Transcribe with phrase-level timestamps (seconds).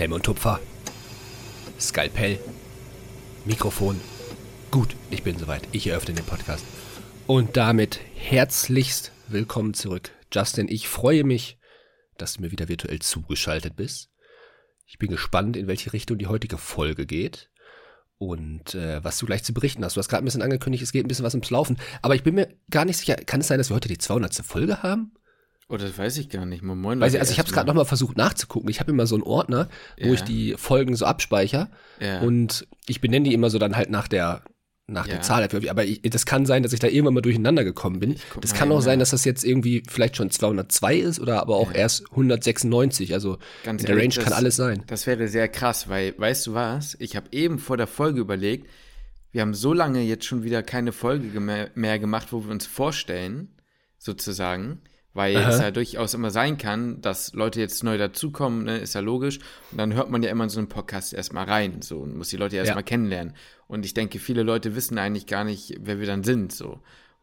[0.00, 0.58] Klemme und Tupfer.
[1.78, 2.38] Skalpell.
[3.44, 4.00] Mikrofon.
[4.70, 5.68] Gut, ich bin soweit.
[5.72, 6.64] Ich eröffne den Podcast.
[7.26, 10.10] Und damit herzlichst willkommen zurück.
[10.32, 11.58] Justin, ich freue mich,
[12.16, 14.08] dass du mir wieder virtuell zugeschaltet bist.
[14.86, 17.50] Ich bin gespannt, in welche Richtung die heutige Folge geht
[18.16, 19.96] und äh, was du gleich zu berichten hast.
[19.96, 22.22] Du hast gerade ein bisschen angekündigt, es geht ein bisschen was ums Laufen, aber ich
[22.22, 24.34] bin mir gar nicht sicher, kann es sein, dass wir heute die 200.
[24.36, 25.12] Folge haben?
[25.70, 26.62] Oder oh, das weiß ich gar nicht.
[26.62, 28.68] Moin, moin, Weiß ich, also ich habe es gerade nochmal versucht nachzugucken.
[28.70, 29.68] Ich habe immer so einen Ordner,
[30.00, 30.14] wo ja.
[30.14, 31.68] ich die Folgen so abspeichere
[32.00, 32.20] ja.
[32.20, 34.42] und ich benenne die immer so dann halt nach der
[34.88, 35.14] nach ja.
[35.14, 35.48] der Zahl.
[35.68, 38.16] Aber ich, das kann sein, dass ich da irgendwann mal durcheinander gekommen bin.
[38.40, 41.72] Das kann auch sein, dass das jetzt irgendwie vielleicht schon 202 ist oder aber auch
[41.72, 43.14] erst 196.
[43.14, 44.82] Also Ganz in der ehrlich, Range kann alles sein.
[44.88, 46.96] Das wäre sehr krass, weil, weißt du was?
[46.98, 48.68] Ich habe eben vor der Folge überlegt,
[49.30, 52.66] wir haben so lange jetzt schon wieder keine Folge mehr, mehr gemacht, wo wir uns
[52.66, 53.54] vorstellen,
[53.98, 54.80] sozusagen.
[55.12, 55.50] Weil Aha.
[55.50, 59.40] es ja durchaus immer sein kann, dass Leute jetzt neu dazukommen, ne, ist ja logisch.
[59.72, 62.28] Und dann hört man ja immer in so einen Podcast erstmal rein, so, und muss
[62.28, 62.86] die Leute erstmal ja.
[62.86, 63.34] kennenlernen.
[63.66, 66.80] Und ich denke, viele Leute wissen eigentlich gar nicht, wer wir dann sind, so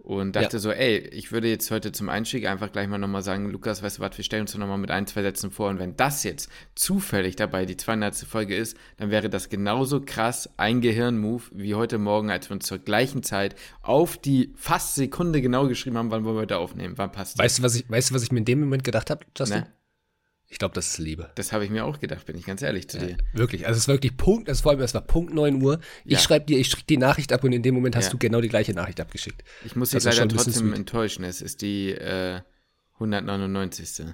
[0.08, 0.60] und dachte ja.
[0.60, 3.98] so, ey, ich würde jetzt heute zum Einstieg einfach gleich mal nochmal sagen, Lukas, weißt
[3.98, 6.50] du was, wir stellen uns nochmal mit ein, zwei Sätzen vor und wenn das jetzt
[6.76, 8.16] zufällig dabei die 200.
[8.16, 12.66] Folge ist, dann wäre das genauso krass ein Gehirnmove wie heute Morgen, als wir uns
[12.66, 16.94] zur gleichen Zeit auf die fast Sekunde genau geschrieben haben, wann wollen wir heute aufnehmen,
[16.98, 19.10] wann passt weißt Du, was ich, weißt du, was ich mir in dem Moment gedacht
[19.10, 19.66] habe, Justin?
[19.66, 19.77] Na?
[20.50, 21.30] Ich glaube, das ist Liebe.
[21.36, 23.18] Das habe ich mir auch gedacht, bin ich ganz ehrlich zu ja, dir.
[23.34, 25.80] Wirklich, also es ist wirklich Punkt, also vor allem, es war Punkt 9 Uhr.
[26.06, 26.20] Ich ja.
[26.20, 28.12] schreibe dir, ich schicke die Nachricht ab und in dem Moment hast ja.
[28.12, 29.44] du genau die gleiche Nachricht abgeschickt.
[29.66, 32.40] Ich muss dich leider trotzdem enttäuschen, es ist die äh,
[32.94, 34.06] 199.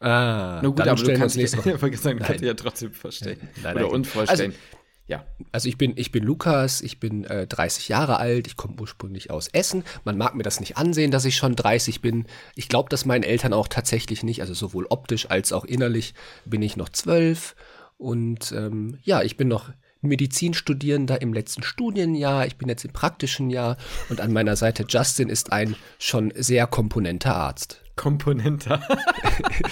[0.00, 3.38] Ah, Na gut, aber du kannst, nicht, sagen, du kannst ja trotzdem verstehen.
[3.62, 4.52] Nein, nein, Oder uns vorstellen.
[4.52, 4.81] Also,
[5.12, 5.26] ja.
[5.52, 9.30] Also ich bin, ich bin Lukas, ich bin äh, 30 Jahre alt, ich komme ursprünglich
[9.30, 9.84] aus Essen.
[10.04, 12.24] Man mag mir das nicht ansehen, dass ich schon 30 bin.
[12.54, 16.14] Ich glaube, dass meinen Eltern auch tatsächlich nicht, also sowohl optisch als auch innerlich
[16.46, 17.54] bin ich noch zwölf.
[17.98, 19.68] Und ähm, ja, ich bin noch
[20.00, 22.46] Medizinstudierender im letzten Studienjahr.
[22.46, 23.76] Ich bin jetzt im praktischen Jahr
[24.08, 27.82] und an meiner Seite Justin ist ein schon sehr komponenter Arzt.
[27.96, 28.80] Komponenter.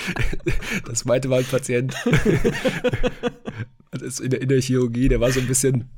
[0.86, 1.94] das meinte mal ein Patient.
[3.92, 5.90] In, der, in der Chirurgie, der war so ein bisschen,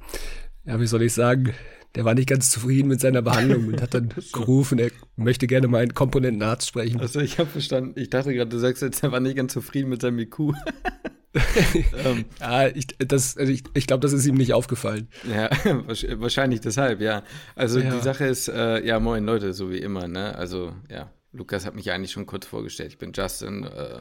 [0.64, 1.52] ja, wie soll ich sagen,
[1.94, 5.68] der war nicht ganz zufrieden mit seiner Behandlung und hat dann gerufen, er möchte gerne
[5.68, 7.00] mal einen Komponentenarzt sprechen.
[7.00, 9.90] Also ich habe verstanden, ich dachte gerade, du sagst jetzt, er war nicht ganz zufrieden
[9.90, 10.38] mit seinem IQ.
[12.04, 15.08] ähm, ja, ich, das, also ich, ich glaube, das ist ihm nicht aufgefallen.
[15.30, 15.50] Ja,
[16.18, 17.24] wahrscheinlich deshalb, ja.
[17.54, 17.94] Also ja.
[17.94, 20.34] die Sache ist, äh, ja, moin Leute, so wie immer, ne?
[20.34, 22.92] Also, ja, Lukas hat mich eigentlich schon kurz vorgestellt.
[22.92, 24.00] Ich bin Justin, äh,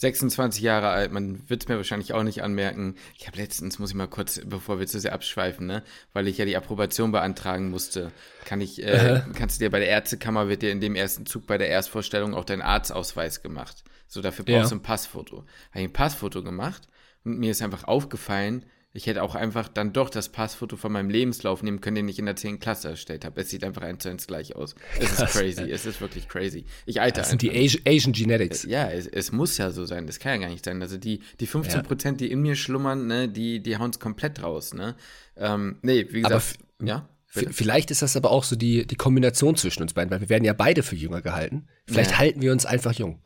[0.00, 2.94] 26 Jahre alt, man wird es mir wahrscheinlich auch nicht anmerken.
[3.18, 5.82] Ich habe letztens, muss ich mal kurz, bevor wir zu sehr abschweifen, ne,
[6.14, 8.10] weil ich ja die Approbation beantragen musste,
[8.46, 11.46] kann ich, äh, kannst du dir bei der Ärztekammer wird dir in dem ersten Zug
[11.46, 13.84] bei der Erstvorstellung auch dein Arztausweis gemacht.
[14.08, 14.76] So, dafür brauchst ja.
[14.76, 15.36] du ein Passfoto.
[15.70, 16.88] Habe ich ein Passfoto gemacht
[17.24, 21.10] und mir ist einfach aufgefallen, ich hätte auch einfach dann doch das Passfoto von meinem
[21.10, 22.58] Lebenslauf nehmen können, den ich in der 10.
[22.58, 23.40] Klasse erstellt habe.
[23.40, 24.74] Es sieht einfach eins zu eins gleich aus.
[24.98, 25.70] Es ist crazy.
[25.70, 26.64] Es ist wirklich crazy.
[26.86, 27.20] Ich alter.
[27.20, 28.64] Das sind die Asian, Asian Genetics.
[28.64, 30.08] Ja, es, es, muss ja so sein.
[30.08, 30.82] Das kann ja gar nicht sein.
[30.82, 32.26] Also die, die 15 Prozent, ja.
[32.26, 34.96] die in mir schlummern, ne, die, die hauen es komplett raus, ne?
[35.36, 37.08] Ähm, nee, wie gesagt, ja.
[37.32, 37.52] Bitte?
[37.52, 40.44] Vielleicht ist das aber auch so die, die Kombination zwischen uns beiden, weil wir werden
[40.44, 41.68] ja beide für jünger gehalten.
[41.86, 42.18] Vielleicht ja.
[42.18, 43.22] halten wir uns einfach jung.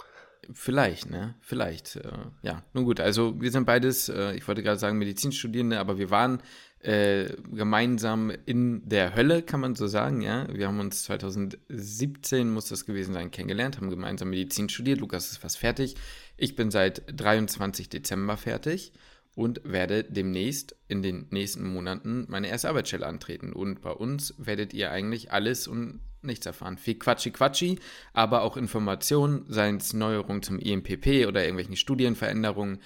[0.53, 1.35] Vielleicht, ne?
[1.41, 1.97] Vielleicht.
[1.97, 2.13] Äh,
[2.43, 3.01] ja, nun gut.
[3.01, 6.43] Also wir sind beides, äh, ich wollte gerade sagen Medizinstudierende, aber wir waren
[6.81, 10.47] äh, gemeinsam in der Hölle, kann man so sagen, ja.
[10.53, 15.01] Wir haben uns 2017, muss das gewesen sein, kennengelernt, haben gemeinsam Medizin studiert.
[15.01, 15.95] Lukas ist fast fertig.
[16.37, 18.93] Ich bin seit 23 Dezember fertig
[19.35, 23.53] und werde demnächst in den nächsten Monaten meine erste Arbeitsstelle antreten.
[23.53, 26.79] Und bei uns werdet ihr eigentlich alles und nichts erfahren.
[26.79, 27.79] Viel Quatschi Quatschi,
[28.13, 32.81] aber auch Informationen, seien es Neuerungen zum IMPP oder irgendwelchen Studienveränderungen.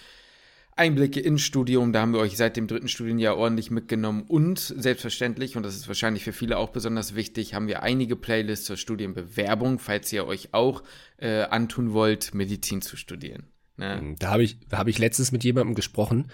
[0.78, 5.56] Einblicke ins Studium, da haben wir euch seit dem dritten Studienjahr ordentlich mitgenommen und selbstverständlich,
[5.56, 9.80] und das ist wahrscheinlich für viele auch besonders wichtig, haben wir einige Playlists zur Studienbewerbung,
[9.80, 10.84] falls ihr euch auch
[11.16, 13.48] äh, antun wollt, Medizin zu studieren.
[13.76, 13.98] Ne?
[13.98, 16.30] Hm, da habe ich, hab ich letztens mit jemandem gesprochen,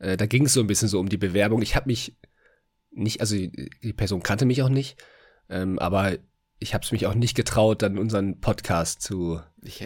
[0.00, 1.62] äh, da ging es so ein bisschen so um die Bewerbung.
[1.62, 2.16] Ich habe mich
[2.90, 5.02] nicht, also die Person kannte mich auch nicht,
[5.48, 6.18] ähm, aber
[6.58, 9.40] ich habe es mich auch nicht getraut, dann unseren Podcast zu,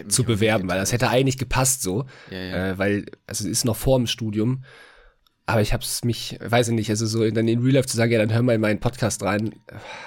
[0.09, 2.71] zu bewerben, weil das hätte eigentlich gepasst so, ja, ja.
[2.71, 4.65] Äh, weil also es ist noch vor dem Studium,
[5.47, 7.97] aber ich habe es mich, weiß ich nicht, also so dann in Real Life zu
[7.97, 9.55] sagen, ja, dann hör mal in meinen Podcast rein,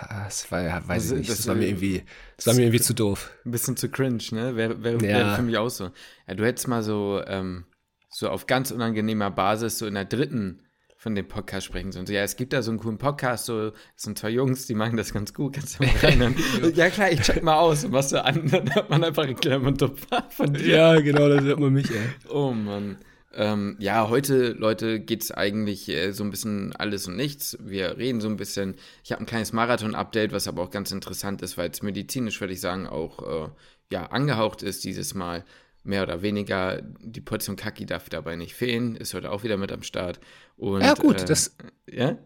[0.07, 2.03] das war, ja, weiß also, ich nicht, das, das war mir irgendwie,
[2.37, 3.31] das war mir irgendwie zu doof.
[3.43, 4.55] Ein bisschen zu cringe, ne?
[4.55, 5.35] Wäre wär, wär ja.
[5.35, 5.89] für mich auch so.
[6.27, 7.65] Ja, du hättest mal so, ähm,
[8.09, 10.61] so auf ganz unangenehmer Basis so in der dritten
[11.01, 11.91] von dem Podcast sprechen.
[11.91, 14.75] So, ja, es gibt da so einen coolen Podcast, so, es sind zwei Jungs, die
[14.75, 16.35] machen das ganz gut, kannst du mal rein.
[16.75, 17.83] ja klar, ich check mal aus.
[17.83, 20.67] Und was du an, dann hat man einfach einen und Tupfer von dir.
[20.67, 22.07] Ja, genau, das hört man mich, ey.
[22.29, 22.97] Oh Mann.
[23.33, 27.57] Ähm, ja, heute, Leute, geht es eigentlich äh, so ein bisschen alles und nichts.
[27.59, 28.75] Wir reden so ein bisschen.
[29.03, 32.53] Ich habe ein kleines Marathon-Update, was aber auch ganz interessant ist, weil es medizinisch, würde
[32.53, 33.49] ich sagen, auch äh,
[33.91, 35.45] ja, angehaucht ist dieses Mal.
[35.83, 36.83] Mehr oder weniger.
[36.99, 38.95] Die Portion Kaki darf dabei nicht fehlen.
[38.95, 40.19] Ist heute auch wieder mit am Start.
[40.61, 41.55] Und, ja, gut, äh, das.
[41.89, 42.19] Ja?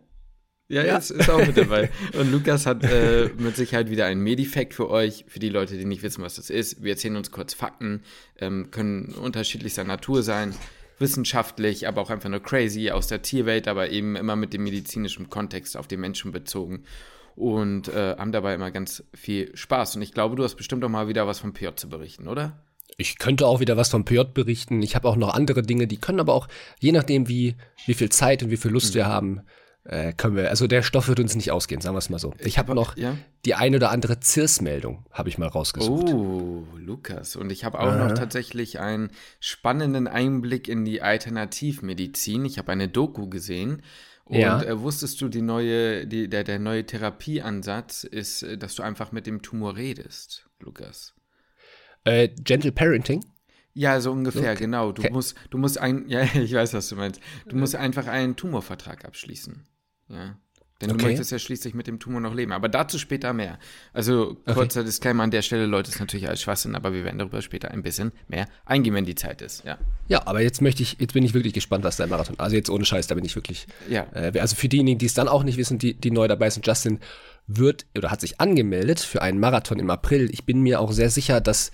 [0.68, 0.98] Ja, ja.
[0.98, 1.90] Ist, ist, auch mit dabei.
[2.20, 5.86] Und Lukas hat äh, mit Sicherheit wieder einen Medifact für euch, für die Leute, die
[5.86, 6.84] nicht wissen, was das ist.
[6.84, 8.04] Wir erzählen uns kurz Fakten,
[8.38, 10.54] ähm, können unterschiedlichster Natur sein,
[11.00, 15.30] wissenschaftlich, aber auch einfach nur crazy aus der Tierwelt, aber eben immer mit dem medizinischen
[15.30, 16.84] Kontext auf den Menschen bezogen.
[17.38, 19.96] Und äh, haben dabei immer ganz viel Spaß.
[19.96, 22.65] Und ich glaube, du hast bestimmt auch mal wieder was vom PJ zu berichten, oder?
[22.98, 24.82] Ich könnte auch wieder was vom PJ berichten.
[24.82, 26.48] Ich habe auch noch andere Dinge, die können aber auch,
[26.80, 27.56] je nachdem, wie,
[27.86, 28.96] wie viel Zeit und wie viel Lust mhm.
[28.96, 29.42] wir haben,
[29.86, 32.34] äh, können wir, also der Stoff wird uns nicht ausgehen, sagen wir es mal so.
[32.40, 33.18] Ich habe noch ja?
[33.46, 36.12] die eine oder andere CIRS-Meldung, habe ich mal rausgesucht.
[36.12, 37.36] Oh, Lukas.
[37.36, 38.08] Und ich habe auch Aha.
[38.08, 42.46] noch tatsächlich einen spannenden Einblick in die Alternativmedizin.
[42.46, 43.84] Ich habe eine Doku gesehen.
[44.26, 44.62] Und ja.
[44.64, 49.12] äh, wusstest du, die neue, die, der, der neue Therapieansatz ist, äh, dass du einfach
[49.12, 51.14] mit dem Tumor redest, Lukas?
[52.06, 53.24] Äh, Gentle Parenting?
[53.74, 54.62] Ja, so ungefähr, okay.
[54.62, 54.94] genau.
[54.94, 55.12] Du okay.
[55.12, 57.20] musst, du musst ein, ja, ich weiß, was du meinst.
[57.48, 59.66] Du musst einfach einen Tumorvertrag abschließen.
[60.08, 60.38] Ja.
[60.82, 61.00] Denn okay.
[61.00, 62.52] du möchtest ja schließlich mit dem Tumor noch leben.
[62.52, 63.60] Aber dazu später mehr.
[63.94, 64.88] Also kurzer okay.
[64.88, 67.82] Disclaimer an der Stelle, Leute, ist natürlich alles Schwachsinn, aber wir werden darüber später ein
[67.82, 69.64] bisschen mehr eingehen, wenn die Zeit ist.
[69.64, 69.78] Ja,
[70.10, 72.38] ja aber jetzt möchte ich, jetzt bin ich wirklich gespannt, was dein Marathon.
[72.40, 73.68] Also jetzt ohne Scheiß, da bin ich wirklich.
[73.90, 74.06] Ja.
[74.14, 76.68] Äh, also für diejenigen, die es dann auch nicht wissen, die, die neu dabei sind,
[76.68, 77.00] Justin
[77.48, 80.30] wird oder hat sich angemeldet für einen Marathon im April.
[80.32, 81.72] Ich bin mir auch sehr sicher, dass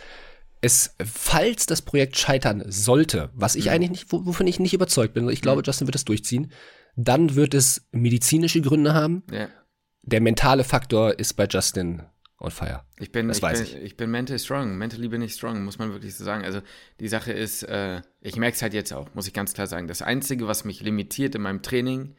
[0.61, 3.71] es, falls das Projekt scheitern sollte, was ich mhm.
[3.71, 5.65] eigentlich nicht, wovon ich nicht überzeugt bin, ich glaube, mhm.
[5.65, 6.51] Justin wird es durchziehen,
[6.95, 9.23] dann wird es medizinische Gründe haben.
[9.31, 9.47] Ja.
[10.03, 12.03] Der mentale Faktor ist bei Justin
[12.39, 12.83] on fire.
[12.99, 13.83] Ich bin, das ich, weiß bin, ich.
[13.83, 14.77] ich bin mental strong.
[14.77, 16.43] Mentally bin ich strong, muss man wirklich so sagen.
[16.43, 16.61] Also
[16.99, 19.87] die Sache ist, äh, ich merke es halt jetzt auch, muss ich ganz klar sagen.
[19.87, 22.15] Das Einzige, was mich limitiert in meinem Training,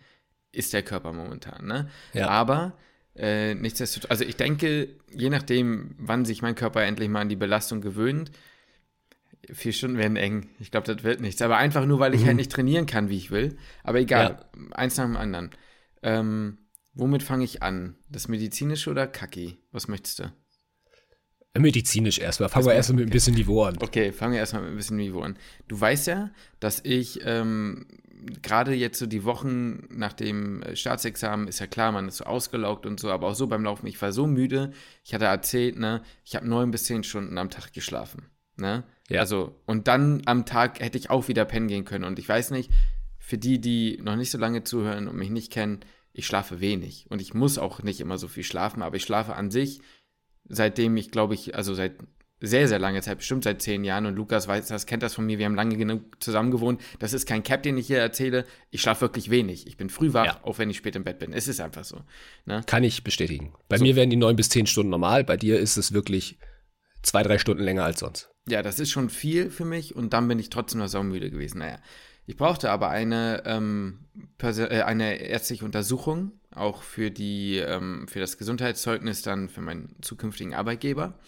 [0.53, 1.67] ist der Körper momentan.
[1.67, 1.89] Ne?
[2.13, 2.29] Ja.
[2.29, 2.75] Aber
[3.17, 7.37] äh, nichtsdestotrotz, also ich denke, je nachdem, wann sich mein Körper endlich mal an die
[7.37, 8.31] Belastung gewöhnt,
[9.51, 10.49] vier Stunden werden eng.
[10.61, 11.43] Ich glaube, das wird nichts.
[11.43, 12.27] Aber einfach nur, weil ich mhm.
[12.29, 13.57] halt nicht trainieren kann, wie ich will.
[13.83, 14.77] Aber egal, ja.
[14.77, 15.51] eins nach dem anderen.
[16.03, 16.59] Ähm,
[16.95, 17.97] womit fange ich an?
[18.09, 19.59] Das medizinische oder Kacki?
[19.73, 20.33] Was möchtest du?
[21.59, 22.49] Medizinisch erstmal.
[22.49, 23.77] Fangen wir erstmal mit ein bisschen Niveau an.
[23.79, 25.37] Okay, fangen wir erstmal mit ein bisschen Niveau an.
[25.69, 26.31] Du weißt ja,
[26.61, 27.87] dass ich ähm,
[28.43, 32.87] gerade jetzt so die Wochen nach dem Staatsexamen ist ja klar, man ist so ausgelaugt
[32.87, 34.73] und so, aber auch so beim Laufen, ich war so müde.
[35.05, 38.27] Ich hatte erzählt, ne, ich habe neun bis zehn Stunden am Tag geschlafen.
[38.57, 38.85] Ne?
[39.09, 39.21] Ja.
[39.21, 42.05] Also, und dann am Tag hätte ich auch wieder pennen gehen können.
[42.05, 42.71] Und ich weiß nicht,
[43.19, 45.81] für die, die noch nicht so lange zuhören und mich nicht kennen,
[46.13, 47.07] ich schlafe wenig.
[47.09, 49.81] Und ich muss auch nicht immer so viel schlafen, aber ich schlafe an sich,
[50.49, 51.95] seitdem ich, glaube ich, also seit
[52.49, 54.07] sehr, sehr langer Zeit, bestimmt seit zehn Jahren.
[54.07, 55.39] Und Lukas weiß das, kennt das von mir.
[55.39, 56.81] Wir haben lange genug zusammen gewohnt.
[56.99, 58.45] Das ist kein Cap, den ich hier erzähle.
[58.71, 59.67] Ich schlafe wirklich wenig.
[59.67, 60.41] Ich bin früh wach, ja.
[60.43, 61.33] auch wenn ich spät im Bett bin.
[61.33, 62.01] Es ist einfach so.
[62.45, 62.63] Ne?
[62.67, 63.53] Kann ich bestätigen.
[63.69, 63.85] Bei so.
[63.85, 65.25] mir werden die neun bis zehn Stunden normal.
[65.25, 66.39] Bei dir ist es wirklich
[67.03, 68.31] zwei, drei Stunden länger als sonst.
[68.49, 71.59] Ja, das ist schon viel für mich und dann bin ich trotzdem noch saumüde gewesen.
[71.59, 71.79] Naja,
[72.27, 74.01] ich brauchte aber eine, ähm,
[74.41, 80.55] äh, eine ärztliche Untersuchung, auch für, die, ähm, für das Gesundheitszeugnis dann für meinen zukünftigen
[80.55, 81.19] Arbeitgeber.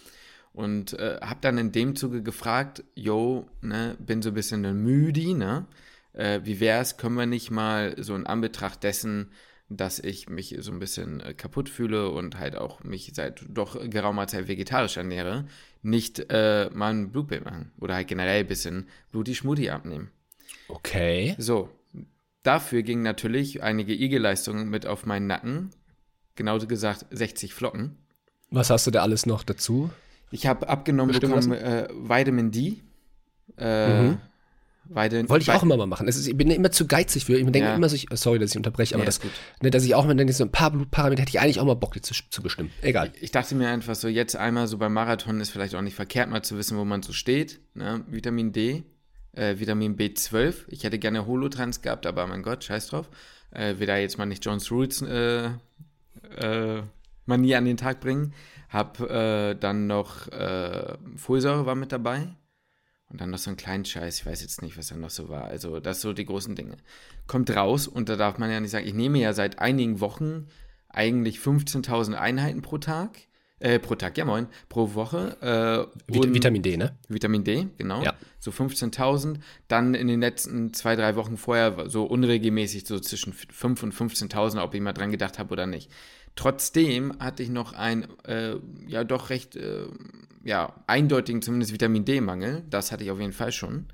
[0.55, 5.37] Und äh, habe dann in dem Zuge gefragt, yo, ne, bin so ein bisschen müde,
[5.37, 5.67] ne?
[6.13, 9.33] Äh, wie wär's, können wir nicht mal so in Anbetracht dessen,
[9.69, 13.79] dass ich mich so ein bisschen äh, kaputt fühle und halt auch mich seit doch
[13.91, 15.47] geraumer Zeit vegetarisch ernähre,
[15.83, 20.11] nicht äh, mal ein Blutbild machen oder halt generell ein bisschen Bluti-Schmuti abnehmen.
[20.69, 21.35] Okay.
[21.39, 21.71] So,
[22.45, 25.71] dafür ging natürlich einige IG-Leistungen mit auf meinen Nacken,
[26.37, 27.97] genauso gesagt 60 Flocken.
[28.51, 29.91] Was hast du da alles noch dazu?
[30.35, 32.83] Ich habe abgenommen Bestimmt bekommen äh, Vitamin D,
[33.57, 34.19] äh, mhm.
[34.87, 36.09] Weide, Wollte ich auch immer mal machen.
[36.09, 37.39] Ist, ich bin immer zu geizig für.
[37.39, 37.75] Ich denke ja.
[37.75, 39.21] immer so, sorry, dass ich unterbreche, aber ja, das,
[39.63, 41.75] ne, dass ich auch mal denke, so ein paar Blutparameter hätte ich eigentlich auch mal
[41.75, 42.71] Bock zu, zu bestimmen.
[42.83, 43.13] Egal.
[43.15, 45.95] Ich, ich, dachte mir einfach so, jetzt einmal so beim Marathon ist vielleicht auch nicht
[45.95, 47.61] verkehrt, mal zu wissen, wo man so steht.
[47.75, 48.05] Ne?
[48.09, 48.83] Vitamin D,
[49.33, 50.65] äh, Vitamin B12.
[50.67, 53.09] Ich hätte gerne Holotrans gehabt, aber mein Gott, scheiß drauf.
[53.53, 55.47] Äh, will da jetzt mal nicht Jones Rules äh,
[56.37, 56.83] äh,
[57.25, 58.35] Manie an den Tag bringen.
[58.75, 62.27] Hab äh, dann noch äh, Folsäure war mit dabei
[63.09, 65.29] und dann noch so einen kleinen Scheiß, ich weiß jetzt nicht, was da noch so
[65.29, 65.45] war.
[65.45, 66.77] Also, das so die großen Dinge.
[67.29, 70.49] Kommt raus und da darf man ja nicht sagen, ich nehme ja seit einigen Wochen
[70.89, 73.19] eigentlich 15.000 Einheiten pro Tag.
[73.61, 75.37] Äh, pro Tag, ja moin, pro Woche.
[76.09, 76.99] Äh, Vit Vitamin D, ne?
[77.09, 78.03] Vitamin D, genau.
[78.03, 78.15] Ja.
[78.41, 79.37] So 15.000.
[79.69, 84.61] Dann in den letzten zwei, drei Wochen vorher so unregelmäßig so zwischen 5.000 und 15.000,
[84.61, 85.89] ob ich mal dran gedacht habe oder nicht.
[86.37, 89.87] Trotzdem hatte ich noch ein, äh, ja doch recht, äh,
[90.45, 92.65] ja, eindeutigen zumindest Vitamin D-Mangel.
[92.69, 93.87] Das hatte ich auf jeden Fall schon.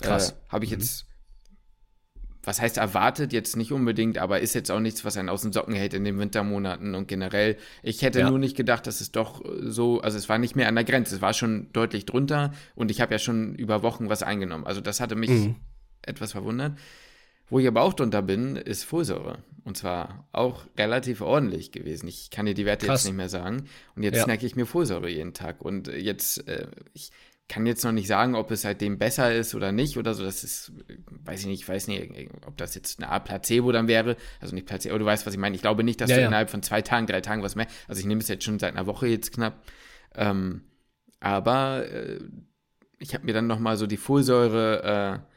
[0.00, 0.30] Krass.
[0.30, 0.78] Äh, Habe ich mhm.
[0.78, 1.06] jetzt
[2.44, 5.52] was heißt erwartet, jetzt nicht unbedingt, aber ist jetzt auch nichts, was einen aus den
[5.52, 7.56] Socken hält in den Wintermonaten und generell.
[7.82, 8.30] Ich hätte ja.
[8.30, 11.14] nur nicht gedacht, dass es doch so, also es war nicht mehr an der Grenze,
[11.14, 14.66] es war schon deutlich drunter und ich habe ja schon über Wochen was eingenommen.
[14.66, 15.56] Also das hatte mich mhm.
[16.02, 16.76] etwas verwundert.
[17.48, 19.38] Wo ich aber auch drunter bin, ist Folsäure.
[19.64, 22.08] Und zwar auch relativ ordentlich gewesen.
[22.08, 23.02] Ich kann dir die Werte Krass.
[23.02, 23.68] jetzt nicht mehr sagen.
[23.94, 24.24] Und jetzt ja.
[24.24, 25.62] snacke ich mir Folsäure jeden Tag.
[25.62, 27.12] Und jetzt, äh, ich
[27.48, 30.24] kann jetzt noch nicht sagen, ob es seitdem besser ist oder nicht oder so.
[30.24, 30.72] Das ist,
[31.10, 34.16] weiß ich nicht, ich weiß nicht, ob das jetzt eine Art Placebo dann wäre.
[34.40, 35.54] Also nicht Placebo, du weißt, was ich meine.
[35.54, 36.28] Ich glaube nicht, dass ja, du ja.
[36.28, 37.66] innerhalb von zwei Tagen, drei Tagen was mehr.
[37.86, 39.62] Also ich nehme es jetzt schon seit einer Woche jetzt knapp.
[40.16, 40.62] Ähm,
[41.20, 42.18] aber äh,
[42.98, 45.32] ich habe mir dann nochmal so die Folsäure, äh,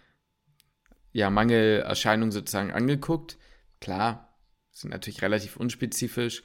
[1.12, 3.38] ja, Mangelerscheinung sozusagen angeguckt.
[3.86, 4.36] Klar,
[4.72, 6.42] sind natürlich relativ unspezifisch,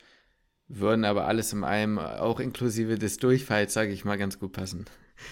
[0.68, 4.84] würden aber alles in einem, auch inklusive des Durchfalls, sage ich mal, ganz gut passen.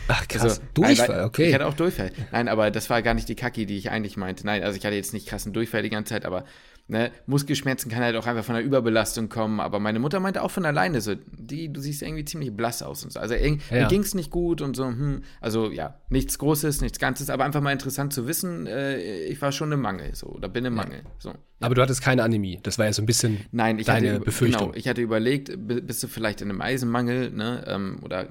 [0.08, 1.48] Ach krass, also, Durchfall, okay.
[1.48, 2.10] Ich hatte auch Durchfall.
[2.32, 4.46] Nein, aber das war gar nicht die Kacke, die ich eigentlich meinte.
[4.46, 6.46] Nein, also ich hatte jetzt nicht krassen Durchfall die ganze Zeit, aber
[6.88, 9.60] ne, Muskelschmerzen kann halt auch einfach von der Überbelastung kommen.
[9.60, 13.04] Aber meine Mutter meinte auch von alleine so, die, du siehst irgendwie ziemlich blass aus
[13.04, 13.20] und so.
[13.20, 13.56] Also ja.
[13.70, 14.86] mir ging es nicht gut und so.
[14.86, 15.22] Hm.
[15.40, 19.52] Also ja, nichts Großes, nichts Ganzes, aber einfach mal interessant zu wissen, äh, ich war
[19.52, 20.82] schon im Mangel so oder bin im ja.
[20.82, 21.02] Mangel.
[21.18, 21.34] So.
[21.60, 22.58] Aber du hattest keine Anämie.
[22.62, 24.68] Das war ja so ein bisschen Nein, ich deine hatte, Befürchtung.
[24.68, 27.64] Genau, ich hatte überlegt, bist du vielleicht in einem Eisenmangel, ne?
[27.66, 28.28] Ähm, oder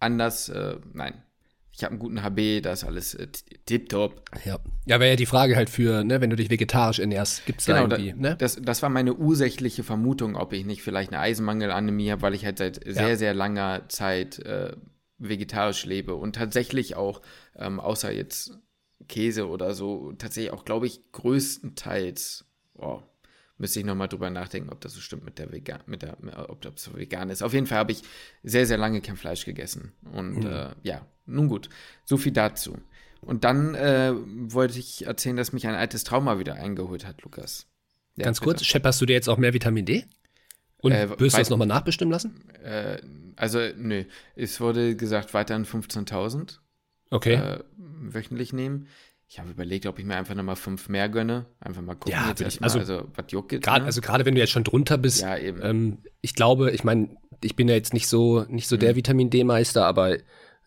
[0.00, 1.14] anders, äh, nein,
[1.76, 3.28] ich habe einen guten HB, da ist alles äh,
[3.66, 4.22] tipptopp.
[4.46, 7.60] Ja, ja wäre ja die Frage halt für, ne, wenn du dich vegetarisch ernährst, gibt
[7.60, 8.36] es genau, da irgendwie, da, ne?
[8.36, 12.46] Das, das war meine ursächliche Vermutung, ob ich nicht vielleicht eine Eisenmangelanämie habe, weil ich
[12.46, 13.16] halt seit sehr, ja.
[13.16, 14.74] sehr langer Zeit äh,
[15.18, 17.20] vegetarisch lebe und tatsächlich auch,
[17.56, 18.58] ähm, außer jetzt
[19.06, 23.02] Käse oder so, tatsächlich auch, glaube ich, größtenteils, oh,
[23.58, 26.16] Müsste ich nochmal drüber nachdenken, ob das so stimmt mit der Vegan, mit der,
[26.50, 27.42] ob das so vegan ist.
[27.42, 28.02] Auf jeden Fall habe ich
[28.42, 29.92] sehr, sehr lange kein Fleisch gegessen.
[30.12, 30.46] Und mhm.
[30.46, 31.70] äh, ja, nun gut.
[32.04, 32.76] So viel dazu.
[33.22, 37.66] Und dann äh, wollte ich erzählen, dass mich ein altes Trauma wieder eingeholt hat, Lukas.
[38.16, 38.50] Ja, Ganz bitte.
[38.50, 40.04] kurz, schepperst du dir jetzt auch mehr Vitamin D?
[40.78, 42.48] Und äh, wirst du das nochmal nachbestimmen lassen?
[42.62, 42.98] Äh,
[43.36, 44.04] also, nö.
[44.34, 46.58] Es wurde gesagt, weiterhin 15.000.
[47.10, 47.34] Okay.
[47.34, 48.86] Äh, wöchentlich nehmen.
[49.28, 51.46] Ich habe überlegt, ob ich mir einfach nochmal fünf mehr gönne.
[51.58, 52.12] Einfach mal gucken.
[52.12, 53.64] Ja, jetzt ich, also, also, was juckt jetzt?
[53.64, 53.86] Grad, ne?
[53.86, 55.20] Also gerade wenn du jetzt schon drunter bist.
[55.20, 55.60] Ja, eben.
[55.62, 58.80] Ähm, ich glaube, ich meine, ich bin ja jetzt nicht so, nicht so mhm.
[58.80, 60.18] der Vitamin D-Meister, aber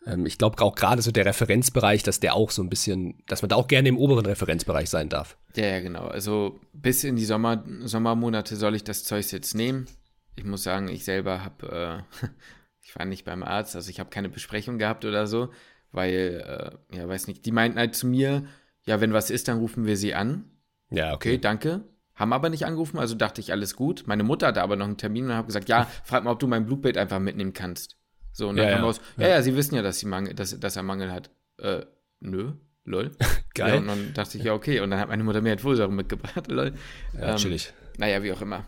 [0.06, 3.42] ähm, ich glaube auch gerade so der Referenzbereich, dass der auch so ein bisschen, dass
[3.42, 5.38] man da auch gerne im oberen Referenzbereich sein darf.
[5.56, 6.08] Ja, ja, genau.
[6.08, 9.88] Also bis in die Sommer, Sommermonate soll ich das Zeug jetzt nehmen.
[10.36, 12.28] Ich muss sagen, ich selber habe, äh,
[12.82, 15.50] ich war nicht beim Arzt, also ich habe keine Besprechung gehabt oder so
[15.92, 18.46] weil, äh, ja, weiß nicht, die meinten halt zu mir,
[18.84, 20.46] ja, wenn was ist, dann rufen wir sie an.
[20.90, 21.30] Ja, okay.
[21.30, 21.84] Okay, danke.
[22.16, 24.04] Haben aber nicht angerufen, also dachte ich, alles gut.
[24.06, 26.48] Meine Mutter hatte aber noch einen Termin und habe gesagt, ja, frag mal, ob du
[26.48, 27.98] mein Blutbild einfach mitnehmen kannst.
[28.32, 28.86] So, und dann ja, kam ja.
[28.86, 31.30] raus, ja, ja, sie wissen ja, dass, sie Mangel, dass, dass er Mangel hat.
[31.58, 31.86] Äh,
[32.20, 32.54] nö,
[32.84, 33.12] lol.
[33.56, 33.74] Geil.
[33.74, 34.80] Ja, und dann dachte ich, ja, okay.
[34.82, 36.74] Und dann hat meine Mutter mir halt Folsäure mitgebracht, lol.
[37.14, 37.74] Ja, ähm, chillig.
[37.98, 38.66] Naja, wie auch immer.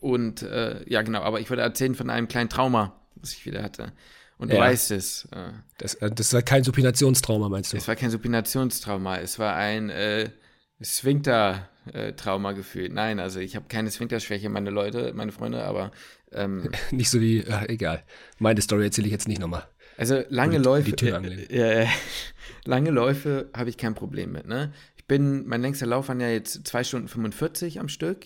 [0.00, 3.62] Und, äh, ja, genau, aber ich wollte erzählen von einem kleinen Trauma, was ich wieder
[3.62, 3.92] hatte.
[4.40, 4.62] Und du ja.
[4.62, 5.28] weißt es.
[5.32, 7.76] Äh, das, äh, das war kein Supinationstrauma, meinst du?
[7.76, 10.30] Es war kein Supinationstrauma, es war ein äh,
[10.80, 12.90] Sphinkter-Trauma gefühlt.
[12.90, 15.90] Nein, also ich habe keine Sphinkterschwäche, meine Leute, meine Freunde, aber
[16.32, 18.02] ähm, nicht so die, ach, egal.
[18.38, 19.68] Meine Story erzähle ich jetzt nicht nochmal.
[19.98, 21.86] Also lange die, Läufe, die äh, äh,
[22.64, 24.46] lange Läufe habe ich kein Problem mit.
[24.46, 24.72] Ne?
[24.96, 28.24] Ich bin, mein längster Lauf waren ja jetzt 2 Stunden 45 am Stück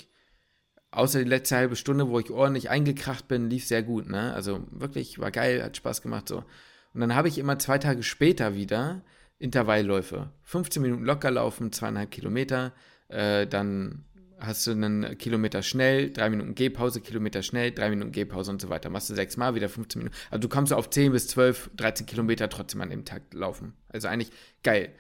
[0.95, 4.33] außer die letzte halbe Stunde, wo ich ordentlich eingekracht bin, lief sehr gut, ne?
[4.35, 6.45] Also wirklich war geil, hat Spaß gemacht so.
[6.93, 9.03] Und dann habe ich immer zwei Tage später wieder
[9.39, 10.31] Intervallläufe.
[10.43, 12.73] 15 Minuten locker laufen, zweieinhalb Kilometer,
[13.09, 14.05] äh, dann
[14.39, 18.69] hast du einen Kilometer schnell, drei Minuten Gehpause, Kilometer schnell, drei Minuten Gehpause und so
[18.69, 18.91] weiter.
[18.91, 20.17] Machst du sechsmal wieder 15 Minuten.
[20.31, 23.75] Also du kommst auf 10 bis 12, 13 Kilometer trotzdem an dem Tag laufen.
[23.89, 24.33] Also eigentlich
[24.63, 24.93] geil.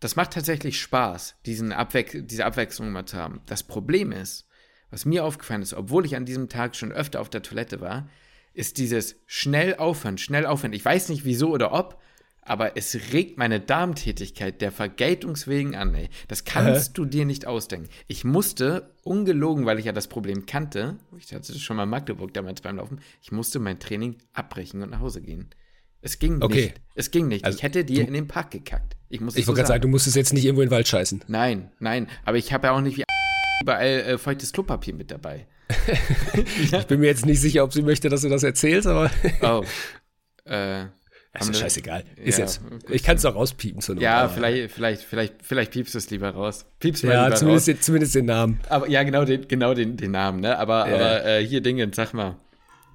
[0.00, 3.40] Das macht tatsächlich Spaß, diesen Abwe diese Abwechslung mal zu haben.
[3.46, 4.46] Das Problem ist,
[4.90, 8.08] was mir aufgefallen ist, obwohl ich an diesem Tag schon öfter auf der Toilette war,
[8.54, 10.72] ist dieses schnell aufhören, schnell aufhören.
[10.72, 12.00] Ich weiß nicht wieso oder ob,
[12.40, 16.08] aber es regt meine Darmtätigkeit der Vergeltungswegen an, ey.
[16.28, 16.92] Das kannst äh.
[16.94, 17.88] du dir nicht ausdenken.
[18.06, 21.90] Ich musste, ungelogen, weil ich ja das Problem kannte, ich hatte das schon mal in
[21.90, 25.50] Magdeburg damals beim Laufen, ich musste mein Training abbrechen und nach Hause gehen.
[26.00, 26.66] Es ging okay.
[26.66, 26.80] nicht.
[26.94, 27.44] Es ging nicht.
[27.44, 28.96] Also ich hätte dir in den Park gekackt.
[29.08, 31.24] Ich, muss ich wollte gerade sagen, du musstest jetzt nicht irgendwo in den Wald scheißen.
[31.26, 32.06] Nein, nein.
[32.24, 33.04] Aber ich habe ja auch nicht wie
[33.62, 35.46] überall äh, feuchtes Klopapier mit dabei.
[36.62, 39.10] ich bin mir jetzt nicht sicher, ob sie möchte, dass du das erzählst, aber.
[39.42, 39.64] oh.
[40.48, 40.86] Äh,
[41.32, 42.04] also scheißegal.
[42.16, 42.60] Ist ja, jetzt.
[42.88, 43.80] Ich kann es auch rauspiepen.
[43.80, 46.66] So ja, vielleicht, vielleicht, vielleicht, vielleicht piepst du es lieber raus.
[46.80, 47.80] Piepst mal ja, zumindest, raus.
[47.80, 48.60] zumindest den Namen.
[48.68, 50.58] Aber ja, genau den, genau den, den Namen, ne?
[50.58, 50.94] Aber, ja.
[50.94, 52.36] aber äh, hier Dingen, sag mal.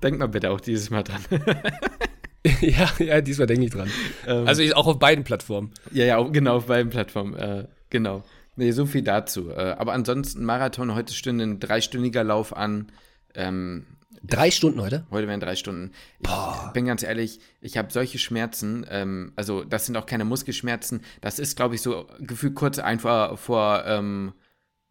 [0.02, 1.22] Denk mal bitte auch dieses Mal dran.
[2.62, 3.92] ja, ja, diesmal denke ich dran.
[4.26, 5.72] Ähm, also auch auf beiden Plattformen.
[5.92, 7.36] Ja, ja, genau, auf beiden Plattformen.
[7.36, 8.24] Äh, genau.
[8.62, 9.50] Nee, so viel dazu.
[9.50, 12.92] Äh, aber ansonsten Marathon, heute stünde ein dreistündiger Lauf an.
[13.34, 13.88] Ähm,
[14.22, 15.04] Drei Stunden heute?
[15.10, 15.94] Heute wären drei Stunden.
[16.20, 16.70] Ich Boah.
[16.72, 21.40] bin ganz ehrlich, ich habe solche Schmerzen, ähm, also das sind auch keine Muskelschmerzen, das
[21.40, 24.34] ist, glaube ich, so gefühlt kurz einfach vor ähm,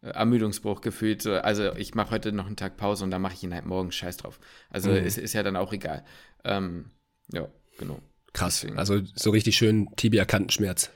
[0.01, 1.21] Ermüdungsbruch gefühlt.
[1.21, 3.65] So, Also ich mache heute noch einen Tag Pause und dann mache ich ihn halt
[3.65, 4.41] morgen scheiß drauf.
[4.69, 4.97] Also Mhm.
[4.97, 6.03] ist, ist ja dann auch egal.
[6.43, 6.91] Ähm,
[7.31, 7.47] ja,
[7.77, 7.99] genau.
[8.33, 8.59] Krass.
[8.59, 8.77] Deswegen.
[8.77, 10.91] Also so richtig schön Tibia-Kantenschmerz.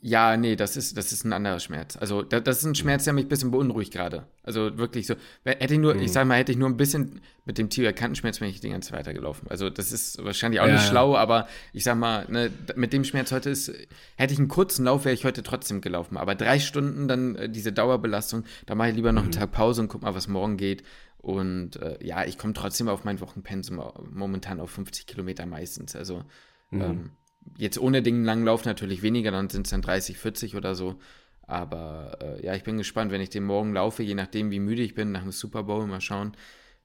[0.00, 1.96] Ja, nee, das ist, das ist ein anderer Schmerz.
[1.96, 4.26] Also, da, das ist ein Schmerz, der mich ein bisschen beunruhigt gerade.
[4.44, 5.14] Also wirklich so.
[5.44, 6.02] Hätte ich nur, Mhm.
[6.02, 8.68] ich sag mal, hätte ich nur ein bisschen mit dem tibia Kantenschmerz wäre ich die
[8.70, 9.48] ganze Zeit weitergelaufen.
[9.50, 10.88] Also, das ist wahrscheinlich auch Ja, nicht ja.
[10.90, 13.72] schlau, aber ich sag mal, ne, mit dem Schmerz heute ist,
[14.16, 16.16] hätte ich einen kurzen Lauf, wäre ich heute trotzdem gelaufen.
[16.16, 19.38] Aber drei Stunden dann äh, diese Dauerbelastung, da mache ich lieber noch einen Mhm.
[19.40, 20.84] Tag Pause und guck mal, was morgen geht.
[21.18, 25.96] Und äh, ja, ich komme trotzdem auf mein Wochenpensum äh, momentan auf 50 Kilometer meistens.
[25.96, 26.22] Also
[26.70, 26.80] Mhm.
[26.82, 27.10] ähm,
[27.56, 30.98] jetzt ohne den langen Lauf natürlich weniger, dann sind es dann 30, 40 oder so.
[31.42, 34.82] Aber äh, ja, ich bin gespannt, wenn ich den morgen laufe, je nachdem, wie müde
[34.82, 36.36] ich bin, nach dem Super Bowl, mal schauen,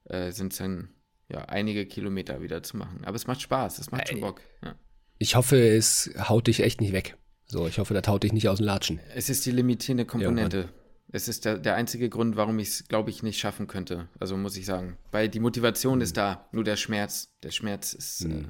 [0.04, 0.88] äh, sind es dann
[1.28, 3.04] ja einige Kilometer wieder zu machen.
[3.04, 4.20] Aber es macht Spaß, es macht schon.
[4.20, 4.40] Bock.
[4.62, 4.74] Ja.
[5.18, 7.16] Ich hoffe, es haut dich echt nicht weg.
[7.46, 9.00] So, ich hoffe, das haut dich nicht aus dem Latschen.
[9.14, 10.70] Es ist die limitierende Komponente.
[11.12, 14.08] es ist der, der einzige Grund, warum ich es, glaube ich, nicht schaffen könnte.
[14.18, 14.96] Also muss ich sagen.
[15.12, 17.28] Weil die Motivation ist da, nur der Schmerz.
[17.42, 18.24] Der Schmerz ist.
[18.24, 18.44] Äh,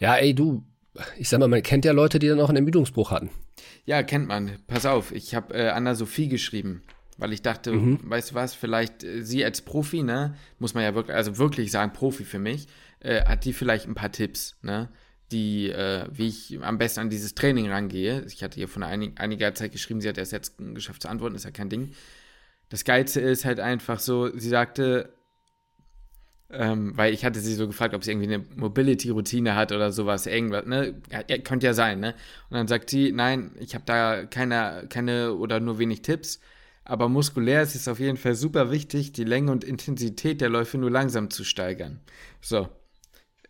[0.00, 0.64] Ja, ey, du,
[1.18, 3.30] ich sag mal, man kennt ja Leute, die dann auch einen Ermüdungsbruch hatten.
[3.84, 4.58] Ja, kennt man.
[4.66, 6.82] Pass auf, ich habe äh, Anna-Sophie geschrieben,
[7.18, 7.98] weil ich dachte, Mhm.
[8.04, 11.70] weißt du was, vielleicht äh, sie als Profi, ne, muss man ja wirklich, also wirklich
[11.70, 12.66] sagen, Profi für mich,
[13.00, 14.88] äh, hat die vielleicht ein paar Tipps, ne,
[15.32, 18.24] die, äh, wie ich am besten an dieses Training rangehe.
[18.28, 21.34] Ich hatte ihr von einig, einiger Zeit geschrieben, sie hat erst jetzt geschafft zu antworten,
[21.34, 21.92] ist ja kein Ding.
[22.68, 25.12] Das Geilste ist halt einfach so, sie sagte,
[26.58, 30.26] ähm, weil ich hatte sie so gefragt, ob sie irgendwie eine Mobility-Routine hat oder sowas,
[30.26, 31.00] irgendwas, ne?
[31.10, 32.14] Ja, könnte ja sein, ne?
[32.50, 36.40] Und dann sagt sie, nein, ich habe da keine, keine oder nur wenig Tipps,
[36.84, 40.78] aber muskulär ist es auf jeden Fall super wichtig, die Länge und Intensität der Läufe
[40.78, 42.00] nur langsam zu steigern.
[42.40, 42.68] So.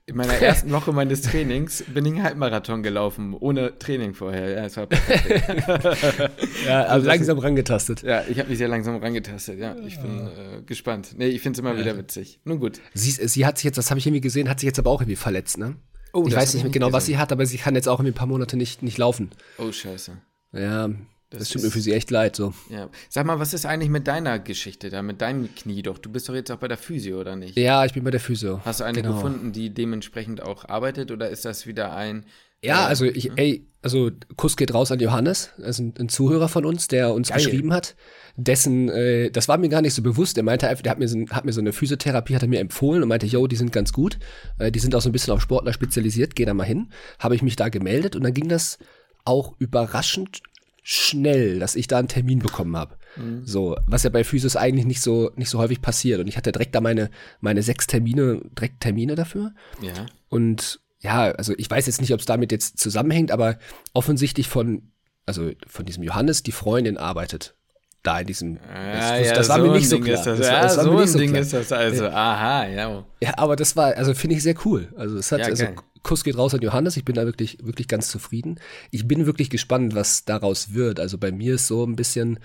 [0.06, 4.50] In meiner ersten Woche meines Trainings bin ich einen Halbmarathon gelaufen, ohne Training vorher.
[4.50, 4.86] Ja, es war
[6.66, 8.02] Ja, also das langsam rangetastet.
[8.02, 9.58] ja ich habe mich sehr langsam rangetastet.
[9.58, 11.14] Ja, ich bin äh, gespannt.
[11.16, 12.38] Nee, ich finde es immer wieder witzig.
[12.44, 12.80] Nun gut.
[12.92, 15.00] Sie, sie hat sich jetzt, das habe ich irgendwie gesehen, hat sich jetzt aber auch
[15.00, 15.76] irgendwie verletzt, ne?
[16.12, 17.14] Oh, ich das weiß nicht ich mehr genau, was gesehen.
[17.14, 19.30] sie hat, aber sie kann jetzt auch irgendwie ein paar Monate nicht, nicht laufen.
[19.56, 20.18] Oh, scheiße.
[20.52, 20.90] Ja,
[21.34, 22.54] das, Das tut mir für sie echt leid, so.
[22.70, 22.88] Ja.
[23.08, 25.98] Sag mal, was ist eigentlich mit deiner Geschichte da, mit deinem Knie doch?
[25.98, 27.56] Du bist doch jetzt auch bei der Physio, oder nicht?
[27.56, 28.60] Ja, ich bin bei der Physio.
[28.64, 29.14] Hast du eine Genau.
[29.14, 32.24] gefunden, die dementsprechend auch arbeitet, oder ist das wieder ein.
[32.62, 36.08] Ja, äh, also ich, ey, also Kuss geht raus an Johannes, das ist ein, ein
[36.08, 37.36] Zuhörer von uns, der uns Geil.
[37.36, 37.94] geschrieben hat.
[38.36, 40.36] Dessen, äh, das war mir gar nicht so bewusst.
[40.38, 42.60] Er meinte einfach, der hat mir so, hat mir so eine Physiotherapie, hat er mir
[42.60, 44.18] empfohlen und meinte, yo, die sind ganz gut.
[44.58, 46.88] Äh, die sind auch so ein bisschen auf Sportler spezialisiert, geh da mal hin.
[47.18, 48.78] Habe ich mich da gemeldet und dann ging das
[49.26, 50.40] auch überraschend
[50.86, 52.96] schnell, dass ich da einen Termin bekommen habe.
[53.44, 56.18] So, was ja bei Physios eigentlich nicht so nicht so häufig passiert.
[56.20, 59.52] Und ich hatte direkt da meine meine sechs Termine, direkt Termine dafür.
[59.80, 60.06] Ja.
[60.28, 63.58] Und ja, also ich weiß jetzt nicht, ob es damit jetzt zusammenhängt, aber
[63.92, 64.90] offensichtlich von,
[65.26, 67.54] also von diesem Johannes, die Freundin arbeitet
[68.02, 68.58] da in diesem.
[68.68, 70.16] Ah, das, ja, das war so mir nicht so Ding klar.
[70.16, 70.24] Das.
[70.24, 71.42] Das war- ja, das so ein nicht so Ding klar.
[71.42, 72.06] ist das also.
[72.08, 73.04] Aha, ja.
[73.22, 74.92] Ja, aber das war, also finde ich sehr cool.
[74.96, 75.76] Also es hat, Ja, also geil.
[76.04, 76.96] Kuss geht raus an Johannes.
[76.96, 78.60] Ich bin da wirklich, wirklich ganz zufrieden.
[78.92, 81.00] Ich bin wirklich gespannt, was daraus wird.
[81.00, 82.38] Also bei mir ist so ein bisschen,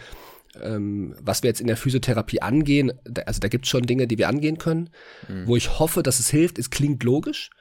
[0.60, 2.92] ähm, was wir jetzt in der Physiotherapie angehen.
[3.04, 4.90] Da, also da gibt es schon Dinge, die wir angehen können.
[5.28, 5.46] Mhm.
[5.46, 6.58] Wo ich hoffe, dass es hilft.
[6.58, 7.52] Es klingt logisch.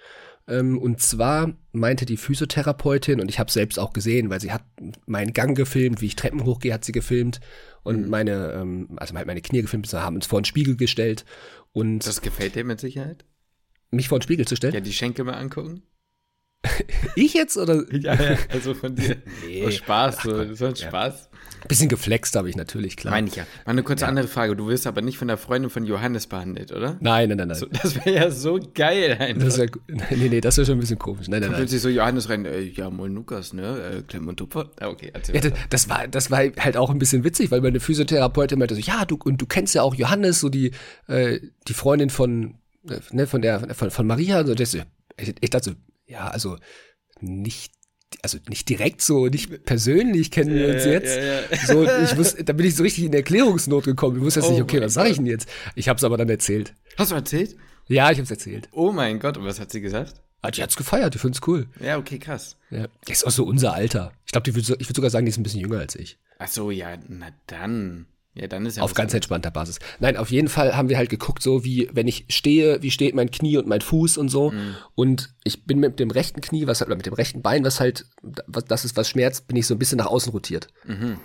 [0.47, 4.63] Ähm, und zwar meinte die Physiotherapeutin, und ich habe selbst auch gesehen, weil sie hat
[5.05, 7.41] meinen Gang gefilmt, wie ich Treppen hochgehe, hat sie gefilmt.
[7.83, 8.09] Und Mhm.
[8.09, 11.27] meine, ähm, also halt meine Knie gefilmt, wir haben uns vor den Spiegel gestellt.
[11.73, 13.25] Und Das gefällt dir mit Sicherheit?
[13.91, 14.75] Mich vor den Spiegel zu stellen.
[14.75, 15.83] Ja, die Schenkel mal angucken?
[17.15, 17.85] Ich jetzt oder?
[17.93, 19.17] Ja, ja, also von dir.
[19.47, 19.65] Nee.
[19.67, 20.89] Oh, Spaß, so, Ach so ein ja.
[20.89, 21.31] Spaß.
[21.67, 23.13] Bisschen geflext habe ich natürlich, klar.
[23.13, 23.45] Meine ich ja.
[23.67, 24.55] Mal eine kurze andere Frage.
[24.55, 26.97] Du wirst aber nicht von der Freundin von Johannes behandelt, oder?
[27.01, 27.57] nein, nein, nein, nein.
[27.57, 29.45] So, das wäre ja so geil einfach.
[29.45, 29.69] das wär,
[30.17, 31.27] nee, nee, das wäre schon ein bisschen komisch.
[31.29, 31.59] Nein, nein, nein.
[31.59, 33.99] Plötzlich so Johannes rein, äh, ja, moin Lukas, ne?
[33.99, 34.71] Äh, Klemm und Tupfer.
[34.79, 37.81] Ah, okay, Ja, das, das war, das war halt auch ein bisschen witzig, weil meine
[37.81, 40.71] Physiotherapeutin meinte so, ja, du, und du kennst ja auch Johannes, so die,
[41.09, 42.55] äh, die Freundin von,
[43.11, 46.57] ne, von der, von, von Maria, so, das, ich, ich dachte so, ja, also,
[47.21, 47.73] nicht,
[48.23, 51.17] also nicht direkt so, nicht persönlich kennen wir uns ja, jetzt.
[51.17, 51.67] ja, ja.
[51.67, 54.17] So, ich wusste, da bin ich so richtig in Erklärungsnot gekommen.
[54.17, 55.49] Ich wusste jetzt Oh nicht, okay, was sage ich denn jetzt?
[55.75, 56.75] Ich habe es aber dann erzählt.
[56.97, 57.57] Hast du erzählt?
[57.89, 58.69] Ja, ich habe es erzählt.
[58.73, 60.21] Oh mein Gott, und was hat sie gesagt?
[60.41, 61.67] Ah, die hat's gefeiert, die find's cool.
[61.81, 62.57] Ja, okay, krass.
[62.71, 62.87] Ja.
[63.09, 64.13] Ist auch so unser Alter.
[64.25, 66.19] Ich glaube, ich würde sogar sagen, die ist ein bisschen jünger als ich.
[66.39, 68.07] Ach so, ja, na dann.
[68.41, 69.79] Ja, dann ist ja Auf ganz entspannter Basis.
[70.01, 73.15] Nein, auf jeden Fall haben wir halt geguckt, so wie, wenn ich stehe, wie steht
[73.15, 74.51] mein Knie und mein Fuß und so.
[74.51, 74.77] Mhm.
[74.95, 77.81] Und ich bin mit dem rechten Knie, was halt, oder mit dem rechten Bein, was
[77.81, 78.07] halt,
[78.47, 80.69] was, das ist, was schmerzt, bin ich so ein bisschen nach außen rotiert.
[80.85, 81.19] Mhm.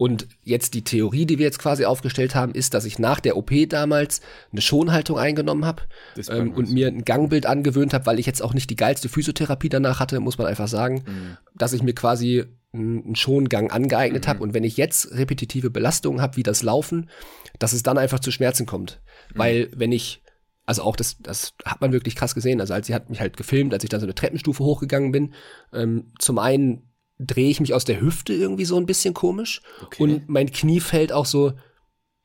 [0.00, 3.36] Und jetzt die Theorie, die wir jetzt quasi aufgestellt haben, ist, dass ich nach der
[3.36, 5.82] OP damals eine Schonhaltung eingenommen habe
[6.30, 9.68] ähm, und mir ein Gangbild angewöhnt habe, weil ich jetzt auch nicht die geilste Physiotherapie
[9.68, 11.36] danach hatte, muss man einfach sagen, mhm.
[11.54, 14.28] dass ich mir quasi einen Schongang angeeignet mhm.
[14.28, 17.10] habe und wenn ich jetzt repetitive Belastungen habe, wie das Laufen,
[17.58, 19.00] dass es dann einfach zu Schmerzen kommt.
[19.34, 19.38] Mhm.
[19.38, 20.22] Weil wenn ich
[20.70, 22.60] also auch das, das hat man wirklich krass gesehen.
[22.60, 25.34] Also als sie hat mich halt gefilmt, als ich dann so eine Treppenstufe hochgegangen bin.
[25.72, 29.62] Ähm, zum einen drehe ich mich aus der Hüfte irgendwie so ein bisschen komisch.
[29.82, 30.00] Okay.
[30.00, 31.48] Und mein Knie fällt auch so,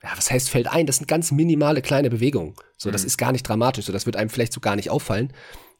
[0.04, 0.86] ja, was heißt fällt ein?
[0.86, 2.54] Das sind ganz minimale kleine Bewegungen.
[2.78, 2.94] So, mhm.
[2.94, 3.86] das ist gar nicht dramatisch.
[3.86, 5.34] So, das wird einem vielleicht so gar nicht auffallen.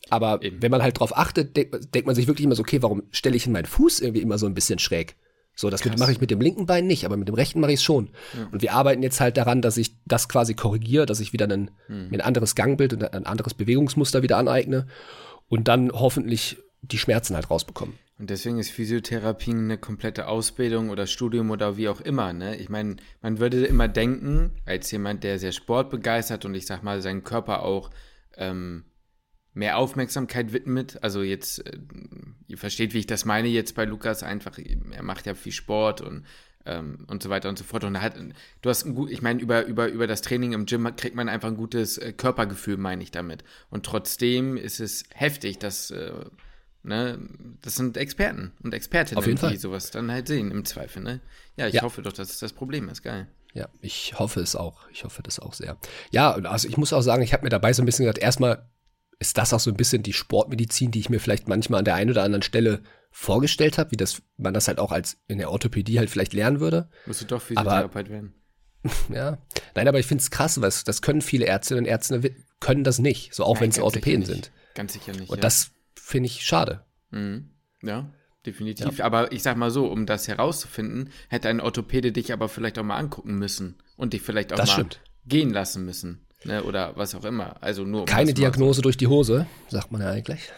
[0.10, 0.62] Aber Eben.
[0.62, 3.36] wenn man halt drauf achtet, denk, denkt man sich wirklich immer so, okay, warum stelle
[3.36, 5.16] ich in meinen Fuß irgendwie immer so ein bisschen schräg?
[5.56, 7.80] So, das mache ich mit dem linken Bein nicht, aber mit dem rechten mache ich
[7.80, 8.10] es schon.
[8.38, 8.50] Ja.
[8.52, 11.72] Und wir arbeiten jetzt halt daran, dass ich das quasi korrigiere, dass ich wieder ein,
[11.88, 12.10] hm.
[12.12, 14.88] ein anderes Gangbild und ein anderes Bewegungsmuster wieder aneigne
[15.48, 17.98] und dann hoffentlich die Schmerzen halt rausbekommen.
[18.18, 22.32] Und deswegen ist Physiotherapie eine komplette Ausbildung oder Studium oder wie auch immer.
[22.32, 22.56] Ne?
[22.58, 27.02] Ich meine, man würde immer denken, als jemand, der sehr sportbegeistert und ich sag mal,
[27.02, 27.90] seinen Körper auch
[28.38, 28.86] ähm,
[29.56, 31.00] mehr Aufmerksamkeit widmet.
[31.02, 31.80] Also jetzt, äh,
[32.48, 36.02] ihr versteht, wie ich das meine jetzt bei Lukas einfach, er macht ja viel Sport
[36.02, 36.26] und
[36.68, 37.84] ähm, und so weiter und so fort.
[37.84, 38.16] Und hat,
[38.62, 41.30] du hast ein gut, ich meine, über, über, über das Training im Gym kriegt man
[41.30, 43.44] einfach ein gutes äh, Körpergefühl, meine ich damit.
[43.70, 46.12] Und trotzdem ist es heftig, dass äh,
[46.88, 47.18] Ne,
[47.64, 49.58] das sind Experten und Expertinnen, Auf jeden die Fall.
[49.58, 51.02] sowas dann halt sehen, im Zweifel.
[51.02, 51.20] Ne?
[51.58, 51.82] Ja, ich ja.
[51.82, 53.02] hoffe doch, dass es das Problem ist.
[53.02, 53.26] Geil.
[53.56, 54.88] Ja, ich hoffe es auch.
[54.92, 55.78] Ich hoffe das auch sehr.
[56.12, 58.70] Ja, also ich muss auch sagen, ich habe mir dabei so ein bisschen gesagt, erstmal
[59.20, 61.96] ist das auch so ein bisschen die Sportmedizin, die ich mir vielleicht manchmal an der
[61.96, 65.50] einen oder anderen Stelle vorgestellt habe, wie das, man das halt auch als in der
[65.50, 66.90] Orthopädie halt vielleicht lernen würde.
[67.06, 68.34] Musst du doch Physiotherapeut werden.
[69.10, 69.40] Ja,
[69.74, 73.00] nein, aber ich finde es krass, weil das können viele Ärztinnen und Ärzte können das
[73.00, 74.52] nicht, so auch wenn es Orthopäden sind.
[74.76, 75.30] Ganz sicher nicht.
[75.30, 75.42] Und ja.
[75.42, 76.86] das finde ich schade.
[77.10, 77.50] Mhm.
[77.82, 78.12] Ja,
[78.46, 79.00] definitiv.
[79.00, 79.06] Ja.
[79.06, 82.84] Aber ich sag mal so, um das herauszufinden, hätte ein Orthopäde dich aber vielleicht auch
[82.84, 85.02] mal angucken müssen und dich vielleicht auch das mal stimmt.
[85.26, 86.25] gehen lassen müssen.
[86.46, 87.62] Ne, oder was auch immer.
[87.62, 90.52] Also nur um Keine Diagnose durch die Hose, sagt man ja eigentlich.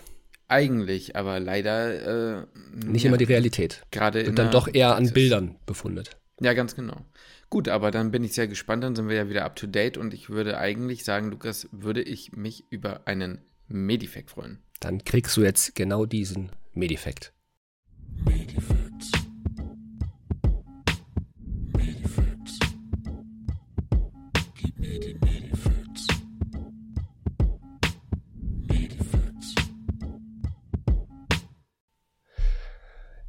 [0.50, 3.84] Eigentlich, aber leider äh, nicht ja, immer die Realität.
[3.92, 6.18] Gerade und dann doch eher an Bildern befundet.
[6.42, 7.06] Ja, ganz genau.
[7.50, 9.98] Gut, aber dann bin ich sehr gespannt, dann sind wir ja wieder up to date
[9.98, 14.60] und ich würde eigentlich sagen, Lukas, würde ich mich über einen Medifact freuen.
[14.80, 17.34] Dann kriegst du jetzt genau diesen Medifact.
[18.26, 18.77] Medifacts.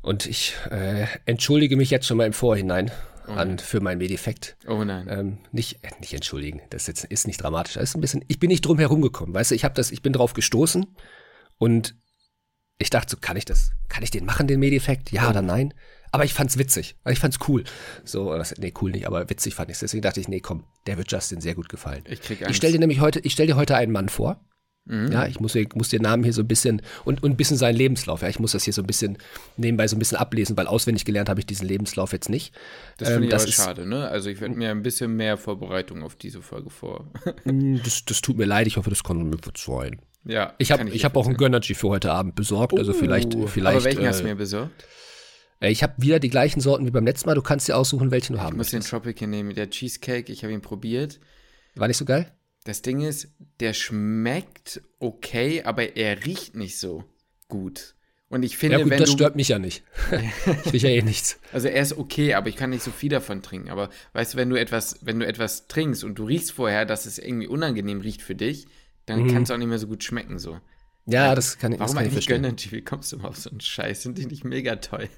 [0.08, 2.90] Und ich äh, entschuldige mich jetzt schon mal im Vorhinein
[3.28, 4.56] oh an, für mein Medifekt.
[4.66, 5.06] Oh nein.
[5.10, 7.74] Ähm, nicht, äh, nicht entschuldigen, das jetzt, ist nicht dramatisch.
[7.74, 9.90] Das ist ein bisschen, ich bin nicht drum herum gekommen, weißt du, ich habe das,
[9.90, 10.86] ich bin drauf gestoßen
[11.58, 11.94] und
[12.78, 15.12] ich dachte so, kann ich das, kann ich den machen, den Medifekt?
[15.12, 15.30] Ja oh.
[15.30, 15.74] oder nein?
[16.10, 17.64] Aber ich fand's witzig, ich fand's cool.
[18.02, 19.80] So, das, nee, cool nicht, aber witzig fand ich's.
[19.80, 22.02] Deswegen dachte ich, nee, komm, der wird Justin sehr gut gefallen.
[22.08, 22.52] Ich krieg Angst.
[22.52, 24.40] Ich stell dir nämlich heute, ich stell dir heute einen Mann vor.
[24.88, 25.12] Mhm.
[25.12, 27.76] Ja, ich muss, muss den Namen hier so ein bisschen und, und ein bisschen seinen
[27.76, 28.22] Lebenslauf.
[28.22, 29.18] Ja, ich muss das hier so ein bisschen
[29.56, 32.54] nebenbei so ein bisschen ablesen, weil auswendig gelernt habe ich diesen Lebenslauf jetzt nicht.
[32.96, 34.08] Das finde ähm, ich das aber ist, schade, ne?
[34.08, 37.06] Also ich werde mir ein bisschen mehr Vorbereitung auf diese Folge vor.
[37.44, 40.00] Mm, das, das tut mir leid, ich hoffe, das kann mir verzeihen.
[40.24, 40.54] Ja.
[40.58, 43.76] Ich habe ich hab auch ein Gönnergy für heute Abend besorgt, also vielleicht uh, vielleicht.
[43.76, 44.84] Aber welchen äh, hast du mir besorgt?
[45.60, 47.34] Äh, ich habe wieder die gleichen Sorten wie beim letzten Mal.
[47.34, 48.92] Du kannst dir aussuchen, welchen du ich haben Ich muss möchtest.
[48.92, 49.54] den Tropical nehmen.
[49.54, 51.20] Der Cheesecake, ich habe ihn probiert.
[51.74, 52.32] War nicht so geil?
[52.68, 53.28] Das Ding ist,
[53.60, 57.02] der schmeckt okay, aber er riecht nicht so
[57.48, 57.94] gut.
[58.28, 59.84] Und ich finde, ja gut, wenn das du, stört mich ja nicht.
[60.66, 61.40] ich rieche ja eh nichts.
[61.50, 63.70] Also er ist okay, aber ich kann nicht so viel davon trinken.
[63.70, 67.06] Aber weißt du, wenn du etwas, wenn du etwas trinkst und du riechst vorher, dass
[67.06, 68.66] es irgendwie unangenehm riecht für dich,
[69.06, 69.32] dann mhm.
[69.32, 70.60] kann es auch nicht mehr so gut schmecken so.
[71.06, 72.56] Ja, das kann ich Warum das kann eigentlich gönnen?
[72.68, 74.02] Wie kommst du mal auf so einen Scheiß?
[74.02, 75.08] Sind die nicht mega teuer?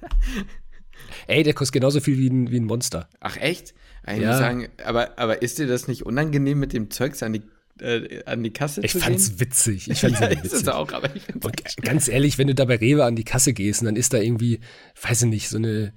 [1.27, 3.09] Ey, der kostet genauso viel wie ein, wie ein Monster.
[3.19, 3.73] Ach echt?
[4.07, 4.29] Ich ja.
[4.29, 7.43] muss sagen, aber, aber ist dir das nicht unangenehm, mit dem Zeugs an die,
[7.79, 9.39] äh, an die Kasse ich zu fand's gehen?
[9.41, 9.89] witzig.
[9.89, 10.51] Ich fand's ja, witzig.
[10.51, 13.23] Ist auch, aber ich find's und ganz ehrlich, wenn du da bei Rewe an die
[13.23, 14.59] Kasse gehst und dann ist da irgendwie,
[15.01, 15.93] weiß ich nicht, so eine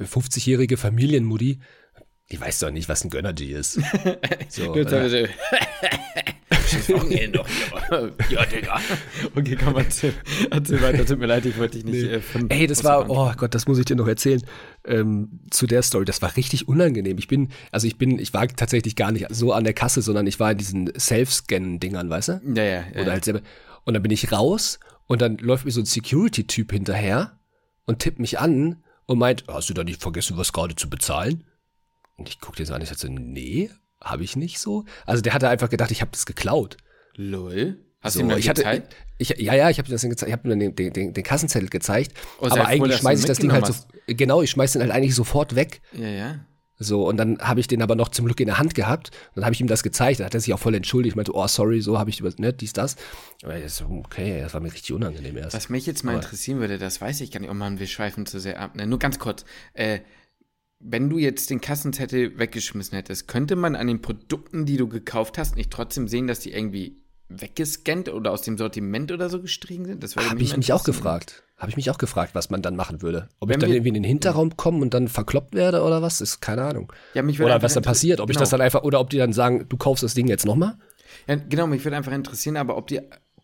[0.00, 1.60] 50-jährige Familienmutti,
[2.30, 3.80] die weiß doch nicht, ein Gönnergy ist.
[4.48, 5.28] So, äh.
[8.30, 8.80] Ja, Digga.
[9.34, 10.14] Okay, komm, erzähl,
[10.50, 11.04] erzähl weiter.
[11.04, 12.14] Tut mir leid, ich wollte dich nicht nee.
[12.14, 14.42] äh, von, Ey, das war, oh Gott, das muss ich dir noch erzählen.
[14.84, 16.04] Ähm, zu der Story.
[16.04, 17.18] Das war richtig unangenehm.
[17.18, 20.26] Ich bin, also ich bin, ich war tatsächlich gar nicht so an der Kasse, sondern
[20.26, 22.40] ich war in diesen Self-Scan-Dingern, weißt du?
[22.54, 22.84] Ja, ja.
[22.94, 23.40] ja Oder halt selber.
[23.84, 27.38] Und dann bin ich raus und dann läuft mir so ein Security-Typ hinterher
[27.86, 31.44] und tippt mich an und meint, hast du da nicht vergessen, was gerade zu bezahlen?
[32.16, 34.84] Und ich gucke dir so an, ich sage so, nee, habe ich nicht so.
[35.06, 36.76] Also der hatte einfach gedacht, ich habe das geklaut.
[37.16, 37.78] Lol.
[38.00, 38.82] Hast so, du ihm dann ich hatte,
[39.18, 41.24] ich, ja, ja, ich habe das dann gezeigt, ich habe mir den, den, den, den
[41.24, 43.74] Kassenzettel gezeigt, Oh, aber eigentlich schmeiße ich das Ding halt so,
[44.06, 45.80] genau, ich schmeiße den halt eigentlich sofort weg.
[45.92, 46.44] Ja, ja.
[46.76, 49.12] So, und dann habe ich den aber noch zum Glück in der Hand gehabt.
[49.36, 50.18] Dann habe ich ihm das gezeigt.
[50.18, 51.12] Dann hat er sich auch voll entschuldigt.
[51.12, 52.96] Ich meinte, oh, sorry, so habe ich über, ne, dies, das.
[53.44, 55.54] Aber ist okay, das war mir richtig unangenehm erst.
[55.54, 57.48] Was mich jetzt mal Aber- interessieren würde, das weiß ich gar nicht.
[57.48, 58.74] Oh Mann, wir schweifen zu sehr ab.
[58.74, 59.44] Ne, nur ganz kurz.
[59.72, 60.00] Äh,
[60.86, 65.38] wenn du jetzt den Kassenzettel weggeschmissen hättest, könnte man an den Produkten, die du gekauft
[65.38, 69.86] hast, nicht trotzdem sehen, dass die irgendwie weggescannt oder aus dem Sortiment oder so gestrichen
[69.86, 70.02] sind?
[70.02, 71.42] Das Habe ich mich auch gefragt.
[71.56, 73.28] Habe ich mich auch gefragt, was man dann machen würde.
[73.40, 76.20] Ob Wenn ich dann irgendwie in den Hinterraum komme und dann verkloppt werde oder was?
[76.20, 76.92] Ist keine Ahnung.
[77.14, 78.20] Ja, Oder was dann passiert.
[78.20, 78.42] Ob ich genau.
[78.42, 80.76] das dann einfach, oder ob die dann sagen, du kaufst das Ding jetzt nochmal?
[81.26, 83.00] Ja, genau, mich würde einfach interessieren, aber ob die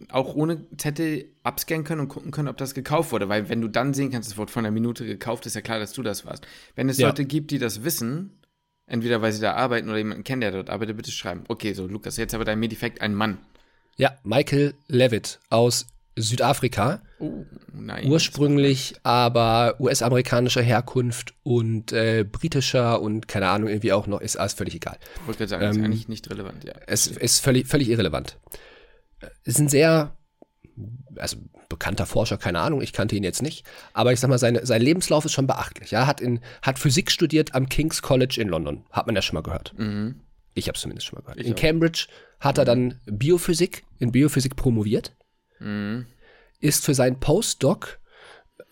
[0.08, 3.28] auch ohne Zettel abscannen können und gucken können, ob das gekauft wurde.
[3.28, 5.78] Weil wenn du dann sehen kannst, es wurde vor einer Minute gekauft, ist ja klar,
[5.78, 6.46] dass du das warst.
[6.74, 7.08] Wenn es Ja.
[7.08, 8.38] Leute gibt, die das wissen,
[8.86, 11.44] entweder weil sie da arbeiten oder jemanden kennen, der dort arbeitet, bitte schreiben.
[11.48, 13.38] Okay, so, Lukas, jetzt aber dein Medifekt ein Mann.
[13.96, 15.86] Ja, Michael Levitt aus
[16.16, 17.02] Südafrika.
[17.18, 18.06] Oh, nein.
[18.10, 24.54] Ursprünglich aber US-amerikanischer Herkunft und äh, britischer und keine Ahnung, irgendwie auch noch, ist alles
[24.54, 24.98] völlig egal.
[25.20, 26.72] Ich wollte gerade sagen, das ist Ähm, eigentlich nicht relevant, ja.
[26.86, 28.38] Es ist völlig, völlig irrelevant.
[29.44, 30.16] Ist ein sehr,
[31.16, 31.36] also
[31.68, 34.82] bekannter Forscher, keine Ahnung, ich kannte ihn jetzt nicht, aber ich sag mal, seine, sein
[34.82, 35.90] Lebenslauf ist schon beachtlich.
[35.90, 38.84] Ja, hat, in, hat Physik studiert am King's College in London.
[38.90, 39.72] Hat man ja schon mal gehört.
[39.76, 40.20] Mhm.
[40.54, 41.38] Ich habe es zumindest schon mal gehört.
[41.40, 41.58] Ich in auch.
[41.58, 42.08] Cambridge
[42.40, 45.14] hat er dann Biophysik, in Biophysik promoviert,
[45.60, 46.06] Mhm.
[46.58, 48.00] ist für seinen Postdoc,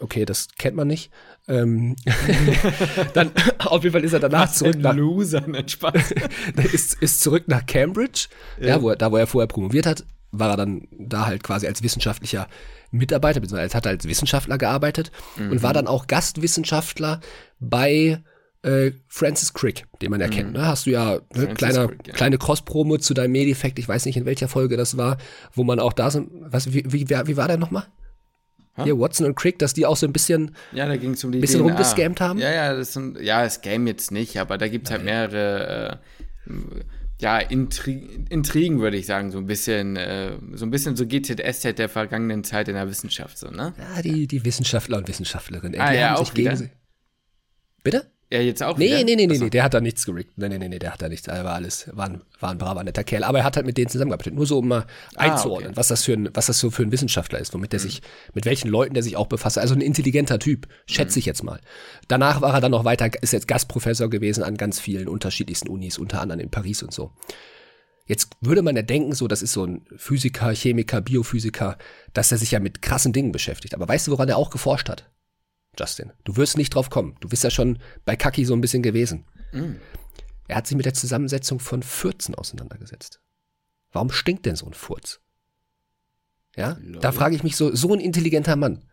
[0.01, 1.11] okay, das kennt man nicht,
[1.49, 1.97] ähm,
[3.15, 6.15] dann auf jeden Fall ist er danach zurück nach, Loser, Spaß.
[6.73, 8.29] ist, ist zurück nach Cambridge,
[8.61, 8.81] ja.
[8.83, 11.83] wo er, da wo er vorher promoviert hat, war er dann da halt quasi als
[11.83, 12.49] wissenschaftlicher
[12.91, 17.21] Mitarbeiter, beziehungsweise hat er als Wissenschaftler gearbeitet und war dann auch Gastwissenschaftler
[17.61, 18.23] bei
[18.63, 20.53] äh, Francis Crick, den man ja kennt.
[20.53, 20.67] Ne?
[20.67, 22.15] Hast du ja ne, kleiner, Crick, ja.
[22.15, 25.17] kleine Cross-Promo zu deinem Medifekt, ich weiß nicht in welcher Folge das war,
[25.53, 27.87] wo man auch da so, was, wie, wie, wie war der nochmal?
[28.85, 31.33] Hier, Watson und Crick, dass die auch so ein bisschen Ja, da ging es um
[31.33, 31.69] die Bisschen DNA.
[31.69, 32.39] rumgescammt haben?
[32.39, 35.99] Ja, ja, das sind, ja, Scam jetzt nicht, aber da gibt es halt mehrere,
[36.47, 36.53] äh,
[37.21, 41.79] ja, Intri Intrigen, würde ich sagen, so ein bisschen, äh, so ein bisschen so GZSZ
[41.79, 43.75] der vergangenen Zeit in der Wissenschaft, so, ne?
[43.77, 45.81] Ja, die, die Wissenschaftler und Wissenschaftlerinnen.
[45.81, 46.57] Ah, ja, auch wieder?
[47.83, 48.11] Bitte?
[48.31, 49.05] Ja, jetzt auch Nee, wieder?
[49.05, 50.37] nee, nee, nee, nee, der hat da nichts gerickt.
[50.37, 51.27] Nee, nee, nee, nee, der hat da nichts.
[51.29, 53.25] Er war alles, war ein, war ein braver, netter Kerl.
[53.25, 54.35] Aber er hat halt mit denen zusammengearbeitet.
[54.35, 54.85] Nur so, um mal
[55.17, 55.77] Ah, einzuordnen, okay.
[55.79, 58.03] was das für ein, was das so für ein Wissenschaftler ist, womit der sich,
[58.35, 59.57] mit welchen Leuten der sich auch befasst.
[59.59, 61.59] Also ein intelligenter Typ, schätze ich jetzt mal.
[62.07, 65.97] Danach war er dann noch weiter, ist jetzt Gastprofessor gewesen an ganz vielen unterschiedlichsten Unis,
[65.97, 67.13] unter anderem in Paris und so.
[68.05, 71.79] Jetzt würde man ja denken, so, das ist so ein Physiker, Chemiker, Biophysiker,
[72.13, 73.75] dass er sich ja mit krassen Dingen beschäftigt.
[73.75, 75.11] Aber weißt du, woran er auch geforscht hat?
[75.79, 77.17] Justin, du wirst nicht drauf kommen.
[77.21, 79.25] Du bist ja schon bei Kaki so ein bisschen gewesen.
[79.53, 79.75] Mm.
[80.49, 83.21] Er hat sich mit der Zusammensetzung von Furzen auseinandergesetzt.
[83.93, 85.21] Warum stinkt denn so ein Furz?
[86.57, 87.01] Ja, Lol.
[87.01, 88.85] da frage ich mich so, so ein intelligenter Mann,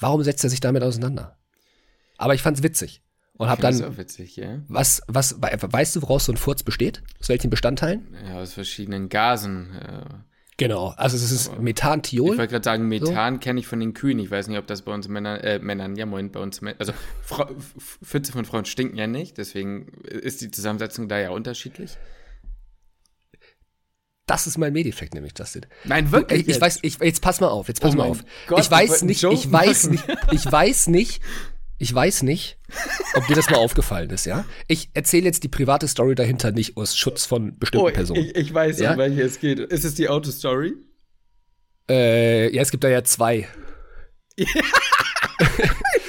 [0.00, 1.38] warum setzt er sich damit auseinander?
[2.16, 3.02] Aber ich fand's witzig
[3.36, 4.62] und hab dann, witzig, ja?
[4.68, 7.02] was, was, we- weißt du, woraus so ein Furz besteht?
[7.20, 8.16] Aus welchen Bestandteilen?
[8.24, 10.24] Ja, aus verschiedenen Gasen.
[10.54, 12.38] Äh, Genau, also es ist ich Methantiol.
[12.38, 14.18] wollte gerade sagen, Methan kenne ich von den Kühen.
[14.20, 16.76] Ich weiß nicht, ob das bei uns Männern, äh, Männern, ja moin, bei uns, Mä-
[16.78, 16.92] also
[18.02, 21.96] Pfütze von Frauen stinken ja nicht, deswegen ist die Zusammensetzung da ja unterschiedlich.
[24.26, 25.66] Das ist mein Medifekt nämlich, Justin.
[25.84, 28.24] Nein, Ich, ich weiß, ich, jetzt pass mal auf, jetzt pass Oh mal auf.
[28.46, 31.20] Gott, ich ich weiß nicht, ich weiß nicht, ich weiß nicht,
[31.78, 32.58] ich weiß nicht,
[33.14, 34.44] ob dir das mal aufgefallen ist, ja?
[34.68, 38.20] Ich erzähle jetzt die private Story dahinter nicht aus Schutz von bestimmten Oh, Personen.
[38.24, 38.92] ich, ich weiß, Ja?
[38.92, 39.58] um welche es geht.
[39.58, 40.74] Ist es die Autostory?
[41.90, 43.46] äh, ja, es gibt da ja zwei.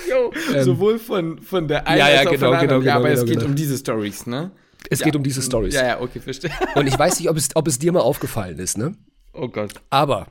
[0.10, 0.32] Jo,
[0.64, 2.82] sowohl von, von der einen Ähm, ja, ja, als auch genau, von der anderen.
[2.82, 3.50] genau, ja, aber genau, es geht genau.
[3.50, 4.52] um diese Stories, ne?
[4.90, 5.06] Es Ja.
[5.06, 5.74] geht um diese Stories.
[5.74, 6.52] Ja, ja, okay, verstehe.
[6.76, 8.96] Und ich weiß nicht, ob es, ob es dir mal aufgefallen ist, ne?
[9.34, 9.74] Oh Gott.
[9.90, 10.28] Aber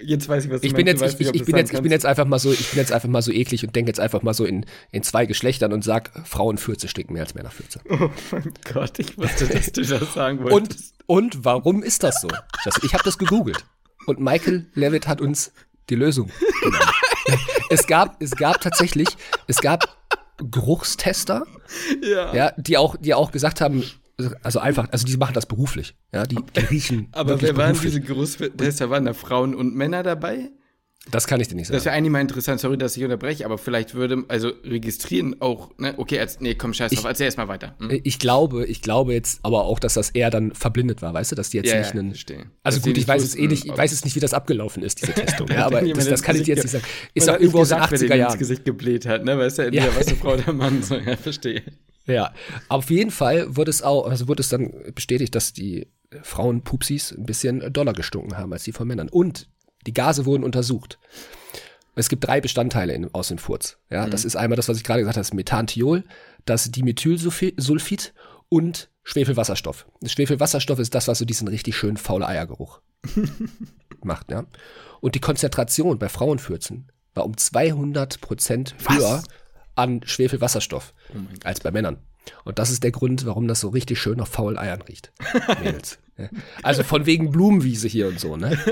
[0.00, 1.02] Jetzt weiß ich, was du ich bin meinst.
[1.02, 2.92] jetzt, ich, nicht, ich bin jetzt, ich bin jetzt einfach mal so, ich bin jetzt
[2.92, 5.82] einfach mal so eklig und denke jetzt einfach mal so in, in zwei Geschlechtern und
[5.82, 7.80] sag, Frauenfürze stinken mehr als Männerfürze.
[7.88, 8.02] kannst.
[8.02, 10.94] Oh mein Gott, ich wusste, dass du das sagen Und, wolltest.
[11.06, 12.28] und warum ist das so?
[12.82, 13.64] Ich habe das gegoogelt.
[14.06, 15.52] Und Michael Levitt hat uns
[15.90, 16.30] die Lösung
[16.62, 16.92] genannt.
[17.70, 19.08] es gab, es gab tatsächlich,
[19.48, 19.96] es gab
[20.38, 21.44] Geruchstester,
[22.02, 22.34] ja.
[22.34, 23.82] ja, die auch, die auch gesagt haben,
[24.42, 27.08] also einfach, also die machen das beruflich, ja, die, die riechen.
[27.12, 27.92] Aber wer waren beruflich.
[27.94, 28.90] diese Geruchstester?
[28.90, 30.50] Waren da Frauen und Männer dabei?
[31.12, 31.84] Das kann ich dir nicht Das sagen.
[31.86, 35.94] wäre eigentlich mal interessant, sorry, dass ich unterbreche, aber vielleicht würde, also registrieren auch, ne?
[35.96, 37.76] Okay, als, nee, komm, scheiß drauf, erzähl erst mal weiter.
[37.78, 38.00] Hm?
[38.02, 41.36] Ich glaube, ich glaube jetzt aber auch, dass das eher dann verblindet war, weißt du,
[41.36, 42.10] dass die jetzt Ja, nicht einen.
[42.10, 42.50] verstehe.
[42.62, 44.82] Also Dass gut, ich weiß es eh nicht, ich weiß es nicht, wie das abgelaufen
[44.82, 45.48] ist, diese Testung.
[45.52, 46.84] Ja, aber das, das kann ich dir jetzt nicht sagen.
[46.84, 48.38] ge- Ist auch irgendwo aus den gesagt, wer 80er den ins Jahren.
[48.38, 49.38] Gesicht gebläht hat, ne?
[49.38, 49.96] Weißt du, entweder Ja.
[49.96, 51.62] was die Frau oder Mann, so, ja, verstehe.
[52.08, 52.32] Ja,
[52.68, 55.86] auf jeden Fall wurde es auch, also wurde es dann bestätigt, dass die
[56.22, 59.08] Frauenpupsis ein bisschen doller gestunken haben als die von Männern.
[59.08, 59.48] Und
[59.86, 60.98] die Gase wurden untersucht.
[61.94, 63.76] Es gibt drei Bestandteile in, aus dem Furz.
[63.90, 64.10] Ja, mhm.
[64.10, 66.04] das ist einmal das, was ich gerade gesagt habe, das Methantiol,
[66.46, 68.14] das Dimethylsulfid
[68.48, 69.86] und Schwefelwasserstoff.
[70.00, 72.80] Das Schwefelwasserstoff ist das, was so diesen richtig schönen faule Eiergeruch
[74.02, 74.46] macht, ja.
[75.00, 79.22] Und die Konzentration bei Frauenfürzen war um 200 Prozent höher
[79.74, 81.98] an Schwefelwasserstoff oh als bei Männern.
[82.44, 85.12] Und das ist der Grund, warum das so richtig schön nach faulen Eiern riecht.
[85.62, 85.98] Mädels.
[86.62, 88.58] Also von wegen Blumenwiese hier und so, ne?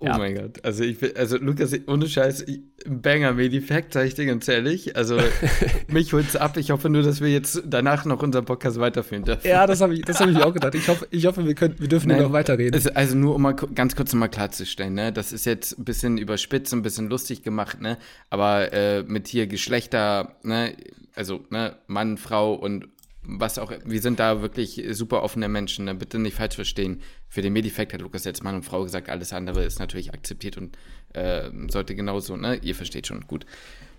[0.00, 0.18] Oh ja.
[0.18, 0.64] mein Gott.
[0.64, 2.44] Also ich bin, also Lukas, ohne Scheiß,
[2.86, 4.96] Banger Medifact, sag ich dir ganz ehrlich.
[4.96, 5.18] Also
[5.88, 6.56] mich holt's ab.
[6.56, 9.46] Ich hoffe nur, dass wir jetzt danach noch unseren Podcast weiterführen dürfen.
[9.46, 10.74] Ja, das habe ich, das hab ich auch gedacht.
[10.74, 12.74] Ich hoffe, ich hoffe wir, können, wir dürfen Nein, noch weiterreden.
[12.74, 15.12] Also, also nur um mal ganz kurz mal klarzustellen, ne?
[15.12, 17.96] Das ist jetzt ein bisschen überspitzt, ein bisschen lustig gemacht, ne?
[18.30, 20.74] Aber äh, mit hier Geschlechter, ne?
[21.14, 22.88] Also, ne, Mann, Frau und
[23.26, 25.94] was auch, wir sind da wirklich super offene Menschen, ne?
[25.94, 27.00] bitte nicht falsch verstehen.
[27.28, 30.56] Für den Medifact hat Lukas jetzt Mann und Frau gesagt, alles andere ist natürlich akzeptiert
[30.56, 30.76] und
[31.14, 32.56] äh, sollte genauso, ne?
[32.56, 33.46] Ihr versteht schon, gut.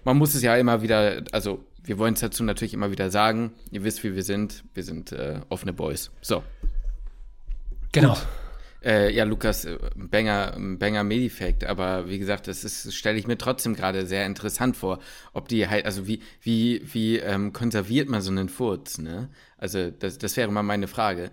[0.03, 3.53] Man muss es ja immer wieder, also wir wollen es dazu natürlich immer wieder sagen.
[3.71, 4.63] Ihr wisst, wie wir sind.
[4.73, 6.11] Wir sind äh, offene Boys.
[6.21, 6.43] So.
[7.91, 8.13] Genau.
[8.13, 8.27] Gut.
[8.85, 13.37] Äh, ja, Lukas, äh, Banger, Banger Medifact, aber wie gesagt, das ist, stelle ich mir
[13.37, 14.99] trotzdem gerade sehr interessant vor,
[15.33, 19.29] ob die halt, also wie, wie, wie ähm, konserviert man so einen Furz, ne?
[19.57, 21.31] Also, das, das wäre mal meine Frage.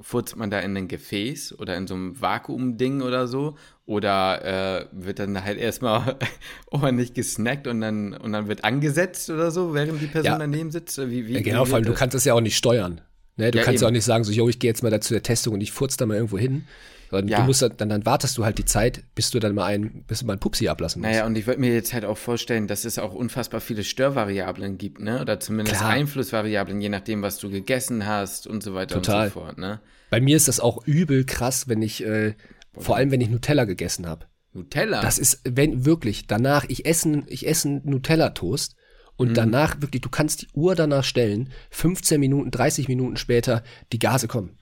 [0.00, 3.56] Furzt man da in ein Gefäß oder in so einem Vakuumding oder so?
[3.84, 6.16] Oder äh, wird dann halt erstmal
[6.66, 10.38] ordentlich gesnackt und dann, und dann wird angesetzt oder so, während die Person ja.
[10.38, 10.96] daneben sitzt?
[10.98, 13.00] Wie, wie, ja, genau, vor allem, du kannst das ja auch nicht steuern.
[13.38, 15.00] Ne, du ja, kannst ja auch nicht sagen, so, yo, ich gehe jetzt mal da
[15.00, 16.66] zu der Testung und ich furz da mal irgendwo hin.
[17.10, 17.40] Ja.
[17.40, 20.20] Du musst dann, dann wartest du halt die Zeit, bis du dann mal ein, bis
[20.20, 21.10] du mal ein Pupsi ablassen musst.
[21.10, 24.76] Naja, und ich würde mir jetzt halt auch vorstellen, dass es auch unfassbar viele Störvariablen
[24.76, 25.22] gibt, ne?
[25.22, 25.90] Oder zumindest Klar.
[25.90, 29.28] Einflussvariablen, je nachdem, was du gegessen hast und so weiter Total.
[29.28, 29.80] und so fort, ne?
[30.10, 32.34] Bei mir ist das auch übel krass, wenn ich, äh,
[32.76, 34.26] vor allem wenn ich Nutella gegessen habe.
[34.52, 35.00] Nutella?
[35.00, 38.76] Das ist, wenn wirklich, danach, ich esse, ich esse Nutella-Toast
[39.18, 39.34] und mhm.
[39.34, 44.28] danach wirklich, du kannst die Uhr danach stellen, 15 Minuten, 30 Minuten später, die Gase
[44.28, 44.56] kommen.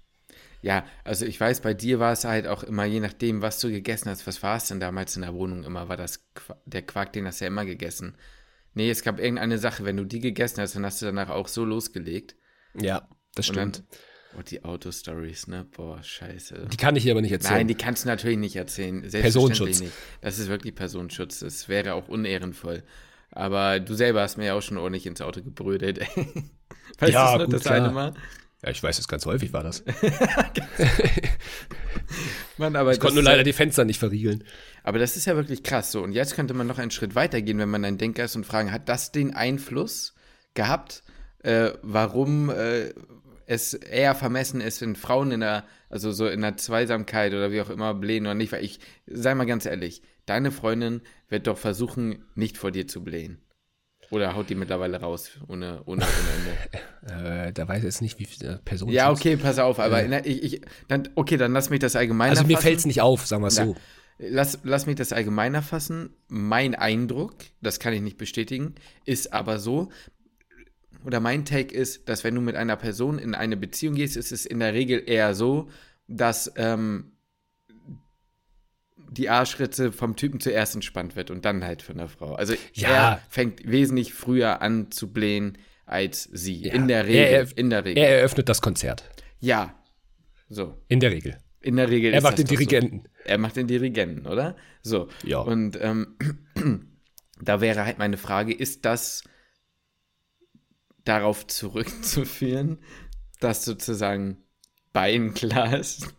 [0.63, 3.71] Ja, also ich weiß, bei dir war es halt auch immer, je nachdem, was du
[3.71, 5.89] gegessen hast, was war es denn damals in der Wohnung immer?
[5.89, 6.27] War das
[6.65, 8.17] der Quark, den hast du ja immer gegessen?
[8.75, 11.49] Nee, es gab irgendeine Sache, wenn du die gegessen hast, dann hast du danach auch
[11.49, 12.35] so losgelegt.
[12.75, 13.85] Ja, das stimmt.
[14.39, 15.67] oh, die Auto-Stories, ne?
[15.77, 16.67] Boah, scheiße.
[16.73, 17.59] Die kann ich hier aber nicht erzählen.
[17.59, 19.03] Nein, die kannst du natürlich nicht erzählen.
[19.03, 19.81] Personenschutz.
[19.81, 19.93] Nicht.
[20.23, 21.41] Das ist wirklich Personenschutz.
[21.41, 22.83] Das wäre auch unehrenvoll.
[23.37, 26.01] Aber du selber hast mir ja auch schon ordentlich ins Auto gebrödelt.
[26.99, 27.77] weißt ja, du noch, gut, das klar.
[27.77, 28.15] eine Mal?
[28.63, 29.85] Ja, ich weiß es ganz häufig war das.
[32.57, 34.43] Mann, aber ich konnte nur leider die Fenster nicht verriegeln.
[34.85, 36.03] Aber das ist ja wirklich krass so.
[36.03, 38.47] Und jetzt könnte man noch einen Schritt weiter gehen, wenn man ein Denker ist und
[38.47, 40.15] fragen, hat das den Einfluss
[40.55, 41.03] gehabt,
[41.43, 42.95] äh, warum äh,
[43.45, 47.61] es eher vermessen ist, wenn Frauen in der, also so in der Zweisamkeit oder wie
[47.61, 51.59] auch immer blähen oder nicht, weil ich, sei mal ganz ehrlich, deine Freundin wird doch
[51.59, 53.39] versuchen, nicht vor dir zu blähen.
[54.11, 57.49] Oder haut die mittlerweile raus, ohne, ohne, ohne Ende?
[57.49, 58.93] äh, da weiß ich jetzt nicht, wie viele Personen.
[58.93, 60.23] Ja, okay, pass auf, aber äh.
[60.25, 63.27] ich, ich, dann, okay, dann lass mich das allgemeiner Also mir fällt es nicht auf,
[63.27, 63.77] sagen wir es so.
[64.19, 66.11] Lass, lass mich das allgemeiner fassen.
[66.29, 69.91] Mein Eindruck, das kann ich nicht bestätigen, ist aber so,
[71.05, 74.33] oder mein Take ist, dass wenn du mit einer Person in eine Beziehung gehst, ist
[74.33, 75.69] es in der Regel eher so,
[76.09, 77.13] dass ähm,
[79.11, 82.35] die Arschritze vom Typen zuerst entspannt wird und dann halt von der Frau.
[82.35, 82.89] Also ja.
[82.89, 86.65] er fängt wesentlich früher an zu blähen als sie.
[86.65, 86.75] Ja.
[86.75, 87.25] In der Regel.
[87.25, 88.03] Er, in der Regel.
[88.03, 89.05] Er eröffnet das Konzert.
[89.41, 89.75] Ja.
[90.49, 90.77] So.
[90.89, 91.39] In der Regel.
[91.61, 92.13] In der Regel.
[92.13, 93.03] Er macht den Dirigenten.
[93.05, 93.11] So.
[93.25, 94.57] Er macht den Dirigenten, oder?
[94.83, 95.09] So.
[95.25, 95.39] Ja.
[95.39, 96.17] Und ähm,
[97.41, 99.25] da wäre halt meine Frage, ist das
[101.05, 102.79] darauf zurückzuführen,
[103.41, 104.39] dass sozusagen
[104.93, 106.15] Bein klar ist?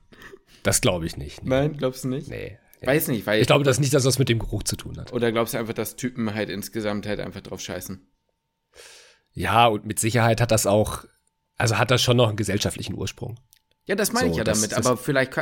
[0.63, 1.43] Das glaube ich nicht.
[1.43, 1.49] Nee.
[1.49, 2.29] Nein, glaubst du nicht?
[2.29, 2.57] Nee.
[2.81, 3.41] Weiß nicht, weil.
[3.41, 5.11] Ich glaube, das nicht, dass das mit dem Geruch zu tun hat.
[5.13, 8.07] Oder glaubst du einfach, dass Typen halt insgesamt halt einfach drauf scheißen?
[9.33, 11.05] Ja, und mit Sicherheit hat das auch,
[11.57, 13.39] also hat das schon noch einen gesellschaftlichen Ursprung.
[13.85, 14.71] Ja, das meine so, ich ja das, damit.
[14.73, 15.33] Das, aber vielleicht,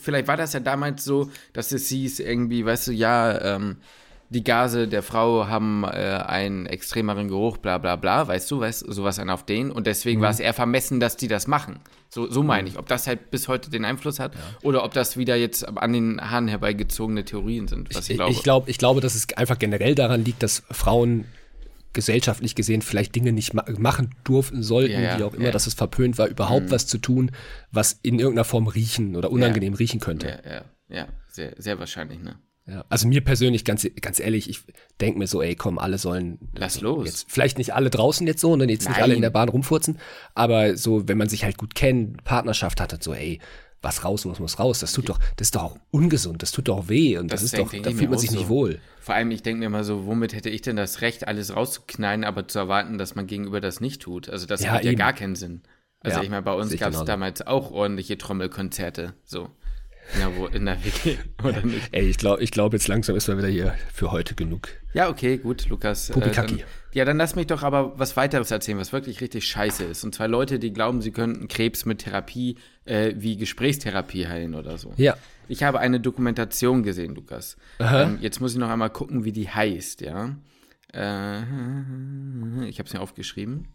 [0.00, 3.82] vielleicht war das ja damals so, dass es hieß, irgendwie, weißt du, ja, ähm,
[4.30, 8.84] die Gase der Frau haben äh, einen extremeren Geruch, bla bla bla, weißt du, weißt
[8.88, 9.72] sowas an auf den.
[9.72, 10.24] Und deswegen mhm.
[10.24, 11.80] war es eher vermessen, dass die das machen.
[12.08, 12.78] So, so meine ich.
[12.78, 14.40] Ob das halt bis heute den Einfluss hat ja.
[14.62, 18.32] oder ob das wieder jetzt an den Haaren herbeigezogene Theorien sind, was ich, ich glaube.
[18.32, 21.24] Ich glaube, ich glaube, dass es einfach generell daran liegt, dass Frauen
[21.92, 25.50] gesellschaftlich gesehen vielleicht Dinge nicht ma machen durften, sollten, ja, ja, wie auch immer, ja.
[25.50, 26.70] dass es verpönt war, überhaupt mhm.
[26.70, 27.32] was zu tun,
[27.72, 30.28] was in irgendeiner Form riechen oder unangenehm riechen könnte.
[30.28, 32.38] Ja, ja, ja, sehr, sehr wahrscheinlich, ne?
[32.70, 34.62] Ja, also mir persönlich, ganz, ganz ehrlich, ich
[35.00, 36.38] denke mir so, ey, komm, alle sollen.
[36.54, 37.06] Lass los.
[37.06, 39.02] Jetzt, vielleicht nicht alle draußen jetzt so und dann jetzt nicht Nein.
[39.02, 39.98] alle in der Bahn rumfurzen,
[40.34, 43.40] aber so, wenn man sich halt gut kennt, Partnerschaft hat, so, ey,
[43.82, 44.80] was raus muss, muss raus.
[44.80, 47.52] Das tut doch, das ist doch auch ungesund, das tut doch weh und das, Das
[47.52, 48.36] ist doch, da fühlt man sich so.
[48.36, 48.78] nicht wohl.
[49.00, 52.22] Vor allem, ich denke mir mal so, womit hätte ich denn das Recht, alles rauszuknallen,
[52.24, 54.28] aber zu erwarten, dass man gegenüber das nicht tut?
[54.28, 54.98] Also das Ja, hat ja eben.
[54.98, 55.62] gar keinen Sinn.
[56.00, 59.48] Also Ja, ich meine, bei uns gab es damals auch ordentliche Trommelkonzerte, so.
[60.18, 61.88] Ja, wo in der WG, oder nicht?
[61.92, 64.68] Ey, ich glaube, ich glaube, jetzt langsam ist mal wieder hier für heute genug.
[64.92, 66.10] Ja, okay, gut, Lukas.
[66.10, 66.56] Äh, Pupikaki.
[66.56, 70.02] dann, ja, dann lass mich doch aber was weiteres erzählen, was wirklich richtig scheiße ist.
[70.04, 74.78] Und zwar Leute, die glauben, sie könnten Krebs mit Therapie äh, wie Gesprächstherapie heilen oder
[74.78, 74.92] so.
[74.96, 75.16] Ja.
[75.48, 77.56] Ich habe eine Dokumentation gesehen, Lukas.
[77.78, 80.36] Ähm, jetzt muss ich noch einmal gucken, wie die heißt, ja.
[80.92, 81.40] Äh,
[82.68, 83.68] ich habe es mir aufgeschrieben.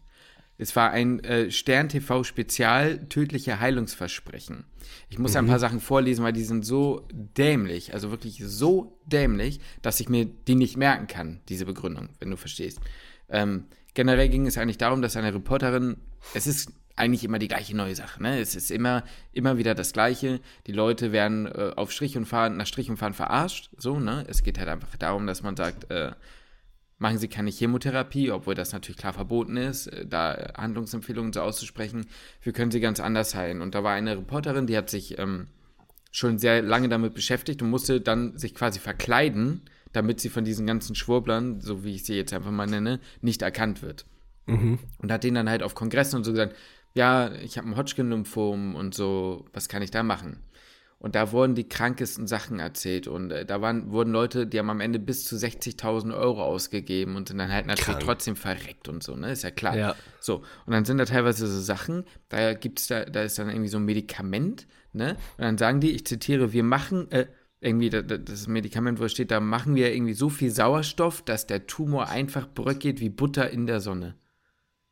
[0.58, 4.64] Es war ein äh, Stern-TV-Spezial tödliche Heilungsversprechen.
[5.08, 9.60] Ich muss ein paar Sachen vorlesen, weil die sind so dämlich, also wirklich so dämlich,
[9.82, 12.80] dass ich mir die nicht merken kann, diese Begründung, wenn du verstehst.
[13.28, 15.96] Ähm, generell ging es eigentlich darum, dass eine Reporterin,
[16.34, 18.40] es ist eigentlich immer die gleiche neue Sache, ne?
[18.40, 20.40] Es ist immer, immer wieder das Gleiche.
[20.66, 24.24] Die Leute werden äh, auf Strich und Faden, nach Strich und Faden verarscht, so, ne?
[24.28, 26.12] Es geht halt einfach darum, dass man sagt, äh,
[26.98, 32.06] machen Sie keine Chemotherapie, obwohl das natürlich klar verboten ist, äh, da Handlungsempfehlungen so auszusprechen.
[32.42, 33.60] Wir können sie ganz anders heilen.
[33.60, 35.48] Und da war eine Reporterin, die hat sich ähm,
[36.10, 40.66] schon sehr lange damit beschäftigt und musste dann sich quasi verkleiden, damit sie von diesen
[40.66, 44.06] ganzen Schwurblern, so wie ich sie jetzt einfach mal nenne, nicht erkannt wird.
[44.98, 46.56] Und hat denen dann halt auf Kongressen und so gesagt,
[46.94, 50.38] ja, ich habe ein Hodgkin-Lymphom und so, was kann ich da machen?
[50.98, 54.70] Und da wurden die krankesten Sachen erzählt und äh, da waren, wurden Leute, die haben
[54.70, 58.04] am Ende bis zu 60.000 Euro ausgegeben und sind dann halt natürlich Krank.
[58.04, 59.30] trotzdem verreckt und so, ne?
[59.32, 59.76] Ist ja klar.
[59.76, 59.94] Ja.
[60.20, 63.68] So, und dann sind da teilweise so Sachen, da gibt's da, da ist dann irgendwie
[63.68, 65.16] so ein Medikament, ne?
[65.36, 67.26] Und dann sagen die, ich zitiere, wir machen, äh,
[67.60, 71.22] irgendwie da- da- das Medikament, wo es steht, da machen wir irgendwie so viel Sauerstoff,
[71.22, 74.14] dass der Tumor einfach bröckelt wie Butter in der Sonne.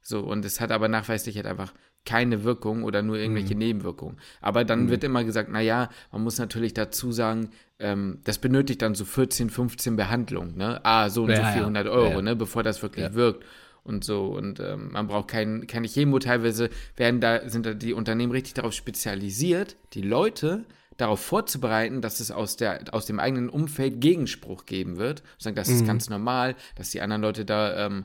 [0.02, 1.72] So, und es hat aber nachweislich halt einfach
[2.04, 4.18] keine Wirkung oder nur irgendwelche Nebenwirkungen.
[4.40, 8.94] Aber dann wird immer gesagt, naja, man muss natürlich dazu sagen, ähm, das benötigt dann
[8.94, 10.80] so 14, 15 Behandlungen, ne?
[10.84, 11.52] Ah, so und Ja, so ja.
[11.52, 12.22] 400 Euro, Ja, ja.
[12.22, 12.36] ne?
[12.36, 13.14] Bevor das wirklich Ja.
[13.14, 13.44] wirkt
[13.82, 14.26] und so.
[14.26, 16.18] Und ähm, man braucht kein, keine Chemo.
[16.18, 20.64] Teilweise werden da, sind da die Unternehmen richtig darauf spezialisiert, die Leute
[20.96, 25.24] darauf vorzubereiten, dass es aus, der, aus dem eigenen Umfeld Gegenspruch geben wird.
[25.38, 28.04] Sagen, das ist ganz normal, dass die anderen Leute da ähm,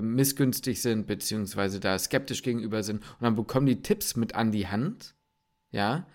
[0.00, 2.98] missgünstig sind, beziehungsweise da skeptisch gegenüber sind.
[2.98, 5.14] Und dann bekommen die Tipps mit an die Hand,
[5.70, 6.06] ja,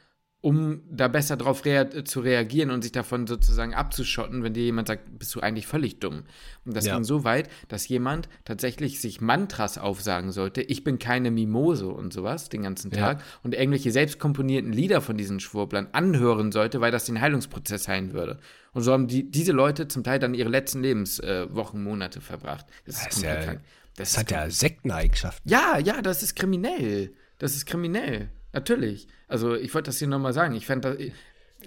[0.46, 4.88] um da besser drauf rea zu reagieren und sich davon sozusagen abzuschotten, wenn dir jemand
[4.88, 6.22] sagt, bist du eigentlich völlig dumm.
[6.66, 6.94] Und das Ja.
[6.94, 12.14] ging so weit, dass jemand tatsächlich sich Mantras aufsagen sollte, ich bin keine Mimose und
[12.14, 12.98] sowas den ganzen Ja.
[13.16, 17.88] Tag und irgendwelche selbst komponierten Lieder von diesen Schwurblern anhören sollte, weil das den Heilungsprozess
[17.88, 18.38] heilen würde.
[18.74, 22.68] Und so haben die, diese Leute zum Teil dann ihre letzten Lebenswochen, äh, Monate verbracht.
[22.86, 23.62] Das ist Das ist komplett ja- krank.
[23.98, 25.50] Das Das ist hat ja Sekteneigenschaften.
[25.50, 27.14] ja, ja, das ist kriminell.
[27.40, 28.30] Das ist kriminell.
[28.56, 29.08] Natürlich.
[29.28, 30.56] Also, ich wollte das hier nochmal sagen.
[30.56, 30.98] Ich fand das.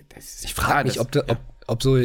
[0.09, 1.97] das ist Ich frage mich, das- ob, da, ob, ob so.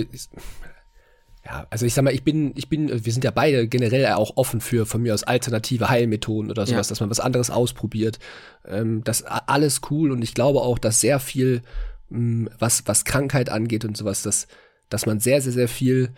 [1.46, 4.38] Ja, also ich sag mal, ich bin, ich bin, wir sind ja beide generell auch
[4.38, 6.92] offen für von mir aus alternative Heilmethoden oder sowas, Ja.
[6.92, 8.18] dass man was anderes ausprobiert.
[8.66, 11.62] Ähm, das alles cool und ich glaube auch, dass sehr viel,
[12.10, 14.48] mh, was, was Krankheit angeht und sowas, dass,
[14.88, 16.12] dass man sehr, sehr, sehr viel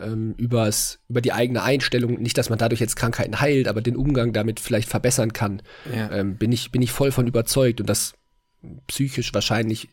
[0.00, 3.96] ähm, übers, über die eigene Einstellung, nicht, dass man dadurch jetzt Krankheiten heilt, aber den
[3.96, 5.62] Umgang damit vielleicht verbessern kann,
[5.94, 6.10] Ja.
[6.12, 8.14] ähm, bin ich, bin ich voll von überzeugt und das
[8.86, 9.88] psychisch wahrscheinlich,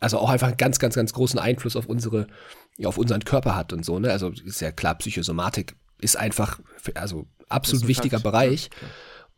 [0.00, 2.26] also auch einfach einen ganz, ganz, ganz großen Einfluss auf unsere,
[2.76, 4.10] ja, auf unseren Körper hat und so, ne?
[4.10, 6.60] Also ist ja klar, Psychosomatik ist einfach,
[6.94, 8.70] also absolut wichtiger Bereich.
[8.80, 8.88] ja,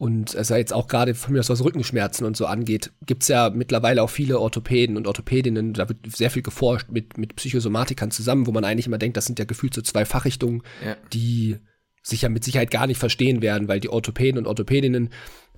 [0.00, 3.50] Und also jetzt auch gerade von mir aus was Rückenschmerzen und so angeht, gibt's ja
[3.50, 8.46] mittlerweile auch viele Orthopäden und Orthopädinnen, da wird sehr viel geforscht mit, mit Psychosomatikern zusammen,
[8.46, 10.96] wo man eigentlich immer denkt, das sind ja gefühlt so zwei Fachrichtungen, Ja.
[11.12, 11.58] die
[12.02, 15.10] sich ja mit Sicherheit gar nicht verstehen werden, weil die Orthopäden und Orthopädinnen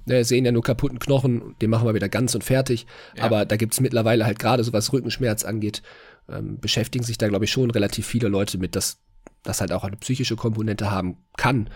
[0.07, 2.89] ne, sehen ja nur kaputten Knochen, den machen wir wieder ganz und fertig.
[3.17, 3.23] Ja.
[3.23, 5.83] Aber da gibt's mittlerweile halt gerade so was Rückenschmerz angeht,
[6.29, 8.99] ähm, beschäftigen sich da, glaube ich, schon relativ viele Leute mit, dass
[9.45, 11.71] das halt auch eine psychische Komponente haben kann.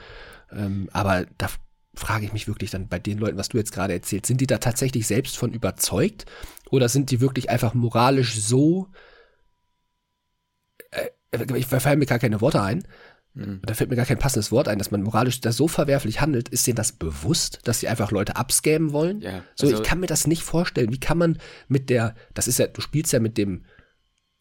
[0.51, 1.47] Ähm, aber da
[1.97, 4.47] frage ich mich wirklich dann bei den Leuten, was du jetzt gerade erzählt, sind die
[4.47, 6.27] da tatsächlich selbst von überzeugt
[6.71, 8.89] oder sind die wirklich einfach moralisch so
[10.91, 11.09] äh,
[11.57, 12.87] ich fallen mir gar keine Worte ein.
[13.35, 13.61] Mhm.
[13.65, 16.49] Da fällt mir gar kein passendes Wort ein, dass man moralisch da so verwerflich handelt.
[16.49, 19.21] Ist denen das bewusst, dass sie einfach Leute abscammen wollen?
[19.21, 20.93] Ja, So, also- ich kann mir das nicht vorstellen.
[20.93, 21.39] Wie kann man
[21.69, 23.65] mit der, das ist ja, du spielst ja mit dem,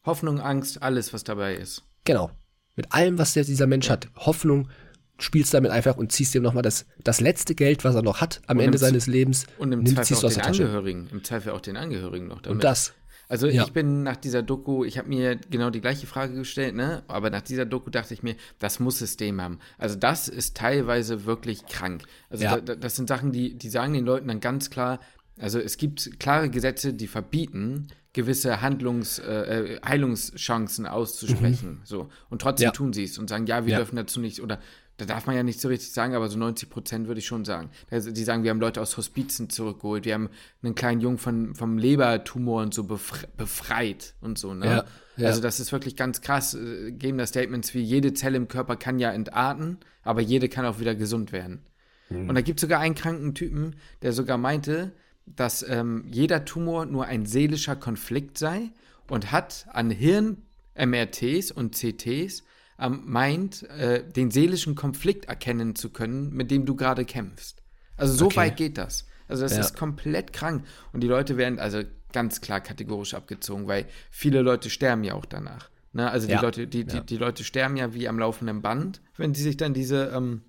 [0.06, 1.84] Hoffnung, Angst, alles, was dabei ist.
[2.04, 2.30] genau,
[2.76, 4.70] mit allem, was dieser Mensch hat, Hoffnung,
[5.18, 8.42] spielst damit einfach und ziehst ihm nochmal das, das letzte Geld, was er noch hat
[8.48, 10.42] am Ende seines Lebens, Und im nimm- Zweifel auch den.
[10.42, 11.08] Angehörigen.
[11.12, 12.56] Im Zweifel auch den Angehörigen noch damit.
[12.58, 12.94] Und das.
[13.28, 13.64] Also Ja.
[13.64, 17.02] ich bin nach dieser Doku, ich habe mir genau die gleiche Frage gestellt, ne?
[17.08, 19.60] Aber nach dieser Doku dachte ich mir, das muss System haben.
[19.80, 22.04] Also das ist teilweise wirklich krank.
[22.30, 22.56] Also Ja.
[22.58, 25.00] da, da, das sind Sachen, die, die sagen den Leuten dann ganz klar,
[25.40, 29.34] also es gibt klare Gesetze, die verbieten, gewisse Handlungs, äh,
[29.74, 31.82] äh, Heilungschancen auszusprechen.
[31.84, 32.10] So.
[32.30, 32.72] Und trotzdem Ja.
[32.72, 34.60] tun sie es und sagen, ja, wir dürfen dazu nicht, oder
[34.98, 37.44] da darf man ja nicht so richtig sagen, aber so 90 Prozent würde ich schon
[37.44, 37.70] sagen.
[37.92, 40.30] Also die sagen, wir haben Leute aus Hospizen zurückgeholt, wir haben
[40.64, 44.66] einen kleinen Jungen von, vom Lebertumor und so befre befreit und so, ne?
[44.66, 44.86] Ja,
[45.18, 45.28] ja.
[45.28, 46.54] Also das ist wirklich ganz krass.
[46.54, 50.66] äh, Geben da Statements wie, jede Zelle im Körper kann ja entarten, aber jede kann
[50.66, 51.66] auch wieder gesund werden.
[52.10, 52.30] Mhm.
[52.30, 54.94] Und da gibt es sogar einen kranken Typen, der sogar meinte,
[55.26, 58.72] dass ähm, jeder Tumor nur ein seelischer Konflikt sei
[59.10, 62.44] und hat an Hirn-MRTs und CTs
[62.80, 67.62] ähm, meint, äh, den seelischen Konflikt erkennen zu können, mit dem du gerade kämpfst.
[67.98, 68.36] Also so Okay.
[68.38, 69.06] weit geht das.
[69.28, 69.60] Also das Ja.
[69.62, 70.66] ist komplett krank.
[70.94, 75.26] Und die Leute werden also ganz klar kategorisch abgezogen, weil viele Leute sterben ja auch
[75.26, 75.70] danach.
[75.94, 76.10] Ne?
[76.12, 76.42] Also die Ja.
[76.42, 77.02] Leute, die, die, Ja.
[77.02, 80.42] die Leute sterben ja wie am laufenden Band, wenn sie sich dann diese ähm,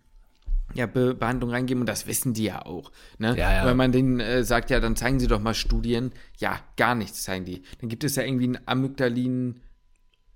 [0.75, 2.91] ja, Be Behandlung reingeben und das wissen die ja auch.
[3.19, 3.37] Ne?
[3.39, 3.67] Ja, ja.
[3.67, 7.23] Wenn man denen äh, sagt, ja, dann zeigen sie doch mal Studien, ja, gar nichts
[7.23, 7.63] zeigen die.
[7.81, 9.61] Dann gibt es ja irgendwie ein Amygdalin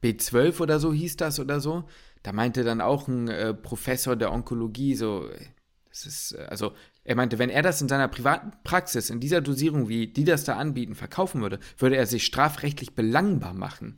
[0.02, 1.84] B12 oder so hieß das oder so.
[2.22, 5.28] Da meinte dann auch ein äh, Professor der Onkologie so,
[5.88, 6.72] das ist, äh, also
[7.04, 10.44] er meinte, wenn er das in seiner privaten Praxis in dieser Dosierung, wie die das
[10.44, 13.96] da anbieten, verkaufen würde, würde er sich strafrechtlich belangbar machen.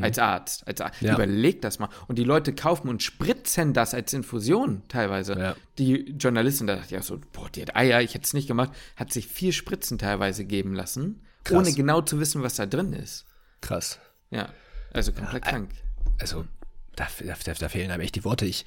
[0.00, 0.66] Als Arzt.
[0.66, 1.02] Als Arzt.
[1.02, 1.14] Ja.
[1.14, 1.88] Überleg das mal.
[2.08, 5.38] Und die Leute kaufen und spritzen das als Infusion teilweise.
[5.38, 5.56] Ja.
[5.78, 8.46] Die Journalistin, da dachte ich auch so, boah, die hat Eier, ich hätte es nicht
[8.46, 11.58] gemacht, hat sich vier Spritzen teilweise geben lassen, Krass.
[11.58, 13.26] ohne genau zu wissen, was da drin ist.
[13.60, 13.98] Krass.
[14.30, 14.48] Ja,
[14.94, 15.70] also komplett krank.
[16.18, 16.44] also
[16.96, 17.06] da,
[17.44, 18.46] da, da fehlen einem echt die Worte.
[18.46, 18.64] Ich,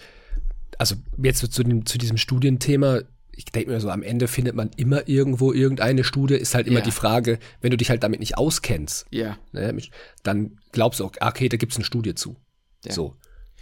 [0.77, 3.01] also jetzt so zu, dem, zu diesem Studienthema,
[3.31, 6.79] ich denke mir so, am Ende findet man immer irgendwo irgendeine Studie, ist halt immer
[6.79, 6.85] Ja.
[6.85, 9.75] die Frage, wenn du dich halt damit nicht auskennst, Ja, ne,
[10.23, 12.35] dann glaubst du auch, ah, okay, da gibt es eine Studie zu.
[12.83, 12.91] Ja.
[12.93, 13.15] So.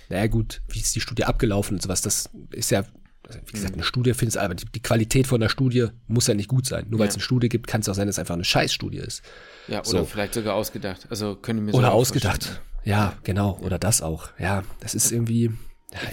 [0.09, 2.85] Naja gut, wie ist die Studie abgelaufen und sowas, das ist ja,
[3.27, 6.33] also wie gesagt, eine Studie findest aber die, die Qualität von der Studie muss ja
[6.33, 6.85] nicht gut sein.
[6.89, 7.09] Nur weil Ja.
[7.09, 9.21] es eine Studie gibt, kann es auch sein, dass es einfach eine Scheißstudie ist.
[9.67, 10.05] ja, oder So.
[10.05, 11.07] vielleicht sogar ausgedacht.
[11.09, 12.43] Also können wir so Oder ausgedacht.
[12.43, 12.65] vorstellen.
[12.83, 13.57] Ja, genau.
[13.63, 14.29] Oder das auch.
[14.37, 15.51] Ja, das ist irgendwie.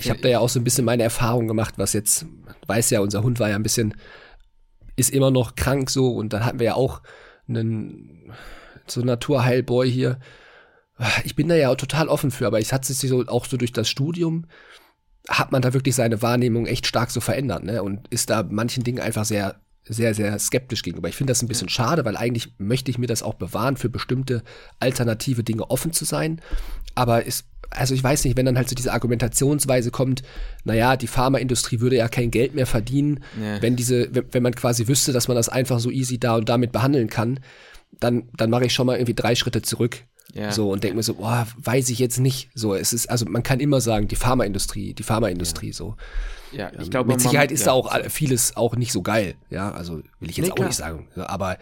[0.01, 2.25] Ich habe da ja auch so ein bisschen meine Erfahrung gemacht, was jetzt,
[2.67, 3.95] weiß ja, unser Hund war ja ein bisschen,
[4.97, 7.03] ist immer noch krank so und dann hatten wir ja auch
[7.49, 8.33] einen,
[8.87, 10.19] so einen Naturheilboy hier.
[11.25, 13.57] Ich bin da ja auch total offen für, aber es hat sich so auch so
[13.57, 14.47] durch das Studium
[15.29, 17.83] hat man da wirklich seine Wahrnehmung echt stark so verändert, ne?
[17.83, 21.09] Und ist da manchen Dingen einfach sehr, sehr, sehr skeptisch gegenüber.
[21.09, 23.89] Ich finde das ein bisschen schade, weil eigentlich möchte ich mir das auch bewahren, für
[23.89, 24.43] bestimmte
[24.81, 26.41] alternative Dinge offen zu sein.
[26.95, 30.23] Aber ist, also ich weiß nicht, wenn dann halt so diese Argumentationsweise kommt,
[30.65, 33.63] naja, die Pharmaindustrie würde ja kein Geld mehr verdienen, Ja.
[33.63, 36.49] wenn diese, wenn, wenn man quasi wüsste, dass man das einfach so easy da und
[36.49, 37.41] damit behandeln kann,
[38.01, 40.05] dann, dann mache ich schon mal irgendwie drei Schritte zurück.
[40.35, 40.51] Ja.
[40.53, 42.49] So und denke mir so, boah, weiß ich jetzt nicht.
[42.55, 45.97] So, es ist, also man kann immer sagen, die Pharmaindustrie, die Pharmaindustrie so.
[46.53, 47.67] Ja, ich glaube, Mit man- Sicherheit ist ja.
[47.67, 49.35] da auch vieles auch nicht so geil.
[49.51, 50.69] Ja, also will ich jetzt Nee, auch klar.
[50.69, 51.07] nicht sagen.
[51.17, 51.57] Ja, Aber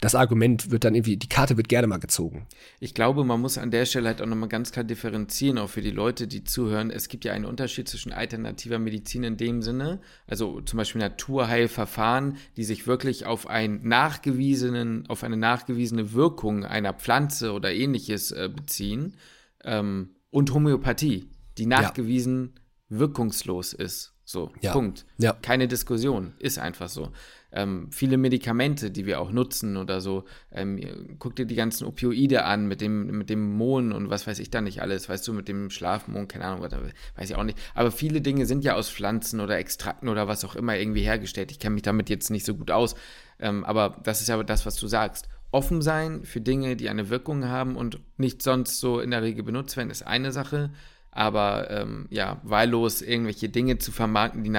[0.00, 2.46] das Argument wird dann irgendwie, die Karte wird gerne mal gezogen.
[2.80, 5.82] Ich glaube, man muss an der Stelle halt auch nochmal ganz klar differenzieren, auch für
[5.82, 6.90] die Leute, die zuhören.
[6.90, 12.36] Es gibt ja einen Unterschied zwischen alternativer Medizin in dem Sinne, also zum Beispiel Naturheilverfahren,
[12.56, 18.48] die sich wirklich auf einen nachgewiesenen, auf eine nachgewiesene Wirkung einer Pflanze oder ähnliches äh,
[18.54, 19.16] beziehen,
[19.64, 24.12] ähm, und Homöopathie, die nachgewiesen wirkungslos ist.
[24.24, 24.72] So, Ja.
[24.72, 25.06] Punkt.
[25.18, 25.34] Ja.
[25.34, 27.12] Keine Diskussion, ist einfach so.
[27.52, 32.44] Ähm, viele Medikamente, die wir auch nutzen oder so, ähm, guck dir die ganzen Opioide
[32.44, 35.32] an mit dem, mit dem Mohn und was weiß ich da nicht alles, weißt du,
[35.32, 37.58] mit dem Schlafmohn, keine Ahnung, weiß ich auch nicht.
[37.74, 41.50] Aber viele Dinge sind ja aus Pflanzen oder Extrakten oder was auch immer irgendwie hergestellt.
[41.50, 42.94] Ich kenne mich damit jetzt nicht so gut aus,
[43.38, 45.28] ähm, aber das ist ja das, was du sagst.
[45.52, 49.44] Offen sein für Dinge, die eine Wirkung haben und nicht sonst so in der Regel
[49.44, 50.70] benutzt werden, ist eine Sache.
[51.16, 54.50] Aber ähm, ja, wahllos irgendwelche Dinge zu vermarkten, die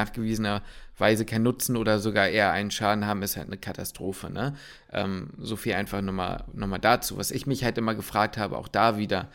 [0.98, 4.30] nachgewiesenerweise keinen Nutzen oder sogar eher einen Schaden haben, ist halt eine Katastrophe.
[4.30, 4.56] Ne?
[4.92, 7.18] Ähm, so viel einfach nochmal noch mal dazu.
[7.18, 9.30] Was ich mich halt immer gefragt habe, auch da wieder,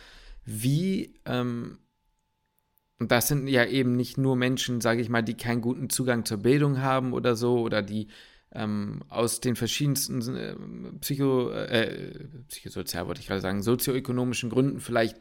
[0.45, 1.79] wie, ähm,
[2.99, 6.25] und das sind ja eben nicht nur Menschen, sage ich mal, die keinen guten Zugang
[6.25, 8.09] zur Bildung haben oder so, oder die
[8.55, 10.55] ähm, aus den verschiedensten äh,
[11.01, 15.17] Psycho, äh, psychosozial wollte ich gerade sagen, sozioökonomischen Gründen vielleicht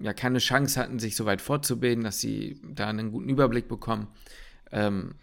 [0.00, 4.08] ja keine Chance hatten, sich so weit fortzubilden, dass sie da einen guten Überblick bekommen.
[4.74, 5.14] Ähm,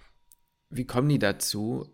[0.70, 1.88] wie kommen die dazu,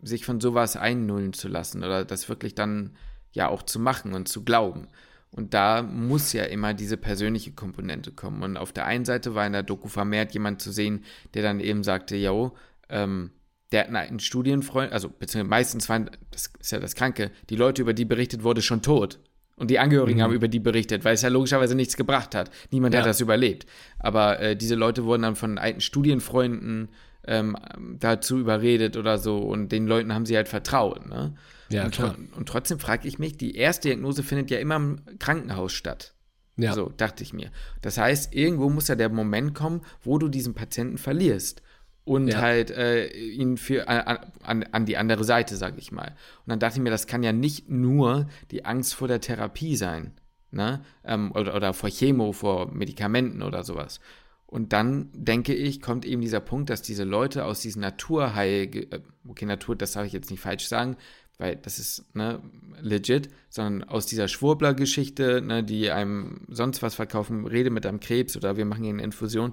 [0.00, 2.96] sich von sowas einnullen zu lassen oder das wirklich dann
[3.32, 4.88] ja auch zu machen und zu glauben?
[5.30, 8.42] Und da muss ja immer diese persönliche Komponente kommen.
[8.42, 11.04] Und auf der einen Seite war in der Doku vermehrt jemand zu sehen,
[11.34, 12.56] der dann eben sagte, yo,
[12.88, 13.30] ähm,
[13.70, 17.82] der hat einen Studienfreund, also beziehungsweise meistens waren, das ist ja das Kranke, die Leute,
[17.82, 19.20] über die berichtet wurde, schon tot.
[19.58, 20.22] Und die Angehörigen mhm.
[20.22, 22.50] haben über die berichtet, weil es ja logischerweise nichts gebracht hat.
[22.70, 23.00] Niemand ja.
[23.00, 23.66] hat das überlebt.
[23.98, 26.88] Aber äh, diese Leute wurden dann von alten Studienfreunden
[27.26, 27.56] ähm,
[27.98, 31.06] dazu überredet oder so und den Leuten haben sie halt vertraut.
[31.06, 31.34] Ne?
[31.68, 32.16] Ja, und, klar.
[32.36, 36.14] und trotzdem frage ich mich, die Erstdiagnose findet ja immer im Krankenhaus statt.
[36.56, 36.72] Ja.
[36.72, 37.50] So dachte ich mir.
[37.82, 41.62] Das heißt, irgendwo muss ja der Moment kommen, wo du diesen Patienten verlierst
[42.08, 42.40] und ja.
[42.40, 46.08] halt äh, ihn für an, an, an, die andere Seite, sage ich mal.
[46.08, 49.76] Und dann dachte ich mir, das kann ja nicht nur die Angst vor der Therapie
[49.76, 50.12] sein,
[50.50, 50.80] ne?
[51.04, 54.00] Ähm, oder, oder vor Chemo, vor Medikamenten oder sowas.
[54.46, 59.00] Und dann denke ich, kommt eben dieser Punkt, dass diese Leute aus diesen Naturheil, äh,
[59.28, 60.96] okay, Natur, das darf ich jetzt nicht falsch sagen,
[61.36, 62.40] weil das ist ne,
[62.80, 68.34] legit, sondern aus dieser Schwurbler-Geschichte, ne, die einem sonst was verkaufen, rede mit einem Krebs
[68.34, 69.52] oder wir machen eine Infusion,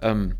[0.00, 0.34] ähm,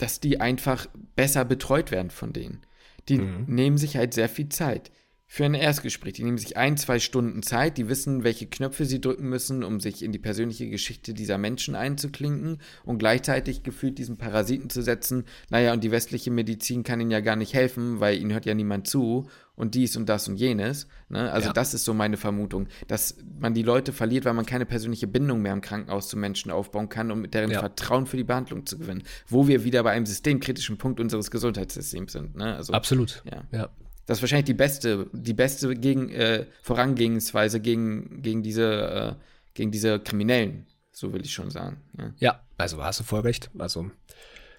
[0.00, 2.60] dass die einfach besser betreut werden von denen.
[3.08, 3.44] Die mhm.
[3.46, 4.90] nehmen sich halt sehr viel Zeit
[5.32, 6.14] für ein Erstgespräch.
[6.14, 9.78] Die nehmen sich ein, zwei Stunden Zeit, die wissen, welche Knöpfe sie drücken müssen, um
[9.78, 15.24] sich in die persönliche Geschichte dieser Menschen einzuklinken und gleichzeitig gefühlt diesen Parasiten zu setzen.
[15.48, 18.54] Naja, und die westliche Medizin kann ihnen ja gar nicht helfen, weil ihnen hört ja
[18.54, 19.28] niemand zu
[19.60, 20.88] und dies und das und jenes.
[21.10, 21.30] Ne?
[21.30, 21.52] Also ja.
[21.52, 25.42] das ist so meine Vermutung, dass man die Leute verliert, weil man keine persönliche Bindung
[25.42, 27.60] mehr im Krankenhaus zu Menschen aufbauen kann, um mit deren ja.
[27.60, 29.02] Vertrauen für die Behandlung zu gewinnen.
[29.28, 32.36] Wo wir wieder bei einem systemkritischen Punkt unseres Gesundheitssystems sind.
[32.36, 32.56] Ne?
[32.56, 33.22] Also, Absolut.
[33.30, 33.44] Ja.
[33.52, 33.68] ja.
[34.06, 39.70] Das ist wahrscheinlich die beste, die beste gegen, äh, Vorangehensweise gegen, gegen, diese, äh, gegen
[39.70, 41.82] diese Kriminellen, so will ich schon sagen.
[41.98, 43.50] Ja, ja also hast du voll recht.
[43.58, 43.90] Also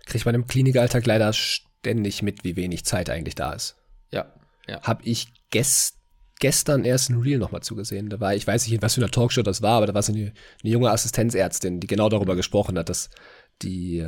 [0.06, 3.78] kriegt man im Klinikalltag leider ständig mit, wie wenig Zeit eigentlich da ist.
[4.12, 4.32] Ja,
[4.72, 4.82] ja.
[4.82, 5.98] Habe ich gest,
[6.40, 8.10] gestern erst ein Reel nochmal zugesehen.
[8.10, 10.02] Da war, ich weiß nicht, in was für einer Talkshow das war, aber da war
[10.02, 13.10] so eine, eine junge Assistenzärztin, die genau darüber gesprochen hat, dass
[13.62, 14.08] die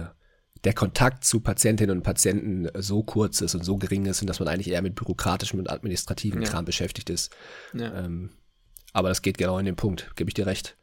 [0.64, 4.40] der Kontakt zu Patientinnen und Patienten so kurz ist und so gering ist und dass
[4.40, 6.50] man eigentlich eher mit bürokratischem und administrativen ja.
[6.50, 7.36] Kram beschäftigt ist.
[7.74, 7.94] Ja.
[7.94, 8.30] Ähm,
[8.94, 10.78] aber das geht genau in den Punkt, gebe ich dir recht.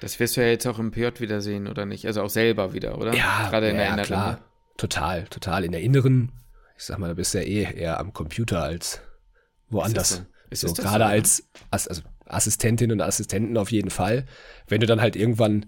[0.00, 2.06] Das wirst du ja jetzt auch im PJ wieder sehen, oder nicht?
[2.06, 3.14] Also auch selber wieder, oder?
[3.14, 4.06] Ja, gerade in ja, der Inneren.
[4.06, 4.40] Klar.
[4.78, 5.64] Total, total.
[5.66, 6.32] In der Inneren,
[6.78, 9.02] ich sag mal, da bist du ja eh eher am Computer als
[9.70, 10.10] woanders.
[10.10, 10.18] Ist
[10.50, 10.66] das so?
[10.66, 14.26] Ist so, gerade so, als, als also Assistentinnen und Assistenten auf jeden Fall.
[14.66, 15.66] Wenn du dann halt irgendwann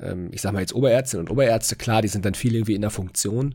[0.00, 2.82] ähm, ich sag mal jetzt Oberärzte und Oberärzte, klar, die sind dann viel irgendwie in
[2.82, 3.54] der Funktion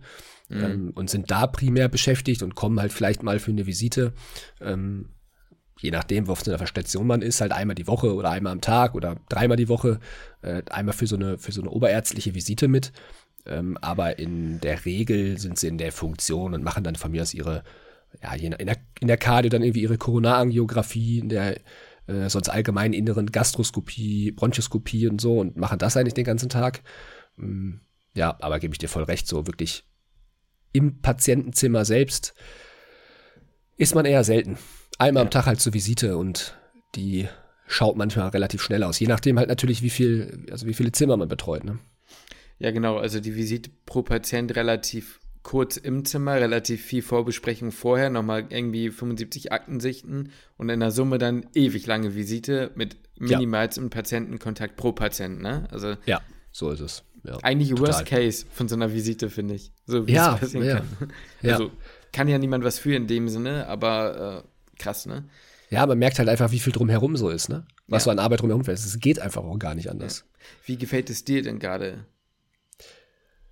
[0.49, 0.63] mhm.
[0.63, 4.13] ähm, und sind da primär beschäftigt und kommen halt vielleicht mal für eine Visite,
[4.59, 5.09] ähm,
[5.79, 8.53] je nachdem, wo auf so einer Station man ist, halt einmal die Woche oder einmal
[8.53, 9.99] am Tag oder dreimal die Woche,
[10.41, 12.91] äh, einmal für so eine, für so eine oberärztliche Visite mit.
[13.47, 17.23] Ähm, aber in der Regel sind sie in der Funktion und machen dann von mir
[17.23, 17.63] aus ihre,
[18.21, 21.59] ja, in der, in der Cardio dann irgendwie ihre Koronarangiographie, in der
[22.07, 26.81] äh, sonst allgemein inneren Gastroskopie, Bronchoskopie und so und machen das eigentlich den ganzen Tag.
[27.37, 27.75] Mm,
[28.13, 29.83] ja, aber gebe ich dir voll recht, so wirklich
[30.73, 32.33] im Patientenzimmer selbst
[33.77, 34.57] ist man eher selten.
[34.99, 35.25] Einmal ja.
[35.25, 36.57] am Tag halt zur Visite und
[36.95, 37.27] die
[37.67, 41.17] schaut manchmal relativ schnell aus, je nachdem halt natürlich, wie viel, also wie viele Zimmer
[41.17, 41.79] man betreut, ne?
[42.59, 48.09] Ja, genau, also die Visite pro Patient relativ kurz im Zimmer, relativ viel Vorbesprechung vorher,
[48.09, 53.89] nochmal irgendwie 75 Aktensichten und in der Summe dann ewig lange Visite mit minimalstem ja.
[53.89, 55.67] Patientenkontakt pro Patient, ne?
[55.71, 56.21] Also ja,
[56.51, 57.03] so ist es.
[57.23, 57.87] Ja, eigentlich total.
[57.87, 59.71] Worst Case von so einer Visite, finde ich.
[59.85, 60.75] So wie ja, es passieren ja.
[60.75, 61.13] kann.
[61.43, 61.71] Also
[62.11, 65.25] kann ja niemand was für in dem Sinne, aber äh, krass, ne?
[65.69, 67.65] Ja, man merkt halt einfach, wie viel drumherum so ist, ne?
[67.87, 68.85] Was so an Arbeit drumherum ist.
[68.85, 70.25] Es geht einfach auch gar nicht anders.
[70.65, 72.05] Wie gefällt es dir denn gerade?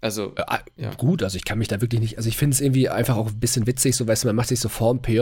[0.01, 0.93] Also, äh, ah, ja.
[0.95, 3.27] gut, also ich kann mich da wirklich nicht, also ich finde es irgendwie einfach auch
[3.27, 5.21] ein bisschen witzig, so weißt du, man macht sich so vorm PJ,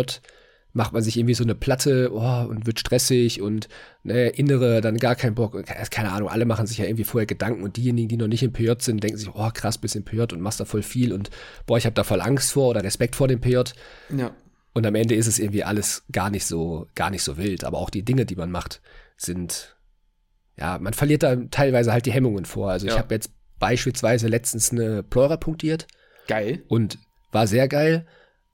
[0.74, 3.68] macht man sich irgendwie so eine Platte oh, und wird stressig und
[4.04, 5.60] ne, innere dann gar keinen Bock,
[5.90, 8.54] keine Ahnung, alle machen sich ja irgendwie vorher Gedanken und diejenigen, die noch nicht im
[8.54, 11.32] PJ sind, denken sich, oh krass, bist im PJ und machst da voll viel und
[11.66, 13.62] boah, ich habe da voll Angst vor oder Respekt vor dem PJ.
[14.16, 14.32] Ja.
[14.74, 17.80] Und am Ende ist es irgendwie alles gar nicht so, gar nicht so wild, aber
[17.80, 18.82] auch die Dinge, die man macht,
[19.16, 19.76] sind
[20.60, 22.72] ja, man verliert da teilweise halt die Hemmungen vor.
[22.72, 22.94] Also ja.
[22.94, 25.88] ich habe jetzt beispielsweise letztens eine Pleura punktiert.
[26.28, 26.64] Geil.
[26.68, 27.00] Und
[27.32, 28.06] war sehr geil.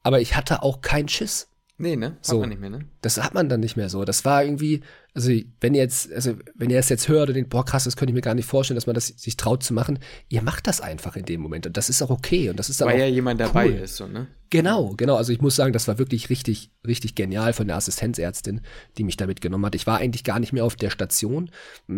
[0.01, 1.49] Aber ich hatte auch keinen Schiss.
[1.77, 2.11] Nee, ne?
[2.11, 2.85] Hat so, man nicht mehr, ne?
[3.01, 4.05] Das hat man dann nicht mehr so.
[4.05, 4.81] Das war irgendwie,
[5.15, 7.95] also wenn ihr jetzt, also wenn ihr es jetzt hört und denkt, boah krass, das
[7.95, 9.99] könnte ich mir gar nicht vorstellen, dass man das sich traut zu machen,
[10.29, 12.81] ihr macht das einfach in dem Moment und das ist auch okay und das ist
[12.81, 13.47] dann Weil ja jemand cool.
[13.47, 14.27] dabei ist, so, ne?
[14.49, 15.15] Genau, genau.
[15.15, 18.61] Also ich muss sagen, das war wirklich richtig, richtig genial von der Assistenzärztin,
[18.99, 19.73] die mich da mitgenommen hat.
[19.73, 21.49] Ich war eigentlich gar nicht mehr auf der Station.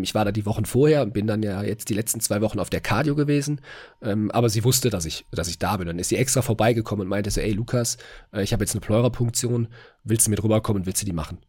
[0.02, 2.60] Ich war da die Wochen vorher und bin dann ja jetzt die letzten zwei Wochen
[2.60, 3.60] auf der Cardio gewesen.
[4.02, 5.88] Ähm, aber sie wusste, dass ich, dass ich da bin.
[5.88, 7.98] Dann ist sie extra vorbeigekommen und meinte so, ey Lukas,
[8.32, 9.68] äh, ich habe jetzt eine Pleurapunktion,
[10.06, 11.40] willst du mit rüberkommen und willst du die machen?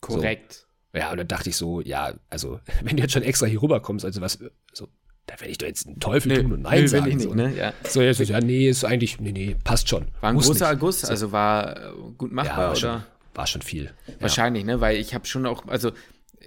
[0.00, 0.52] Korrekt.
[0.54, 0.63] So.
[0.94, 4.04] Ja, und dann dachte ich so, ja, also, wenn du jetzt schon extra hier rüberkommst,
[4.04, 4.38] also was,
[4.72, 4.88] so,
[5.26, 7.06] da werde ich doch jetzt einen Teufel tun und Nein nö, sagen.
[7.10, 7.56] ich so, nicht, ne?
[7.56, 7.72] Ja.
[7.88, 10.06] so jetzt, ja, nee, ist eigentlich, nee, nee, passt schon.
[10.20, 10.70] War ein Muss großer nicht.
[10.70, 12.76] Erguss, also war äh, gut Ja, machbar, war oder?
[12.76, 13.02] schon,
[13.34, 13.90] war schon viel.
[14.06, 14.14] Ja.
[14.20, 14.80] Wahrscheinlich, ne?
[14.80, 15.92] Weil ich habe schon auch, also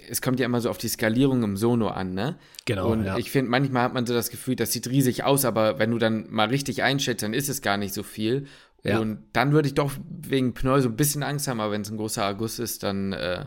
[0.08, 2.36] es kommt ja immer so auf die Skalierung im Sono an, ne?
[2.64, 3.18] Genau, Und ja.
[3.18, 5.98] ich finde, manchmal hat man so das Gefühl, das sieht riesig aus, aber wenn du
[5.98, 8.46] dann mal richtig einschätzt, dann ist es gar nicht so viel.
[8.84, 9.00] Ja.
[9.00, 11.90] Und dann würde ich doch wegen Pneu so ein bisschen Angst haben, aber wenn es
[11.90, 13.46] ein großer Erguss ist, dann äh,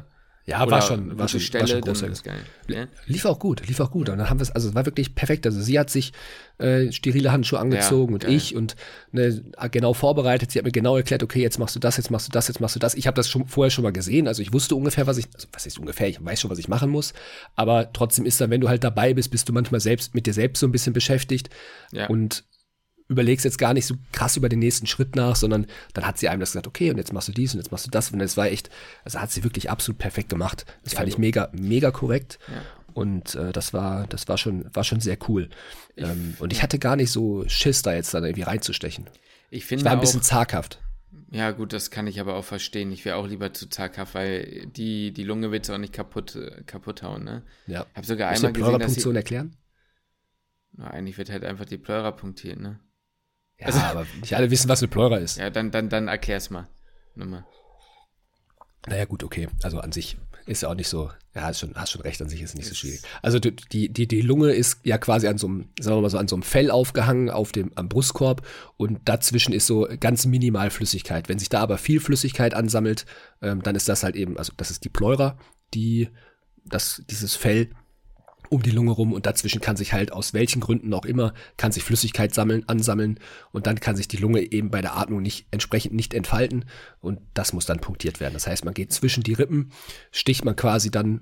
[0.52, 2.08] Ja, oder war schon, war schon, war schon großer.
[2.08, 2.40] ist geil.
[2.68, 2.86] Ja?
[3.08, 4.10] Lief auch gut, lief auch gut.
[4.10, 5.46] Und dann haben wir es, also es war wirklich perfekt.
[5.46, 6.14] Also sie hat sich
[6.60, 8.34] äh, sterile Handschuhe angezogen und geil.
[8.34, 8.76] ich und
[9.12, 10.52] ne, genau vorbereitet.
[10.52, 12.60] Sie hat mir genau erklärt, okay, jetzt machst du das, jetzt machst du das, jetzt
[12.60, 12.94] machst du das.
[12.96, 14.28] Ich habe das schon vorher schon mal gesehen.
[14.28, 16.68] Also ich wusste ungefähr, was ich, also was ist ungefähr, ich weiß schon, was ich
[16.68, 17.14] machen muss.
[17.56, 20.34] Aber trotzdem ist dann, wenn du halt dabei bist, bist du manchmal selbst mit dir
[20.34, 21.50] selbst so ein bisschen beschäftigt
[21.92, 22.08] Ja.
[22.08, 22.44] und
[23.12, 26.30] überlegst jetzt gar nicht so krass über den nächsten Schritt nach, sondern dann hat sie
[26.30, 28.10] einem das gesagt, okay, und jetzt machst du dies und jetzt machst du das.
[28.12, 28.70] Und das war echt,
[29.04, 30.66] also hat sie wirklich absolut perfekt gemacht.
[30.84, 32.40] Das fand ich mega, mega korrekt.
[32.48, 32.62] Ja.
[32.94, 35.50] Und äh, das war, das war schon, war schon sehr cool.
[35.98, 39.10] ähm, und ich hatte gar nicht so Schiss, da jetzt dann irgendwie reinzustechen.
[39.50, 40.82] Ich finde Ich war ein bisschen zaghaft.
[41.32, 42.92] ja gut, das kann ich aber auch verstehen.
[42.92, 46.38] Ich wäre auch lieber zu zaghaft, weil die, die Lunge willst du auch nicht kaputt,
[46.66, 47.44] kaputt hauen, ne?
[47.68, 47.86] Ja.
[47.92, 49.56] Ich habe sogar Musst du einmal die gesehen, dass sie, erklären?
[50.74, 52.80] na, eigentlich wird halt einfach die Pleura punktiert, ne?
[53.62, 55.38] Ja, aber nicht alle wissen, was eine Pleura ist.
[55.38, 56.68] Ja, dann, dann, dann erklär's mal.
[57.16, 57.46] Nochmal.
[58.88, 59.48] Naja, gut, okay.
[59.62, 62.30] Also an sich ist ja auch nicht so, ja, hast schon, hast schon recht, an
[62.30, 63.02] sich ist es nicht so schwierig.
[63.22, 66.10] Also die, die, die, die Lunge ist ja quasi an so einem, sagen wir mal
[66.10, 68.46] so, an so einem Fell aufgehangen auf dem, am Brustkorb
[68.78, 71.30] und dazwischen ist so ganz minimal Flüssigkeit.
[71.30, 73.06] Wenn sich da aber viel Flüssigkeit ansammelt,
[73.42, 75.38] ähm, dann ist das halt eben, also das ist die Pleura,
[75.74, 76.10] die,
[76.66, 77.70] das, dieses Fell
[78.52, 81.72] um die Lunge rum und dazwischen kann sich halt aus welchen Gründen auch immer, kann
[81.72, 83.18] sich Flüssigkeit sammeln, ansammeln
[83.54, 86.66] und dann kann sich die Lunge eben bei der Atmung nicht entsprechend nicht entfalten
[87.00, 88.34] und das muss dann punktiert werden.
[88.34, 89.72] Das heißt, man geht zwischen die Rippen,
[90.12, 91.22] sticht man quasi dann,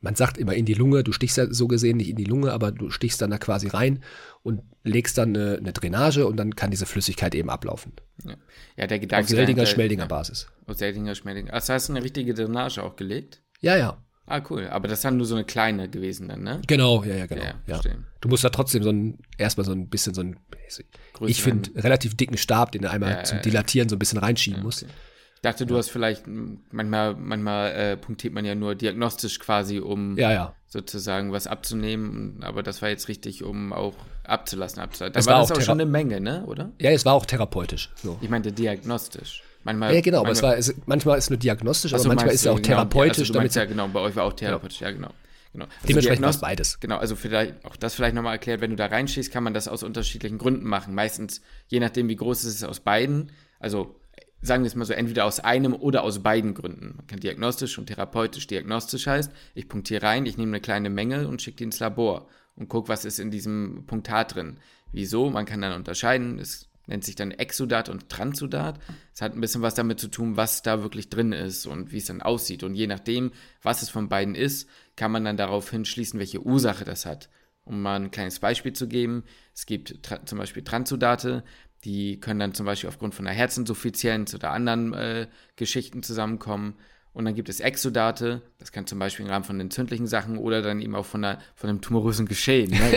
[0.00, 2.52] man sagt immer in die Lunge, du stichst ja so gesehen nicht in die Lunge,
[2.52, 4.02] aber du stichst dann da quasi rein
[4.42, 7.92] und legst dann eine, eine Drainage und dann kann diese Flüssigkeit eben ablaufen.
[8.24, 8.34] Ja,
[8.76, 9.22] ja der Gedanke.
[9.22, 10.48] Auf Seldinger, dahinter- Schmeldinger ja, Basis.
[10.66, 11.52] Auf Seldinger, Schmeldinger.
[11.54, 13.42] Ach, hast du eine richtige Drainage auch gelegt?
[13.60, 14.04] Ja, ja.
[14.26, 14.68] Ah, cool.
[14.68, 16.62] Aber das ist dann nur so eine kleine gewesen dann, ne?
[16.66, 17.42] Genau, ja, ja, genau.
[17.42, 17.80] Ja, Ja.
[18.20, 20.38] Du musst da trotzdem so ein, erstmal so ein bisschen so ein,
[21.26, 23.42] ich finde, relativ dicken Stab, den du einmal Ja, zum.
[23.42, 24.82] Dilatieren so ein bisschen reinschieben musst.
[24.84, 24.88] Ich
[25.42, 30.16] dachte, du hast vielleicht, m, manchmal, manchmal äh, punktiert man ja nur diagnostisch quasi, um
[30.66, 32.42] sozusagen was abzunehmen.
[32.42, 33.94] Aber das war jetzt richtig, um auch
[34.24, 34.80] abzulassen.
[34.80, 35.12] abzulassen.
[35.12, 36.46] Da Das war war das auch auch schon eine Menge, ne?
[36.46, 36.72] Oder?
[36.80, 37.90] Ja, es war auch therapeutisch.
[38.02, 38.18] So.
[38.22, 39.42] Ich meinte diagnostisch.
[39.64, 42.04] Manchmal, Ja, genau, aber es manchmal, war, es, manchmal ist es nur diagnostisch, Ach so,
[42.04, 43.18] aber manchmal ist es auch genau, therapeutisch.
[43.20, 45.08] Also du meinst damit, ja, genau, bei euch war auch therapeutisch, ja, genau.
[45.52, 45.64] genau.
[45.64, 46.80] Also dementsprechend war beides.
[46.80, 49.68] Genau, also vielleicht auch das vielleicht nochmal erklärt, wenn du da reinschießt, kann man das
[49.68, 50.94] aus unterschiedlichen Gründen machen.
[50.94, 53.32] Meistens, je nachdem, wie groß es ist, aus beiden.
[53.58, 53.98] Also
[54.44, 56.94] sagen wir es mal so, entweder aus einem oder aus beiden Gründen.
[56.96, 58.46] Man kann diagnostisch und therapeutisch.
[58.46, 62.28] Diagnostisch heißt, ich punktiere rein, ich nehme eine kleine Menge und schicke die ins Labor
[62.56, 64.58] und gucke, was ist in diesem Punktat drin.
[64.92, 65.30] Wieso?
[65.30, 66.38] Man kann dann unterscheiden.
[66.38, 68.78] Es nennt sich dann Exudat und Transudat.
[69.12, 71.98] Es hat ein bisschen was damit zu tun, was da wirklich drin ist und wie
[71.98, 72.62] es dann aussieht.
[72.62, 73.32] Und je nachdem,
[73.62, 77.28] was es von beiden ist, kann man dann darauf hinschließen, welche Ursache das hat.
[77.64, 79.24] Um mal ein kleines Beispiel zu geben,
[79.54, 81.44] es gibt zum Beispiel Transudate,
[81.84, 86.76] die können dann zum Beispiel aufgrund von einer Herzinsuffizienz oder anderen äh, Geschichten zusammenkommen.
[87.14, 90.62] Und dann gibt es Exudate, das kann zum Beispiel im Rahmen von entzündlichen Sachen oder
[90.62, 92.92] dann eben auch von, einer, von einem tumorösen Geschehen, ne,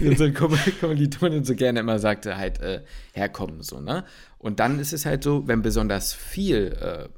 [0.00, 4.04] wie, Kom- Kommilitonin so gerne immer sagte, halt äh, herkommen, so, ne?
[4.38, 7.08] Und dann ist es halt so, wenn besonders viel, äh,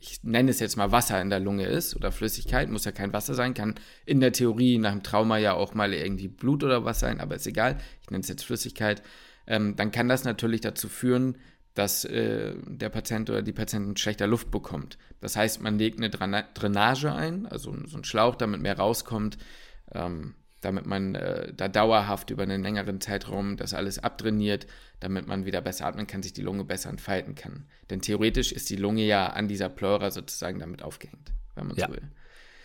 [0.00, 3.12] ich nenne es jetzt mal Wasser in der Lunge ist oder Flüssigkeit, muss ja kein
[3.12, 3.74] Wasser sein, kann
[4.06, 7.34] in der Theorie nach dem Trauma ja auch mal irgendwie Blut oder was sein, aber
[7.36, 9.02] ist egal, ich nenne es jetzt Flüssigkeit,
[9.46, 11.36] ähm, dann kann das natürlich dazu führen,
[11.80, 14.98] dass äh, der Patient oder die Patientin schlechter Luft bekommt.
[15.20, 19.38] Das heißt, man legt eine Drana- Drainage ein, also so einen Schlauch, damit mehr rauskommt,
[19.92, 24.66] ähm, damit man äh, da dauerhaft über einen längeren Zeitraum das alles abtrainiert,
[25.00, 27.64] damit man wieder besser atmen kann, sich die Lunge besser entfalten kann.
[27.88, 31.86] Denn theoretisch ist die Lunge ja an dieser Pleura sozusagen damit aufgehängt, wenn man Ja.
[31.86, 32.02] so will.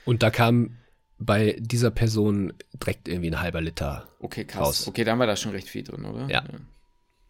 [0.04, 0.76] Und da kam
[1.18, 4.10] bei dieser Person direkt irgendwie ein halber Liter.
[4.20, 4.62] Okay, krass.
[4.62, 4.88] Raus.
[4.90, 6.28] Okay, dann war da schon recht viel drin, oder?
[6.30, 6.44] Ja.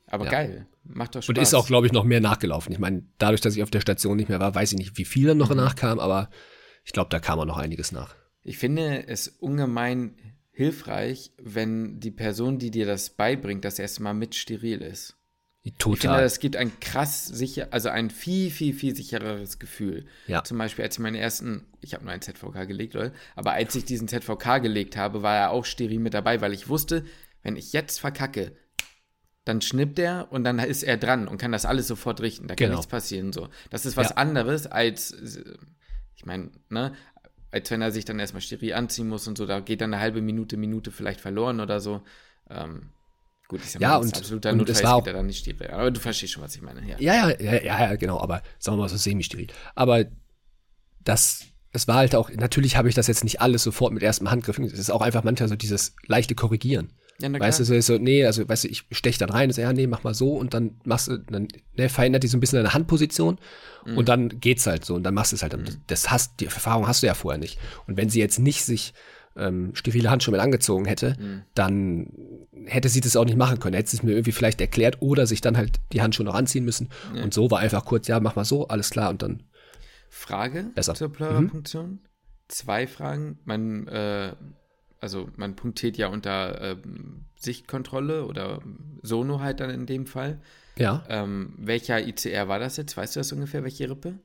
[0.08, 0.32] Aber Ja.
[0.32, 0.68] geil.
[0.84, 1.30] Macht doch Spaß.
[1.30, 2.72] Und ist auch, glaube ich, noch mehr nachgelaufen.
[2.72, 5.06] Ich meine, dadurch, dass ich auf der Station nicht mehr war, weiß ich nicht, wie
[5.06, 5.58] viel dann noch Mhm.
[5.58, 6.30] nachkam, aber
[6.84, 8.16] ich glaube, da kam auch noch einiges nach.
[8.44, 10.16] Ich finde es ungemein
[10.52, 15.18] hilfreich, wenn die Person, die dir das beibringt, das erste Mal mit steril ist.
[15.64, 16.22] Ich finde, Total.
[16.22, 20.06] das gibt ein krass sicher, also ein viel, viel, viel sichereres Gefühl.
[20.28, 20.44] Ja.
[20.44, 23.74] Zum Beispiel, als ich meinen ersten, ich habe nur einen ZVK gelegt, Leute, aber als
[23.74, 27.04] ich diesen ZVK gelegt habe, war er auch steril mit dabei, weil ich wusste,
[27.42, 28.56] wenn ich jetzt verkacke,
[29.46, 32.48] dann schnippt er und dann ist er dran und kann das alles sofort richten.
[32.48, 32.78] Da kann Genau.
[32.78, 33.32] nichts passieren.
[33.32, 33.48] So.
[33.70, 34.16] Das ist was Ja.
[34.18, 35.16] anderes als,
[36.16, 36.94] ich meine, ne,
[37.52, 40.02] als wenn er sich dann erstmal steril anziehen muss und so, da geht dann eine
[40.02, 42.02] halbe Minute, Minute vielleicht verloren oder so.
[42.50, 42.90] Ähm,
[43.48, 45.68] gut, ist ja, ja und, absoluter und Notfall es war auch, er dann nicht steril.
[45.70, 46.82] Aber du verstehst schon, was ich meine.
[46.88, 49.48] Ja, ja, ja, ja, ja genau, aber sagen wir mal so semi-steril.
[49.76, 50.06] Aber
[51.04, 54.32] das, es war halt auch, natürlich habe ich das jetzt nicht alles sofort mit erstem
[54.32, 54.58] Handgriff.
[54.58, 56.92] Es ist auch einfach manchmal so dieses leichte Korrigieren.
[57.22, 59.62] Ja, weißt du, so, so, nee, also, weißt du, ich stech dann rein und so,
[59.62, 62.42] ja, nee, mach mal so und dann machst du, dann ne, verändert die so ein
[62.42, 63.40] bisschen deine Handposition
[63.86, 63.98] mhm.
[63.98, 65.56] und dann geht's halt so und dann machst du es halt.
[65.56, 65.66] Mhm.
[65.88, 67.58] Das hast, die Erfahrung hast du ja vorher nicht.
[67.88, 68.94] Und wenn sie jetzt nicht sich
[69.38, 71.44] ähm, sterile Handschuhe mit angezogen hätte, mhm.
[71.54, 72.12] dann
[72.66, 73.76] hätte sie das auch nicht machen können.
[73.76, 76.66] Hätte sie es mir irgendwie vielleicht erklärt oder sich dann halt die Handschuhe noch anziehen
[76.66, 76.90] müssen.
[77.14, 77.24] Ja.
[77.24, 79.44] Und so war einfach kurz, ja, mach mal so, alles klar und dann.
[80.10, 80.96] Frage besser.
[81.66, 81.84] zur.
[81.84, 82.00] Mhm.
[82.48, 83.40] Zwei Fragen.
[83.44, 84.34] Man äh,
[85.00, 86.78] also man punktiert ja unter äh,
[87.40, 88.62] Sichtkontrolle oder
[89.02, 90.40] Sono halt dann in dem Fall.
[90.78, 91.04] Ja.
[91.10, 92.98] Ähm, welcher ICR war das jetzt?
[92.98, 94.20] Weißt du das ungefähr, welche Rippe?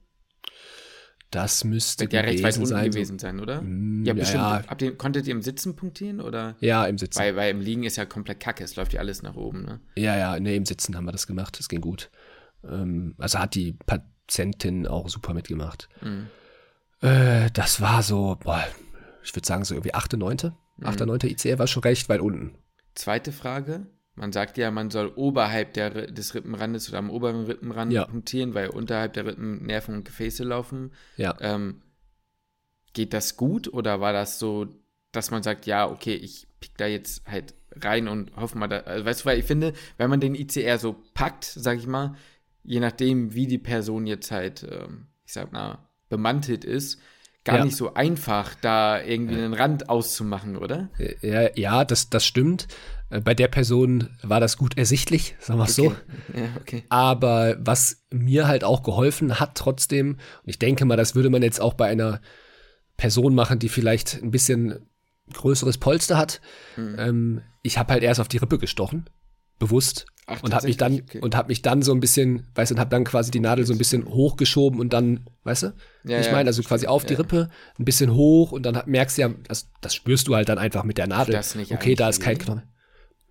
[1.30, 3.62] Das müsste ja recht weit unten sein, gewesen sein, oder?
[3.62, 4.42] Mm, ja, bestimmt.
[4.42, 4.64] Ja.
[4.66, 6.56] Habt ihr, konntet ihr im Sitzen punktieren, oder?
[6.58, 7.20] Ja, im Sitzen.
[7.20, 9.80] Weil, weil im Liegen ist ja komplett kacke, es läuft ja alles nach oben, ne?
[9.94, 12.10] Ja, ja, nee, im Sitzen haben wir das gemacht, das ging gut.
[12.64, 15.88] Ähm, also hat die Patientin auch super mitgemacht.
[16.02, 16.26] Mhm.
[17.00, 18.64] Äh, das war so, boah,
[19.22, 20.52] ich würde sagen so irgendwie 8., 9.
[20.82, 21.20] 8., 9.
[21.22, 22.54] ICR war schon recht weit unten.
[22.94, 23.86] Zweite Frage.
[24.14, 28.04] Man sagt ja, man soll oberhalb der, des Rippenrandes oder am oberen Rippenrand ja.
[28.04, 30.92] punktieren, weil unterhalb der Rippen Nerven und Gefäße laufen.
[31.16, 31.36] Ja.
[31.40, 31.82] Ähm,
[32.92, 34.66] geht das gut oder war das so,
[35.12, 38.78] dass man sagt, ja, okay, ich pick da jetzt halt rein und hoffe mal, da,
[38.80, 42.16] also weißt du, weil ich finde, wenn man den ICR so packt, sag ich mal,
[42.62, 47.00] je nachdem, wie die Person jetzt halt, ähm, ich sag mal, bemantelt ist,
[47.44, 47.64] gar ja.
[47.64, 50.90] nicht so einfach, da irgendwie einen Rand auszumachen, oder?
[51.22, 52.68] Ja, ja das, das stimmt.
[53.08, 55.88] Äh, bei der Person war das gut ersichtlich, sagen wir es okay.
[55.88, 56.38] so.
[56.38, 56.84] Ja, okay.
[56.88, 61.42] Aber was mir halt auch geholfen hat trotzdem, und ich denke mal, das würde man
[61.42, 62.20] jetzt auch bei einer
[62.96, 64.86] Person machen, die vielleicht ein bisschen
[65.32, 66.40] größeres Polster hat.
[66.76, 66.96] Mhm.
[66.98, 69.08] Ähm, ich habe halt erst auf die Rippe gestochen,
[69.58, 71.18] bewusst, Ach, und habe mich dann okay.
[71.18, 73.66] und habe mich dann so ein bisschen, weißt du, und habe dann quasi die Nadel
[73.66, 75.74] so ein bisschen hochgeschoben und dann, weißt du,
[76.04, 79.22] ja, ich meine, also quasi auf die Rippe, ein bisschen hoch und dann merkst du
[79.22, 81.34] ja, das, das spürst du halt dann einfach mit der Nadel.
[81.70, 82.62] okay, da ist kein Knochen.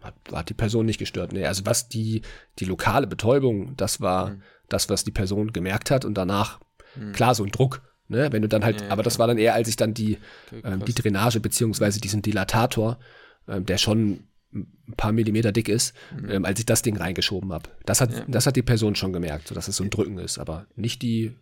[0.02, 1.34] Hat, hat, die Person nicht gestört.
[1.34, 2.22] Nee, also was die
[2.60, 4.42] die lokale Betäubung, das war mhm.
[4.70, 6.60] das, was die Person gemerkt hat und danach
[6.96, 7.12] mhm.
[7.14, 7.82] klar so ein Druck.
[8.12, 10.18] Ne, wenn du dann halt, ja, aber das war dann eher, als ich dann die,
[10.64, 12.98] ähm, die Drainage beziehungsweise diesen Dilatator,
[13.48, 16.30] ähm, der schon ein paar Millimeter dick ist, mhm.
[16.30, 17.70] ähm, als ich das Ding reingeschoben habe.
[17.86, 18.26] Das hat, ja.
[18.28, 21.02] das hat die Person schon gemerkt, so dass es so ein Drücken ist, aber nicht
[21.02, 21.36] die.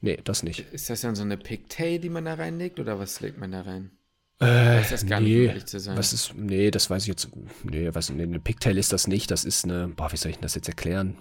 [0.00, 0.60] Nee, das nicht.
[0.72, 3.62] Ist das dann so eine Pigtail, die man da reinlegt, oder was legt man da
[3.62, 3.90] rein?
[4.38, 5.96] Äh, das gar nee, nicht, zu sein.
[5.96, 7.30] Was ist, nee, das weiß ich jetzt.
[7.64, 9.30] Nee, was, nee, eine Pigtail ist das nicht.
[9.30, 9.88] Das ist eine.
[9.88, 11.16] Boah, wie soll ich das jetzt erklären?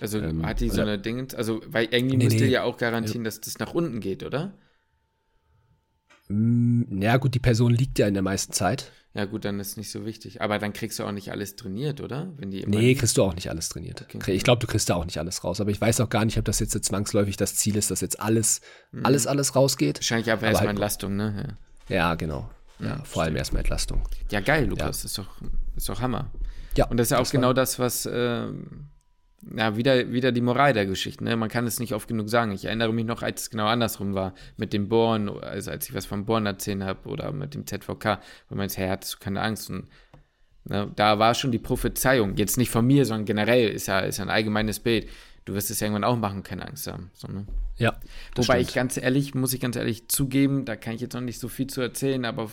[0.00, 1.34] Also ähm, hat die so eine Dingens.
[1.34, 2.52] Also, weil irgendwie nee, müsst ihr nee.
[2.52, 4.54] ja auch garantieren, dass das nach unten geht, oder?
[6.28, 8.92] Mm, ja, gut, die Person liegt ja in der meisten Zeit.
[9.12, 10.40] Ja, gut, dann ist nicht so wichtig.
[10.40, 12.32] Aber dann kriegst du auch nicht alles trainiert, oder?
[12.36, 14.06] Wenn die nee, kriegst du auch nicht alles trainiert.
[14.14, 14.32] Okay.
[14.32, 15.60] Ich glaube, du kriegst da auch nicht alles raus.
[15.60, 18.20] Aber ich weiß auch gar nicht, ob das jetzt zwangsläufig das Ziel ist, dass jetzt
[18.20, 18.60] alles,
[18.92, 19.04] mhm.
[19.04, 19.98] alles, alles rausgeht.
[19.98, 21.56] Wahrscheinlich aber, aber erstmal halt, Entlastung, ne?
[21.88, 22.48] Ja, ja genau.
[22.78, 24.02] Ja, mhm, vor allem erstmal Entlastung.
[24.30, 25.02] Ja, geil, Lukas.
[25.02, 25.06] Ja.
[25.06, 25.28] Ist, doch,
[25.76, 26.30] ist doch Hammer.
[26.76, 26.86] Ja.
[26.86, 28.06] Und das ist ja auch genau das, was.
[28.06, 28.46] Äh,
[29.56, 31.24] ja, wieder, wieder die Moral der Geschichte.
[31.24, 31.36] Ne?
[31.36, 32.52] Man kann es nicht oft genug sagen.
[32.52, 35.94] Ich erinnere mich noch, als es genau andersrum war, mit dem Born, also als ich
[35.94, 39.18] was vom Born erzählt habe oder mit dem ZVK, wo man jetzt, hey, hattest du
[39.18, 39.70] keine Angst?
[39.70, 39.88] Und
[40.64, 44.18] ne, da war schon die Prophezeiung, jetzt nicht von mir, sondern generell ist ja, ist
[44.18, 45.08] ja ein allgemeines Bild.
[45.46, 47.10] Du wirst es irgendwann auch machen, keine Angst haben.
[47.14, 47.46] So, ne?
[47.76, 47.98] Ja.
[48.34, 48.68] Wobei stimmt.
[48.68, 51.48] ich ganz ehrlich, muss ich ganz ehrlich zugeben, da kann ich jetzt noch nicht so
[51.48, 52.50] viel zu erzählen, aber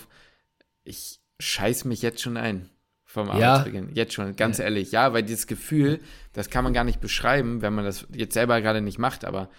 [0.86, 2.70] ich scheiß mich jetzt schon ein
[3.18, 3.90] vom Arbeitsbeginn.
[3.90, 3.96] Ja.
[3.96, 4.66] Jetzt schon, ganz ja.
[4.66, 4.92] ehrlich.
[4.92, 6.00] Ja, weil dieses Gefühl,
[6.34, 9.50] das kann man gar nicht beschreiben, wenn man das jetzt selber gerade nicht macht, aber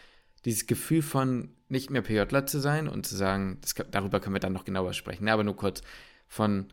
[0.45, 4.41] dieses Gefühl von nicht mehr PJler zu sein und zu sagen, das, darüber können wir
[4.41, 5.83] dann noch genauer sprechen, ja, aber nur kurz
[6.29, 6.73] von,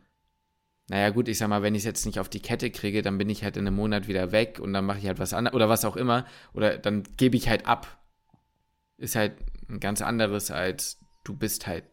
[0.88, 3.18] naja gut, ich sag mal, wenn ich es jetzt nicht auf die Kette kriege, dann
[3.18, 5.54] bin ich halt in einem Monat wieder weg und dann mache ich halt was anderes
[5.54, 6.24] oder was auch immer
[6.54, 7.98] oder dann gebe ich halt ab.
[8.96, 9.34] Ist halt
[9.68, 11.84] ein ganz anderes als du bist halt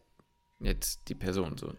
[0.60, 1.74] jetzt die Person so.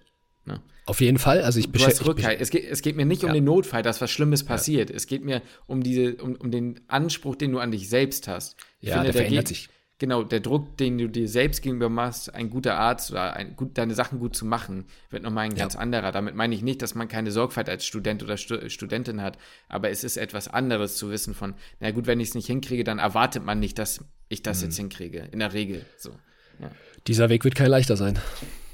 [0.46, 0.62] Ne?
[0.86, 1.42] Auf jeden Fall.
[1.42, 2.40] Also ich beschäftige.
[2.40, 3.28] Es geht, es geht mir nicht ja.
[3.28, 4.90] um den Notfall, dass was Schlimmes passiert.
[4.90, 4.96] Ja.
[4.96, 8.56] Es geht mir um diese, um, um den Anspruch, den du an dich selbst hast.
[8.80, 9.70] Ich ja, finde, der, der verändert geht, sich.
[9.98, 13.78] Genau, der Druck, den du dir selbst gegenüber machst, ein guter Arzt oder ein, gut,
[13.78, 15.58] deine Sachen gut zu machen, wird nochmal ein ja.
[15.58, 16.12] ganz anderer.
[16.12, 19.38] Damit meine ich nicht, dass man keine Sorgfalt als Student oder Stu Studentin hat,
[19.70, 22.84] aber es ist etwas anderes zu wissen von, na gut, wenn ich es nicht hinkriege,
[22.84, 24.66] dann erwartet man nicht, dass ich das mhm.
[24.66, 25.30] jetzt hinkriege.
[25.32, 25.86] In der Regel.
[25.98, 26.12] So.
[26.60, 26.72] Ja.
[27.08, 28.20] Dieser Weg wird kein leichter sein.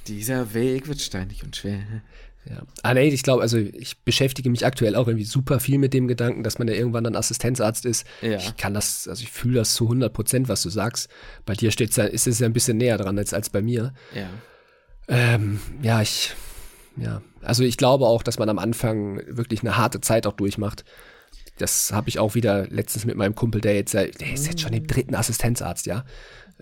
[0.07, 1.79] Dieser Weg wird steinig und schwer.
[2.49, 2.63] Ja.
[2.81, 6.07] Ah, nee, ich glaube, also ich beschäftige mich aktuell auch irgendwie super viel mit dem
[6.07, 8.05] Gedanken, dass man ja irgendwann dann Assistenzarzt ist.
[8.21, 8.37] Ja.
[8.37, 11.09] Ich kann das, also ich fühle das zu 100 Prozent, was du sagst.
[11.45, 13.93] Bei dir steht's ist es ja ein bisschen näher dran als, als bei mir.
[14.15, 14.27] Ja.
[15.07, 16.33] Ähm, ja, ich,
[16.97, 20.83] ja, also ich glaube auch, dass man am Anfang wirklich eine harte Zeit auch durchmacht.
[21.57, 24.73] Das habe ich auch wieder letztens mit meinem Kumpel, der jetzt, der ist jetzt schon
[24.73, 26.05] im dritten Assistenzarzt, ja.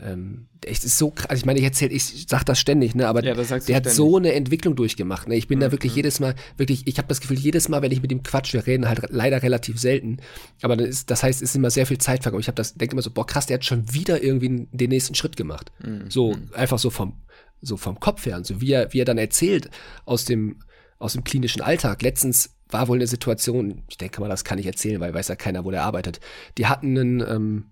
[0.01, 3.23] Ähm, es ist so krass, ich meine, ich erzähle, ich sag das ständig, ne, aber
[3.23, 3.91] Ja, der hat ständig.
[3.93, 5.35] so eine Entwicklung durchgemacht, ne.
[5.35, 5.71] Ich bin da Mhm.
[5.73, 8.53] wirklich jedes Mal, wirklich, ich habe das Gefühl, jedes Mal, wenn ich mit ihm quatsch,
[8.53, 10.17] wir reden halt leider relativ selten,
[10.61, 12.41] aber das, ist, das heißt, es ist immer sehr viel Zeit vergangen.
[12.41, 15.15] Ich habe das, denke immer so, boah, krass, der hat schon wieder irgendwie den nächsten
[15.15, 15.71] Schritt gemacht.
[15.85, 16.09] Mhm.
[16.09, 17.21] So, einfach so vom,
[17.61, 19.69] so vom Kopf her und so, wie er, wie er dann erzählt
[20.05, 20.59] aus dem,
[20.97, 22.01] aus dem klinischen Alltag.
[22.01, 25.35] Letztens war wohl eine Situation, ich denke mal, das kann ich erzählen, weil weiß ja
[25.35, 26.19] keiner, wo der arbeitet.
[26.57, 27.65] Die hatten einen, ähm,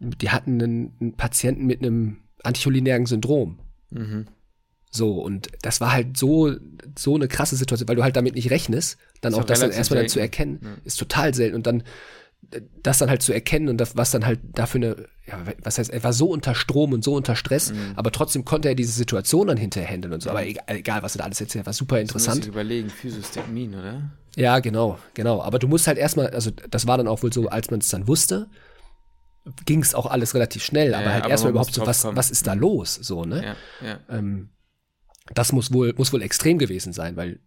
[0.00, 3.58] die hatten einen, einen Patienten mit einem anticholinären Syndrom.
[3.90, 4.26] Mhm.
[4.90, 6.54] So, und das war halt so,
[6.98, 9.70] so eine krasse Situation, weil du halt damit nicht rechnest, dann Ist auch das dann
[9.70, 10.70] erstmal dann zu erkennen, Ja.
[10.84, 11.56] ist total selten.
[11.56, 11.82] Und dann
[12.82, 14.96] das dann halt zu erkennen und das, was dann halt dafür eine,
[15.26, 17.92] ja, was heißt, er war so unter Strom und so unter Stress, Mhm.
[17.96, 20.30] aber trotzdem konnte er diese Situation dann hinterher handeln und so.
[20.30, 22.42] Aber egal, egal was er da alles erzählt, war super interessant.
[22.44, 24.10] ich überlegen, Physiostigmin, oder?
[24.36, 25.42] Ja, genau, genau.
[25.42, 27.88] Aber du musst halt erstmal, also das war dann auch wohl so, als man es
[27.88, 28.48] dann wusste,
[29.66, 32.16] ging es auch alles relativ schnell, Ja, aber halt aber erstmal überhaupt so, was, kommen.
[32.16, 33.56] was ist da los, so, ne?
[33.82, 34.00] Ja, ja.
[34.10, 34.50] Ähm,
[35.34, 37.40] das muss wohl, muss wohl extrem gewesen sein, weil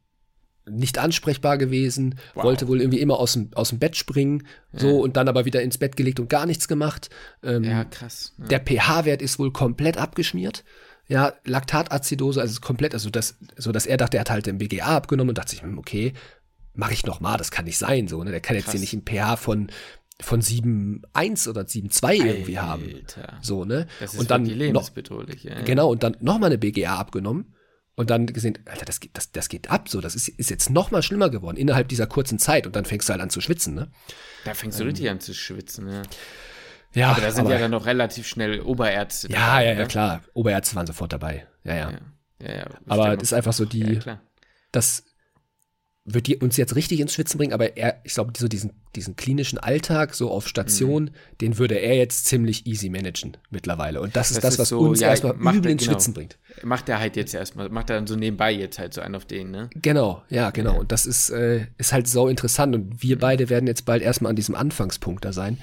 [0.70, 2.44] nicht ansprechbar gewesen, Wow.
[2.44, 5.62] wollte wohl irgendwie immer aus dem, aus dem Bett springen, so und dann aber wieder
[5.64, 7.10] ins Bett gelegt und gar nichts gemacht.
[7.44, 8.34] Ähm, Ja, krass.
[8.38, 8.46] Ja.
[8.46, 10.64] Der pH-Wert ist wohl komplett abgeschmiert.
[11.08, 14.96] Ja, Laktatazidose, also komplett, also das, so dass er dachte, er hat halt den BGA
[14.98, 16.14] abgenommen und dachte sich, hm, okay,
[16.74, 18.32] mache ich noch mal, das kann nicht sein, so, ne?
[18.32, 18.74] Der kann jetzt Krass.
[18.74, 19.72] hier nicht ein pH von
[20.22, 23.06] von 7,1 oder 7,2 irgendwie haben.
[23.42, 23.88] So, ne?
[24.00, 25.44] Das ist und dann wirklich noch, lebensbedrohlich.
[25.44, 25.62] Ja, ja.
[25.64, 27.56] Genau, und dann nochmal eine BGA abgenommen
[27.96, 30.70] und dann gesehen, Alter, das geht, das, das geht ab, so, das ist, ist jetzt
[30.70, 33.76] nochmal schlimmer geworden innerhalb dieser kurzen Zeit und dann fängst du halt an zu schwitzen,
[33.76, 33.92] ne?
[34.46, 35.90] Da fängst du richtig an zu schwitzen.
[35.90, 36.02] Ja.
[36.94, 39.30] Ja, Aber da sind ja dann noch relativ schnell Oberärzte.
[39.30, 39.88] ja, dabei, ja, ja, ne?
[39.88, 41.92] klar, Oberärzte waren sofort dabei, ja, ja.
[42.42, 42.66] Ja, ja.
[42.88, 44.00] Aber das ist einfach so die,
[44.72, 45.06] das
[46.04, 49.16] wird die uns jetzt richtig ins Schwitzen bringen, aber er, ich glaube, so diesen, diesen
[49.16, 51.10] klinischen Alltag, so auf Station, Mhm.
[51.42, 54.02] den würde er jetzt ziemlich easy managen mittlerweile.
[54.02, 55.94] Und das ist Das das, ist was so, uns ja, erstmal übel er- ins genau.
[55.94, 56.40] Schwitzen bringt.
[56.64, 59.26] Macht er halt jetzt erstmal, macht er dann so nebenbei jetzt halt so einen auf
[59.26, 59.70] den, ne?
[59.76, 60.80] Genau, ja, genau.
[60.80, 62.74] Und das ist, äh, ist halt so interessant.
[62.76, 62.96] Und Mhm.
[63.02, 65.60] wir beide werden jetzt bald erstmal an diesem Anfangspunkt da sein.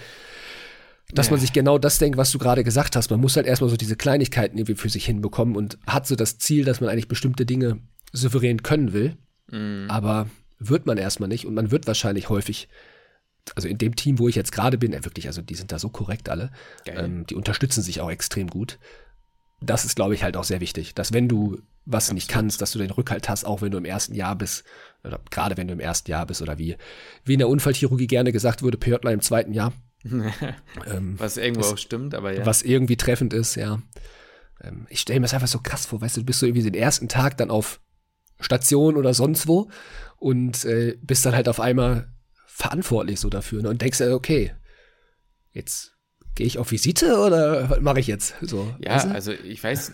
[1.13, 1.33] Dass Ja.
[1.33, 3.11] man sich genau das denkt, was du gerade gesagt hast.
[3.11, 6.39] Man muss halt erstmal so diese Kleinigkeiten irgendwie für sich hinbekommen und hat so das
[6.39, 7.79] Ziel, dass man eigentlich bestimmte Dinge
[8.13, 9.17] souverän können will.
[9.51, 9.87] Mhm.
[9.89, 10.29] Aber
[10.59, 11.47] wird man erstmal nicht.
[11.47, 12.69] Und man wird wahrscheinlich häufig,
[13.55, 15.79] also in dem Team, wo ich jetzt gerade bin, äh, wirklich, also die sind da
[15.79, 16.51] so korrekt alle.
[16.87, 18.79] Ähm, die unterstützen sich auch extrem gut.
[19.61, 22.73] Das ist, glaube ich, halt auch sehr wichtig, dass wenn du was nicht kannst, dass
[22.73, 24.63] du den Rückhalt hast, auch wenn du im ersten Jahr bist,
[25.03, 26.77] oder gerade wenn du im ersten Jahr bist, oder wie,
[27.25, 29.73] wie in der Unfallchirurgie gerne gesagt wurde, PJler im zweiten Jahr,
[30.05, 32.47] ähm, Was irgendwo das- auch stimmt, aber ja.
[32.47, 33.81] was irgendwie treffend ist, ja.
[34.63, 36.63] Ähm, ich stelle mir das einfach so krass vor, weißt du, du bist so irgendwie
[36.71, 37.81] den ersten Tag dann auf
[38.41, 39.71] Station oder sonst wo
[40.17, 42.09] und äh, bist dann halt auf einmal
[42.47, 43.69] verantwortlich so dafür ne?
[43.69, 44.53] und denkst dir, okay,
[45.53, 45.97] jetzt
[46.35, 48.35] gehe ich auf Visite oder was mache ich jetzt?
[48.41, 49.11] So, Ja, weißt du?
[49.11, 49.93] also ich weiß,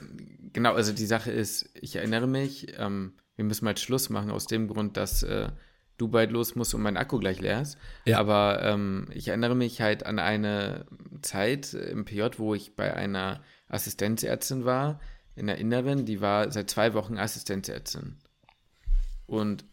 [0.52, 4.46] genau, also die Sache ist, ich erinnere mich, ähm, wir müssen mal Schluss machen aus
[4.46, 5.48] dem Grund, dass äh,
[5.96, 7.78] du bald los musst und mein Akku gleich leer ist.
[8.04, 8.18] Ja.
[8.18, 10.86] Aber ähm, ich erinnere mich halt an eine
[11.22, 15.00] Zeit im PJ, wo ich bei einer Assistenzärztin war,
[15.36, 18.16] in der Inneren, die war seit zwei Wochen Assistenzärztin.
[19.26, 19.64] Und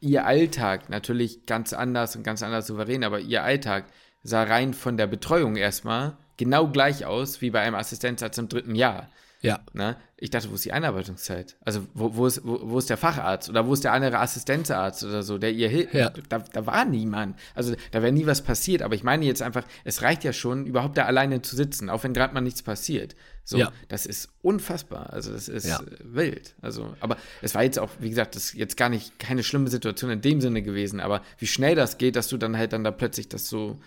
[0.00, 3.84] ihr Alltag natürlich ganz anders und ganz anders souverän, aber ihr Alltag
[4.22, 8.74] sah rein von der Betreuung erstmal genau gleich aus wie bei einem Assistenzarzt im dritten
[8.74, 9.08] Jahr.
[9.40, 9.96] ja, Ne?
[10.16, 11.56] Ich dachte, wo ist die Einarbeitungszeit?
[11.60, 15.04] Also wo, wo, ist, wo, wo ist der Facharzt oder wo ist der andere Assistenzarzt
[15.04, 15.94] oder so, der ihr hilft?
[15.94, 16.10] Ja.
[16.28, 17.38] Da, da war niemand.
[17.54, 18.82] Also da wäre nie was passiert.
[18.82, 22.02] Aber ich meine jetzt einfach, es reicht ja schon, überhaupt da alleine zu sitzen, auch
[22.02, 23.14] wenn gerade mal nichts passiert.
[23.48, 23.72] So, Ja.
[23.88, 25.10] das ist unfassbar.
[25.10, 25.80] Also das ist Ja.
[26.02, 26.54] wild.
[26.60, 29.70] Also, aber es war jetzt auch, wie gesagt, das ist jetzt gar nicht keine schlimme
[29.70, 31.00] Situation in dem Sinne gewesen.
[31.00, 33.78] Aber wie schnell das geht, dass du dann halt dann da plötzlich das so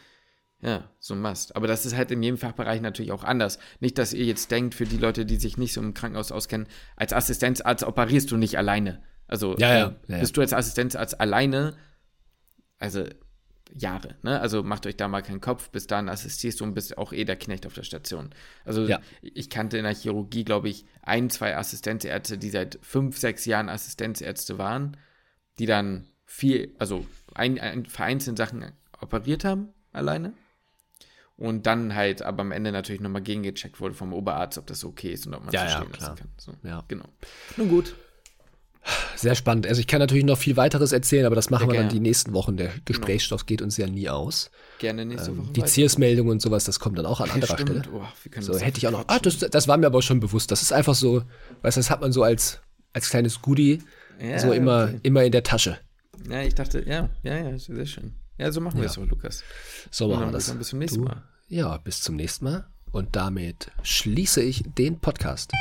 [0.63, 1.55] ja, so machst.
[1.55, 3.57] Aber das ist halt in jedem Fachbereich natürlich auch anders.
[3.79, 6.67] Nicht, dass ihr jetzt denkt, für die Leute, die sich nicht so im Krankenhaus auskennen,
[6.95, 9.03] als Assistenzarzt operierst du nicht alleine.
[9.27, 11.75] Also Ja, äh, bist du als Assistenzarzt alleine,
[12.79, 13.05] also
[13.75, 14.39] Jahre, ne?
[14.39, 17.23] Also macht euch da mal keinen Kopf, bis dahin assistierst du und bist auch eh
[17.25, 18.29] der Knecht auf der Station.
[18.65, 18.99] Also Ja.
[19.21, 23.69] ich kannte in der Chirurgie, glaube ich, ein, zwei Assistenzärzte, die seit fünf, sechs Jahren
[23.69, 24.97] Assistenzärzte waren,
[25.59, 30.33] die dann viel, also ein, ein, vereinzelt Sachen operiert haben, alleine.
[31.37, 35.11] Und dann halt aber am Ende natürlich nochmal gegengecheckt wurde vom Oberarzt, ob das okay
[35.13, 36.09] ist und ob man es Ja, ja, verstehen klar.
[36.11, 36.29] lassen kann.
[36.37, 36.83] So, Ja.
[36.87, 37.05] Genau.
[37.57, 37.95] Nun gut.
[39.15, 39.67] Sehr spannend.
[39.67, 41.99] Also ich kann natürlich noch viel weiteres erzählen, aber das machen Ja, wir dann die
[41.99, 42.57] nächsten Wochen.
[42.57, 44.49] Der Gesprächsstoff geht uns ja nie aus.
[44.79, 45.47] Gerne nächste Ähm, Woche.
[45.53, 45.71] die weiter.
[45.71, 47.85] Zielsmeldung und sowas, das kommt dann auch an Ja, anderer stimmt.
[47.85, 47.95] Stelle.
[47.95, 48.03] Oh,
[48.41, 49.03] So hätte ich auch noch.
[49.07, 50.49] Ah, das, das war mir aber schon bewusst.
[50.51, 51.23] Das ist einfach so,
[51.61, 52.59] weißt du, das hat man so als,
[52.93, 53.81] als kleines Goodie
[54.19, 54.99] Ja, so immer, okay.
[55.03, 55.77] immer in der Tasche.
[56.29, 58.13] Ja, ich dachte, ja, ja, ja, sehr schön.
[58.37, 59.43] Ja, so machen wir es doch, Lukas.
[59.91, 60.47] So machen wir das.
[60.47, 61.23] Dann bis zum nächsten Du- Mal.
[61.47, 62.65] Ja, bis zum nächsten Mal.
[62.91, 65.51] Und damit schließe ich den Podcast.